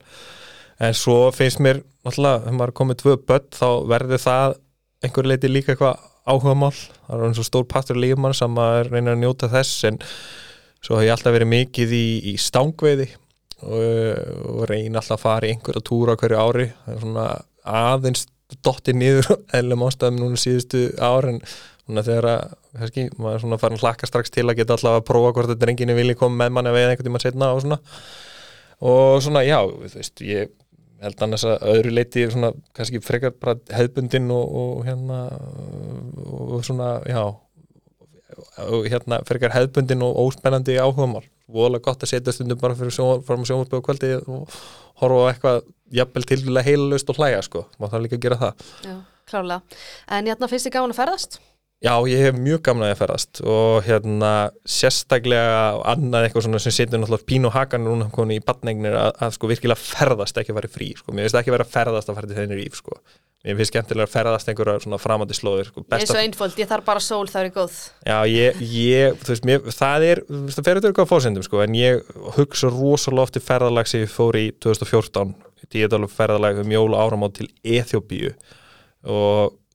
en 0.79 0.97
svo 0.97 1.17
finnst 1.35 1.61
mér 1.63 1.83
náttúrulega, 2.03 2.43
þegar 2.45 2.57
maður 2.59 2.77
komið 2.79 3.01
tvö 3.03 3.17
börn 3.27 3.49
þá 3.53 3.67
verður 3.91 4.23
það 4.23 4.55
einhver 5.03 5.29
leiti 5.29 5.51
líka 5.51 5.73
eitthvað 5.73 6.09
áhuga 6.23 6.55
mál 6.55 6.71
það 6.73 7.17
er 7.17 7.25
eins 7.27 7.41
og 7.41 7.47
stór 7.49 7.67
partur 7.69 7.99
lífumann 7.99 8.35
sem 8.37 8.51
maður 8.55 8.93
reynir 8.93 9.15
að 9.17 9.23
njóta 9.23 9.51
þess 9.51 9.89
en 9.89 9.99
svo 10.83 10.99
hef 10.99 11.07
ég 11.07 11.15
alltaf 11.15 11.35
verið 11.35 11.51
mikið 11.51 11.95
í, 11.95 12.05
í 12.31 12.35
stángveiði 12.39 13.09
og, 13.63 13.83
og 14.53 14.63
reyn 14.71 14.95
alltaf 14.95 15.17
að 15.17 15.23
fara 15.23 15.47
í 15.47 15.53
einhverja 15.53 15.83
túra 15.87 16.15
hverju 16.19 16.39
ári. 16.39 16.69
Það 16.85 16.95
er 16.95 17.03
svona 17.03 17.27
aðeins 17.83 18.25
dotti 18.63 18.95
niður 18.95 19.29
eðlum 19.57 19.85
ástæðum 19.87 20.19
núna 20.21 20.39
síðustu 20.39 20.89
ár 20.99 21.29
en 21.31 21.39
svona 21.83 22.03
þegar 22.05 22.29
að 22.33 22.43
kannski, 22.73 23.07
maður 23.19 23.45
svona 23.45 23.61
farin 23.61 23.79
að 23.79 23.85
hlakka 23.85 24.09
strax 24.09 24.33
til 24.33 24.45
að 24.47 24.59
geta 24.59 24.75
alltaf 24.77 24.99
að 24.99 25.07
prófa 25.07 25.31
hvort 25.35 25.51
þetta 25.51 25.65
drenginu 25.65 25.95
vilji 25.97 26.17
koma 26.19 26.43
með 26.43 26.57
manni 26.57 26.73
eða 26.73 26.93
einhvern 26.93 27.09
tíma 27.09 27.23
setna 27.23 27.51
og 27.55 27.63
svona. 27.63 27.79
Og 28.83 29.23
svona 29.23 29.43
já, 29.47 29.59
þú 29.63 29.95
veist, 29.95 30.23
ég 30.27 30.51
held 31.03 31.23
annars 31.25 31.45
að 31.47 31.65
öðru 31.73 31.93
leiti 31.93 32.25
svona 32.31 32.53
kannski 32.75 33.01
frekar 33.03 33.33
bara 33.35 33.57
hefðbundin 33.75 34.31
og, 34.33 34.55
og 34.61 34.85
hérna 34.87 35.19
og 36.23 36.63
svona, 36.65 36.95
já 37.07 37.23
og 38.63 38.87
hérna 38.89 39.21
frekar 39.27 39.53
hefðbundin 39.53 40.03
og 40.05 40.17
óspennandi 40.25 40.77
áhugamál, 40.81 41.25
voðalega 41.51 41.89
gott 41.89 42.05
að 42.05 42.13
setja 42.13 42.33
stundum 42.35 42.61
bara 42.61 42.77
fyrir 42.77 42.95
sjónvarpöðu 42.95 43.79
um 43.79 43.85
kvöldi 43.85 44.13
og 44.23 44.59
horfa 45.01 45.23
á 45.23 45.29
eitthvað 45.31 45.63
jafnvel 45.93 46.27
til 46.29 46.41
að 46.53 46.67
heilalaust 46.69 47.09
og 47.11 47.19
hlæja 47.19 47.41
sko, 47.45 47.65
maður 47.77 47.95
þarf 47.95 48.05
líka 48.07 48.19
að 48.19 48.25
gera 48.27 48.41
það 48.43 48.67
Já, 48.87 48.95
klárlega. 49.29 49.81
En 50.17 50.29
hérna 50.31 50.49
finnst 50.51 50.69
þið 50.69 50.77
gáðan 50.77 50.95
að 50.95 51.01
ferðast? 51.01 51.39
Já, 51.83 51.97
ég 52.07 52.21
hef 52.23 52.37
mjög 52.39 52.61
gamla 52.63 52.93
að 52.93 53.01
ferðast 53.01 53.41
og 53.43 53.81
hérna 53.83 54.29
sérstaklega 54.63 55.81
annað 55.91 56.29
eitthvað 56.29 56.45
svona 56.45 56.61
sem 56.63 56.71
setur 56.71 57.01
náttúrulega 57.01 57.27
pínu 57.27 57.49
og 57.49 57.55
hakan 57.57 57.83
núna 57.83 58.05
konu 58.13 58.37
í 58.37 58.43
badnegnir 58.43 58.95
að, 58.95 59.09
að 59.25 59.33
sko 59.35 59.49
virkilega 59.51 59.81
ferðast 59.81 60.39
ekki 60.39 60.53
að 60.53 60.57
fara 60.61 60.69
frí 60.71 60.87
sko, 60.95 61.11
mér 61.11 61.27
finnst 61.27 61.39
ekki 61.41 61.51
vera 61.51 61.65
að 61.67 61.73
ferðast 61.73 62.07
að 62.07 62.15
fara 62.19 62.29
til 62.29 62.37
þennir 62.37 62.61
íf 62.63 62.77
sko, 62.79 62.95
mér 63.43 63.57
finnst 63.59 63.73
skemmtilega 63.73 64.07
að 64.07 64.13
ferðast 64.13 64.47
einhverja 64.53 64.83
svona 64.85 64.99
framandi 65.03 65.35
slóðir 65.35 65.67
sko, 65.73 65.83
Eins 65.97 66.13
og 66.13 66.21
einföld, 66.21 66.55
ég 66.63 66.69
þarf 66.69 66.85
bara 66.87 67.01
sól, 67.03 67.27
það 67.33 67.49
er 67.49 67.51
góð. 67.57 67.75
Já, 68.07 68.17
ég, 68.31 68.61
ég, 68.77 69.17
þú 69.19 69.33
veist, 69.33 69.47
mér, 69.49 69.67
það 69.75 70.05
er, 70.07 70.21
það 70.55 70.69
fer 70.69 70.79
eitthvað 70.79 71.09
fórsendum, 71.09 71.43
sko, 71.43 71.59
en 71.65 71.75
ég 71.75 71.99
hugsa 72.37 72.71
rosalega 72.71 73.27
oft 73.27 73.41
í 73.41 73.43
ferðalag 73.43 73.91
sem 73.91 74.05
ég 74.05 74.13
fór 74.13 74.39
í 74.39 74.45
2014, 74.63 75.35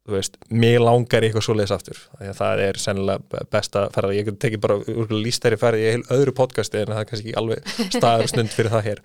þú 0.08 0.16
veist, 0.16 0.38
mér 0.48 0.80
langar 0.80 1.24
í 1.24 1.28
eitthvað 1.28 1.44
svoleiðis 1.44 1.74
aftur, 1.76 1.98
því 2.18 2.30
að 2.30 2.38
það 2.38 2.62
er 2.64 2.80
sennilega 2.80 3.42
besta 3.52 3.82
ferðalag, 3.92 4.16
ég 4.16 4.30
get 4.30 4.38
tekið 4.44 4.62
bara 4.64 4.78
lístæri 5.12 5.60
ferði 5.60 5.90
í 5.90 6.06
öðru 6.16 6.34
podcasti 6.38 6.80
en 6.80 6.94
það 6.94 7.02
er 7.02 7.10
kannski 7.10 7.28
ekki 7.28 7.38
alveg 7.42 7.74
staður 7.98 8.32
stund 8.32 8.54
fyrir 8.54 8.72
það 8.72 8.88
hér. 8.88 9.04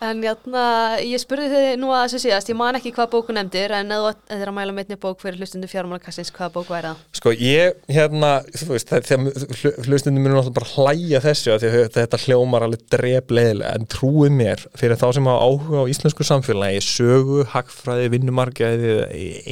En 0.00 0.22
játna, 0.24 0.60
ég 1.04 1.20
spurði 1.20 1.48
þið 1.52 1.66
nú 1.76 1.90
að 1.92 2.06
þessu 2.06 2.18
síðast, 2.22 2.48
ég 2.48 2.56
man 2.56 2.76
ekki 2.78 2.88
hvað 2.96 3.10
bóku 3.12 3.34
nefndir, 3.36 3.72
en 3.76 3.90
eða 3.92 4.14
þetta 4.14 4.36
er 4.38 4.48
að 4.48 4.54
mæla 4.56 4.72
meitni 4.72 4.96
bók 5.00 5.18
fyrir 5.20 5.36
hlustundu 5.36 5.68
fjármálakassins, 5.68 6.30
hvaða 6.32 6.54
bók 6.54 6.70
væri 6.72 6.88
það? 6.88 7.02
Sko 7.18 7.32
ég, 7.36 7.82
hérna, 7.92 8.30
þú 8.48 8.68
veist, 8.70 8.94
þegar 9.10 9.82
hlustundum 9.84 10.24
mér 10.24 10.32
náttúrulega 10.38 10.56
bara 10.56 10.70
hlæja 10.72 11.20
þessu 11.26 11.52
að 11.52 11.66
þetta 11.98 12.20
hljómar 12.22 12.64
alveg 12.64 12.86
drefleðilega 12.94 13.74
en 13.76 13.84
trúið 13.92 14.32
mér 14.38 14.62
fyrir 14.80 14.96
þá 15.02 15.04
sem 15.18 15.28
hafa 15.28 15.50
áhuga 15.50 15.84
á 15.84 15.90
íslensku 15.92 16.26
samfélagi, 16.30 16.80
sögu, 16.86 17.42
hagfræði, 17.52 18.08
vinnumarkaði, 18.16 18.94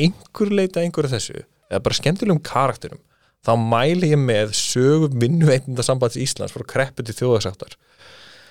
einhver 0.07 0.55
leita 0.63 0.81
einhverju 0.81 1.13
þessu, 1.13 1.45
eða 1.69 1.83
bara 1.85 2.01
skemmtilegum 2.01 2.41
karakterum, 2.41 3.05
þá 3.45 3.53
mæli 3.61 4.15
ég 4.15 4.25
með 4.25 4.57
sögu 4.57 5.13
vinnuveitnda 5.13 5.85
sambands 5.85 6.17
Íslands 6.17 6.57
frá 6.57 6.65
kreppu 6.73 7.05
til 7.05 7.19
þjóðarsáttar. 7.21 7.77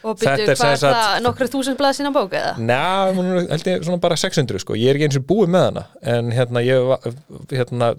Og 0.05 0.17
byrju, 0.19 0.45
hvað 0.53 0.71
er 0.73 0.79
það, 0.81 1.15
nokkru 1.25 1.47
þúsund 1.49 1.77
blaði 1.79 1.97
sína 1.97 2.11
bók 2.13 2.35
eða? 2.37 2.51
Er 2.61 3.47
held 3.49 3.69
ég 3.71 3.85
svona 3.87 3.99
bara 4.03 4.17
600 4.19 4.61
sko, 4.61 4.75
ég 4.77 4.91
er 4.91 4.99
ekki 4.99 5.07
eins 5.07 5.17
og 5.19 5.25
búið 5.29 5.49
með 5.55 5.65
hana 5.67 5.83
en 6.13 6.29
hérna 6.35 6.61
ég 6.63 7.07
hérna, 7.51 7.89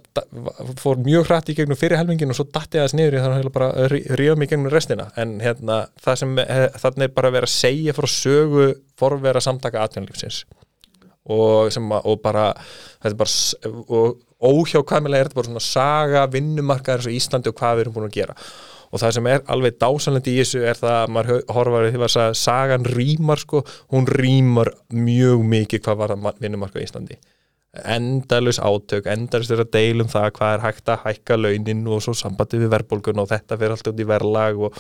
fór 0.79 1.01
mjög 1.03 1.27
hrætt 1.29 1.51
í 1.53 1.57
gegnum 1.59 1.79
fyrir 1.81 1.99
helmingin 1.99 2.31
og 2.31 2.39
svo 2.39 2.47
datti 2.55 2.79
aðeins 2.79 2.95
niður 2.99 3.19
ég 3.19 3.27
þannig 3.27 3.49
að 3.51 3.57
bara 3.59 3.71
að 3.75 3.91
rí- 3.97 4.05
ríða 4.21 4.37
mig 4.39 4.53
gegnum 4.53 4.71
restina. 4.73 5.09
En 5.19 5.35
hérna 5.43 5.81
það 6.05 6.21
sem 6.23 6.39
eh, 6.45 6.69
þarna 6.85 7.09
er 7.09 7.15
bara 7.19 7.33
að 7.33 7.37
vera 7.41 7.51
að 7.51 7.57
segja 7.59 7.97
frá 7.99 8.09
sögu 8.15 8.69
forvera 8.99 9.43
samtaka 9.45 9.83
atvinnlífsins 9.89 10.45
og, 11.29 11.73
sem, 11.75 11.91
að- 11.93 12.07
og 12.09 12.23
bara 12.25 12.47
þetta 13.03 13.13
er 13.13 13.21
bara 13.21 14.15
óhjákvæmilega 14.49 15.21
er 15.25 15.29
þetta 15.29 15.39
bara 15.41 15.49
svona 15.51 15.65
saga 15.65 16.27
vinnumarkaðar 16.31 17.03
eins 17.03 17.11
og 17.11 17.17
Íslandi 17.19 17.51
og 17.51 17.57
hvað 17.59 17.77
við 17.81 17.85
erum 17.87 17.97
búin 17.97 18.07
að 18.09 18.19
gera 18.21 18.37
og 18.89 19.03
það 19.03 19.15
sem 19.17 19.27
er 19.31 19.43
alveg 19.53 19.79
dásanlandi 19.83 20.35
í 20.35 20.39
þessu 20.43 20.63
er 20.65 20.79
það 20.79 20.95
að 20.99 21.13
maður 21.15 21.33
hö- 21.33 21.55
horfar 21.57 21.89
því 21.93 22.05
að 22.09 22.29
sagan 22.41 22.87
rýmar 22.89 23.43
sko, 23.43 23.63
hún 23.93 24.09
rýmar 24.09 24.73
mjög 24.95 25.45
mikið 25.55 25.85
hvað 25.85 26.01
var 26.03 26.15
það 26.15 26.41
vinnumarkað 26.45 26.83
í 26.83 26.89
Íslandi. 26.89 27.19
Endalus 27.85 28.59
átök, 28.65 29.07
endalus 29.13 29.51
að 29.53 29.67
deilum 29.77 30.09
það 30.11 30.31
hvað 30.39 30.55
er 30.57 30.65
hægt 30.65 30.89
að 30.89 31.03
hækka 31.05 31.37
launin 31.37 31.87
og 31.87 32.01
svo 32.03 32.15
sambandi 32.17 32.63
við 32.63 32.73
verðbólgun 32.73 33.21
og 33.23 33.29
þetta 33.31 33.59
fyrir 33.61 33.77
allt 33.77 33.91
út 33.93 34.01
í 34.01 34.07
verðlag 34.09 34.63
og, 34.67 34.79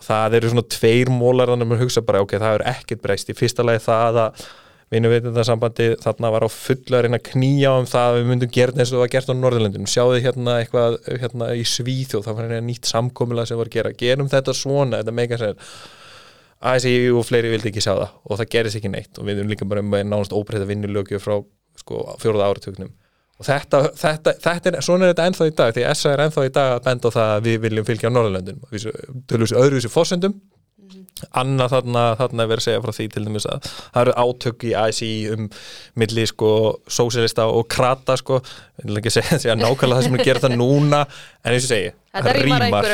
og 0.00 0.06
það 0.06 0.38
eru 0.40 0.52
svona 0.54 0.68
tveir 0.72 1.12
mólar 1.12 1.52
þannig 1.52 1.68
að 1.68 1.72
maður 1.74 1.84
hugsa 1.84 2.02
bara 2.08 2.22
ok, 2.24 2.38
það 2.40 2.56
er 2.56 2.64
ekkert 2.72 3.04
breyst. 3.04 3.30
Í 3.30 3.36
fyrsta 3.36 3.66
lagi 3.68 3.84
það 3.84 4.22
að 4.24 4.46
vinnuveitindasambandi 4.94 5.88
þarna 6.02 6.30
var 6.30 6.46
á 6.46 6.50
fulla 6.52 7.00
að 7.00 7.06
reyna 7.06 7.18
að 7.18 7.28
knýja 7.32 7.72
um 7.80 7.88
það 7.90 8.08
að 8.08 8.18
við 8.20 8.28
myndum 8.30 8.52
gera 8.54 8.76
eins 8.76 8.90
og 8.92 8.94
það 8.94 9.02
var 9.02 9.12
gert 9.16 9.30
á 9.30 9.34
Norðurlendinu 9.34 9.90
sjáðu 9.90 10.20
hérna 10.22 10.58
eitthvað 10.62 10.98
hérna 11.10 11.48
í 11.58 11.64
Svíþjóð 11.66 12.26
það 12.26 12.36
var 12.38 12.46
hérna 12.46 12.66
nýtt 12.68 12.90
samkomulega 12.90 13.50
sem 13.50 13.58
var 13.58 13.70
að 13.70 13.78
gera. 13.78 13.94
Gerum 13.98 14.30
þetta 14.30 14.54
svona, 14.54 15.00
þetta 15.00 15.16
meika 15.16 15.40
sér. 15.40 15.58
ASI 16.66 16.92
og 17.12 17.26
fleiri 17.28 17.50
vildi 17.52 17.68
ekki 17.72 17.82
sjá 17.84 17.92
það 17.92 18.10
og 18.24 18.38
það 18.40 18.52
gerist 18.54 18.78
ekki 18.78 18.92
neitt 18.92 19.18
og 19.20 19.26
við 19.28 19.42
erum 19.42 19.50
líka 19.52 19.68
bara 19.68 19.82
með 19.84 20.06
nánast 20.08 20.32
óbreyta 20.32 20.68
vinnulögju 20.68 21.18
frá 21.20 21.34
sko, 21.76 21.94
fjóruða 22.22 22.48
áratögnum 22.48 22.94
og 23.36 23.44
þetta, 23.44 23.82
þetta, 23.92 24.32
þetta 24.40 24.70
er, 24.70 24.78
svona 24.84 25.04
er 25.04 25.12
þetta 25.12 25.26
ennþá 25.28 25.48
í 25.50 25.54
dag 25.58 25.74
því 25.76 25.82
SA 25.92 26.14
er 26.14 26.22
ennþá 26.24 26.46
í 26.48 26.52
dag 26.56 26.68
að 26.72 26.84
benda 26.86 27.12
á 27.12 27.16
það 27.16 27.32
að 27.34 27.44
við 27.50 27.56
viljum 27.66 27.88
fylgja 27.90 28.12
Norðurlöndunum 28.14 28.62
annað 31.40 31.72
þarna, 31.72 32.04
þarna 32.18 32.44
er 32.44 32.50
verið 32.50 32.62
að 32.62 32.66
segja 32.66 32.82
frá 32.84 32.92
því 32.96 33.06
til 33.12 33.22
dæmis 33.24 33.46
að 33.48 33.68
það 33.72 34.00
eru 34.02 34.14
átök 34.22 34.64
í 34.68 34.72
ASI 34.76 35.10
um 35.32 35.46
milli 36.02 36.24
sko 36.28 36.50
sósélista 36.92 37.46
og 37.48 37.68
krata 37.72 38.18
sko, 38.20 38.40
ég 38.82 38.90
vil 38.90 39.00
ekki 39.00 39.14
segja, 39.14 39.38
segja 39.40 39.58
nákvæmlega 39.58 40.02
það 40.02 40.08
sem 40.08 40.18
er 40.20 40.42
það 40.44 40.56
núna 40.60 41.04
en 41.06 41.54
eins 41.54 41.68
og 41.68 41.72
segi, 41.72 41.92
það 42.12 42.28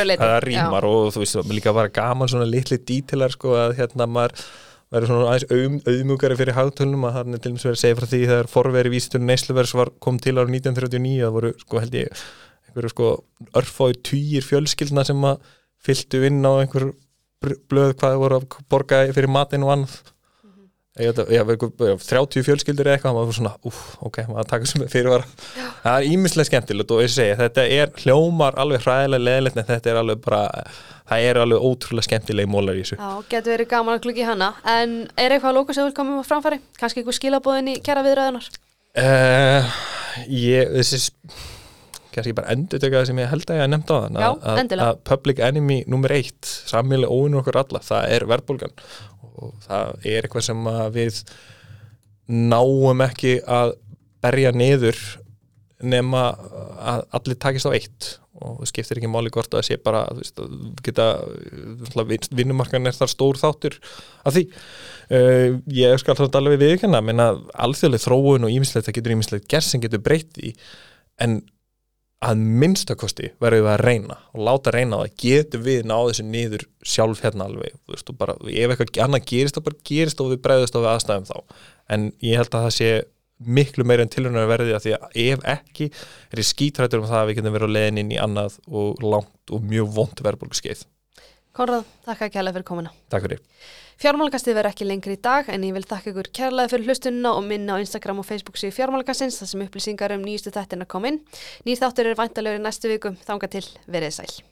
leyti. 0.07 0.23
það 0.23 0.37
rímar 0.47 0.89
og 0.91 1.09
þú 1.15 1.25
veist, 1.25 1.39
það 1.39 1.57
líka 1.59 1.75
bara 1.81 1.95
gaman 1.99 2.31
svona 2.31 2.51
litli 2.51 2.79
dítilar 2.79 3.35
sko 3.35 3.57
að 3.59 3.77
hérna 3.81 4.07
maður 4.07 4.47
verður 4.93 5.09
svona 5.09 5.29
aðeins 5.33 5.49
auðm, 5.51 5.77
auðmugari 5.89 6.39
fyrir 6.39 6.57
hagtölunum 6.57 7.07
að 7.09 7.15
það 7.17 7.23
er 7.23 7.43
til 7.43 7.51
dæmis 7.51 7.67
verið 7.67 7.79
að 7.79 7.83
segja 7.83 7.99
frá 7.99 8.09
því 8.11 8.25
þegar 8.29 8.51
forveri 8.53 8.93
vísitur 8.93 9.23
neysluverðs 9.25 9.77
var 9.79 9.91
kom 10.05 10.19
til 10.21 10.35
ára 10.37 10.51
1939 10.53 11.23
það 11.23 11.37
voru 11.39 11.53
sko 11.63 11.81
held 11.81 11.97
ég 11.97 12.25
einhverju 12.69 12.93
sko 12.93 13.09
örfái 13.57 13.97
týjir 14.05 14.45
fjölskyldna 14.45 15.05
sem 15.09 15.25
að 15.29 15.41
fylltu 15.83 16.21
inn 16.29 16.45
á 16.45 16.53
einhver 16.61 16.93
blöð 17.43 17.95
hvað 18.01 18.19
voru 18.23 18.41
að 18.41 18.59
borga 18.73 19.05
fyrir 19.13 19.33
matinn 19.33 19.67
og 19.67 19.77
annað. 19.77 20.01
Ég 21.01 21.09
veit 21.09 21.21
að 21.23 21.31
ég 21.33 21.41
hef 21.41 21.51
eitthvað 21.55 22.03
30 22.05 22.45
fjölskyldur 22.45 22.89
eða 22.91 22.99
eitthvað, 22.99 23.15
maður 23.17 23.29
var 23.31 23.37
svona, 23.39 23.53
úf, 23.65 23.77
ok, 24.05 24.19
maður 24.29 24.49
taka 24.51 24.67
sem 24.69 24.83
fyrir 24.93 25.09
var, 25.09 25.23
það 25.81 25.95
er 25.95 26.09
ímislega 26.11 26.49
skemmtilegt 26.51 26.93
og 26.93 27.01
ég 27.01 27.15
segi, 27.15 27.37
þetta 27.39 27.65
er 27.79 27.95
hljómar 28.03 28.59
alveg 28.61 28.85
hræðilega 28.85 29.25
leðilegt 29.25 29.63
en 29.63 29.69
þetta 29.71 29.89
er 29.89 30.01
alveg 30.03 30.21
bara 30.27 30.43
það 31.09 31.29
er 31.31 31.41
alveg 31.47 31.65
ótrúlega 31.71 32.09
skemmtilegi 32.11 32.53
mólar 32.53 32.77
í 32.77 32.85
þessu. 32.85 32.99
Já, 33.01 33.25
getur 33.33 33.55
verið 33.55 33.71
gaman 33.73 33.97
að 33.97 34.05
klukki 34.05 34.29
hana. 34.29 34.51
En 34.69 34.95
er 35.17 35.33
eitthvað 35.33 35.55
að 35.55 35.59
lóka 35.63 35.79
sem 35.79 35.89
vil 35.89 35.97
koma 35.97 36.21
á 36.21 36.29
framfæri? 36.29 36.61
Kannski 36.77 37.01
eitthvað 37.01 37.19
skilabóðin 37.23 37.73
í 37.73 37.79
kæra 37.85 38.05
viðræðunar? 38.05 38.53
uh, 39.01 39.73
ég, 40.29 40.77
þessi 40.77 41.01
kannski 42.14 42.35
bara 42.37 42.53
endur 42.55 42.81
teka 42.83 43.01
það 43.01 43.09
sem 43.11 43.22
ég 43.22 43.31
held 43.33 43.46
að 43.48 43.59
ég 43.59 43.64
hef 43.64 43.72
nefnt 43.72 43.92
á 43.92 43.96
þann 43.96 44.20
að, 44.20 44.77
að 44.87 45.01
public 45.09 45.42
enemy 45.44 45.79
nummer 45.90 46.14
eitt, 46.14 46.51
sammiðlega 46.70 47.16
óinu 47.16 47.40
okkur 47.40 47.61
alla 47.62 47.83
það 47.85 48.14
er 48.16 48.29
verðbólgan. 48.31 48.77
Og 49.42 49.53
það 49.64 50.07
er 50.12 50.27
eitthvað 50.27 50.46
sem 50.48 50.66
að 50.70 50.96
við 50.98 51.20
náum 52.33 53.05
ekki 53.05 53.37
að 53.48 53.77
berja 54.22 54.53
niður 54.55 54.98
nema 55.83 56.29
að 56.79 57.07
allir 57.18 57.40
takist 57.42 57.66
á 57.66 57.75
eitt. 57.75 58.16
Og 58.42 58.62
það 58.62 58.70
skiptir 58.72 58.98
ekki 58.98 59.11
máli 59.11 59.31
hvort 59.31 59.53
að 59.53 59.61
það 59.61 59.66
sé 59.68 59.77
bara 59.83 60.03
veist, 60.16 60.40
að 60.42 60.81
geta 60.83 61.07
vinnumarkan 62.35 62.88
er 62.90 62.96
þar 62.96 63.11
stór 63.11 63.38
þáttur 63.38 63.77
af 64.27 64.35
því. 64.35 64.46
Uh, 65.12 65.59
ég 65.75 65.98
skal 66.01 66.16
þá 66.18 66.38
alveg 66.40 66.62
við 66.62 66.87
hana 66.87 67.03
menna 67.05 67.29
alþjóðlega 67.61 68.07
þróun 68.07 68.48
og 68.48 68.55
ímislegt 68.55 68.88
það 68.88 68.96
getur 68.98 69.14
ímislegt 69.16 69.51
gerð 69.51 69.68
sem 69.68 69.83
getur 69.83 70.03
breytt 70.03 70.40
í 70.40 70.55
en 71.22 71.42
að 72.23 72.43
minnstakosti 72.63 73.33
verðum 73.43 73.67
við 73.67 73.73
að 73.73 73.83
reyna 73.83 74.19
og 74.31 74.45
láta 74.47 74.73
reyna 74.75 75.01
það, 75.01 75.15
getum 75.25 75.65
við 75.67 75.89
náðu 75.91 76.13
þessu 76.13 76.27
niður 76.29 76.67
sjálf 76.87 77.23
hérna 77.25 77.49
alveg 77.49 77.75
veist, 77.91 78.13
og 78.13 78.19
bara, 78.21 78.37
ef 78.47 78.75
eitthvað 78.75 79.01
annað 79.07 79.27
gerist 79.33 79.59
þá 79.59 79.65
bara 79.67 79.81
gerist 79.91 80.23
og 80.23 80.31
við 80.31 80.45
bregðast 80.45 80.79
á 80.79 80.81
við 80.81 80.93
aðstæðum 80.93 81.29
þá 81.33 81.37
en 81.97 82.07
ég 82.23 82.39
held 82.39 82.55
að 82.55 82.69
það 82.69 82.77
sé 82.79 82.93
miklu 83.43 83.87
meira 83.89 84.05
en 84.07 84.13
tilhörnar 84.13 84.49
verði 84.51 84.75
að 84.77 84.85
því 84.87 84.95
að 84.97 85.21
ef 85.25 85.47
ekki 85.57 85.89
er 85.91 86.43
ég 86.43 86.49
skítrættur 86.49 87.03
um 87.03 87.09
það 87.11 87.21
að 87.21 87.29
við 87.29 87.39
getum 87.41 87.57
verið 87.57 87.73
á 87.73 87.75
leiðin 87.77 88.03
inn 88.03 88.15
í 88.15 88.21
annað 88.23 88.59
og 88.71 89.03
langt 89.03 89.55
og 89.55 89.65
mjög 89.67 89.95
vond 89.97 90.23
verðbólgu 90.23 90.59
skeið. 90.59 90.85
Konrad, 91.57 91.89
þakka 92.07 92.31
kærlega 92.33 92.57
fyrir 92.57 92.69
komuna. 92.69 92.93
Takk 93.13 93.27
fyrir. 93.27 93.43
Fjármálagastið 94.03 94.57
verður 94.59 94.73
ekki 94.73 94.87
lengri 94.88 95.15
í 95.15 95.19
dag 95.23 95.47
en 95.55 95.62
ég 95.62 95.77
vil 95.77 95.85
þakka 95.87 96.11
ykkur 96.11 96.31
kærlega 96.35 96.73
fyrir 96.73 96.88
hlustununa 96.88 97.37
og 97.38 97.45
minna 97.47 97.77
á 97.79 97.83
Instagram 97.85 98.19
og 98.19 98.27
Facebook 98.27 98.59
síðu 98.59 98.75
fjármálagastins 98.81 99.38
þar 99.38 99.53
sem 99.53 99.62
upplýsingar 99.62 100.17
um 100.17 100.27
nýjustu 100.27 100.51
þættina 100.51 100.91
kom 100.91 101.07
inn. 101.07 101.23
Nýr 101.62 101.79
þáttur 101.79 102.11
er 102.11 102.19
væntalega 102.19 102.59
í 102.59 102.65
næstu 102.67 102.91
viku, 102.91 103.15
þanga 103.23 103.55
til, 103.55 103.69
verið 103.87 104.19
sæl. 104.19 104.52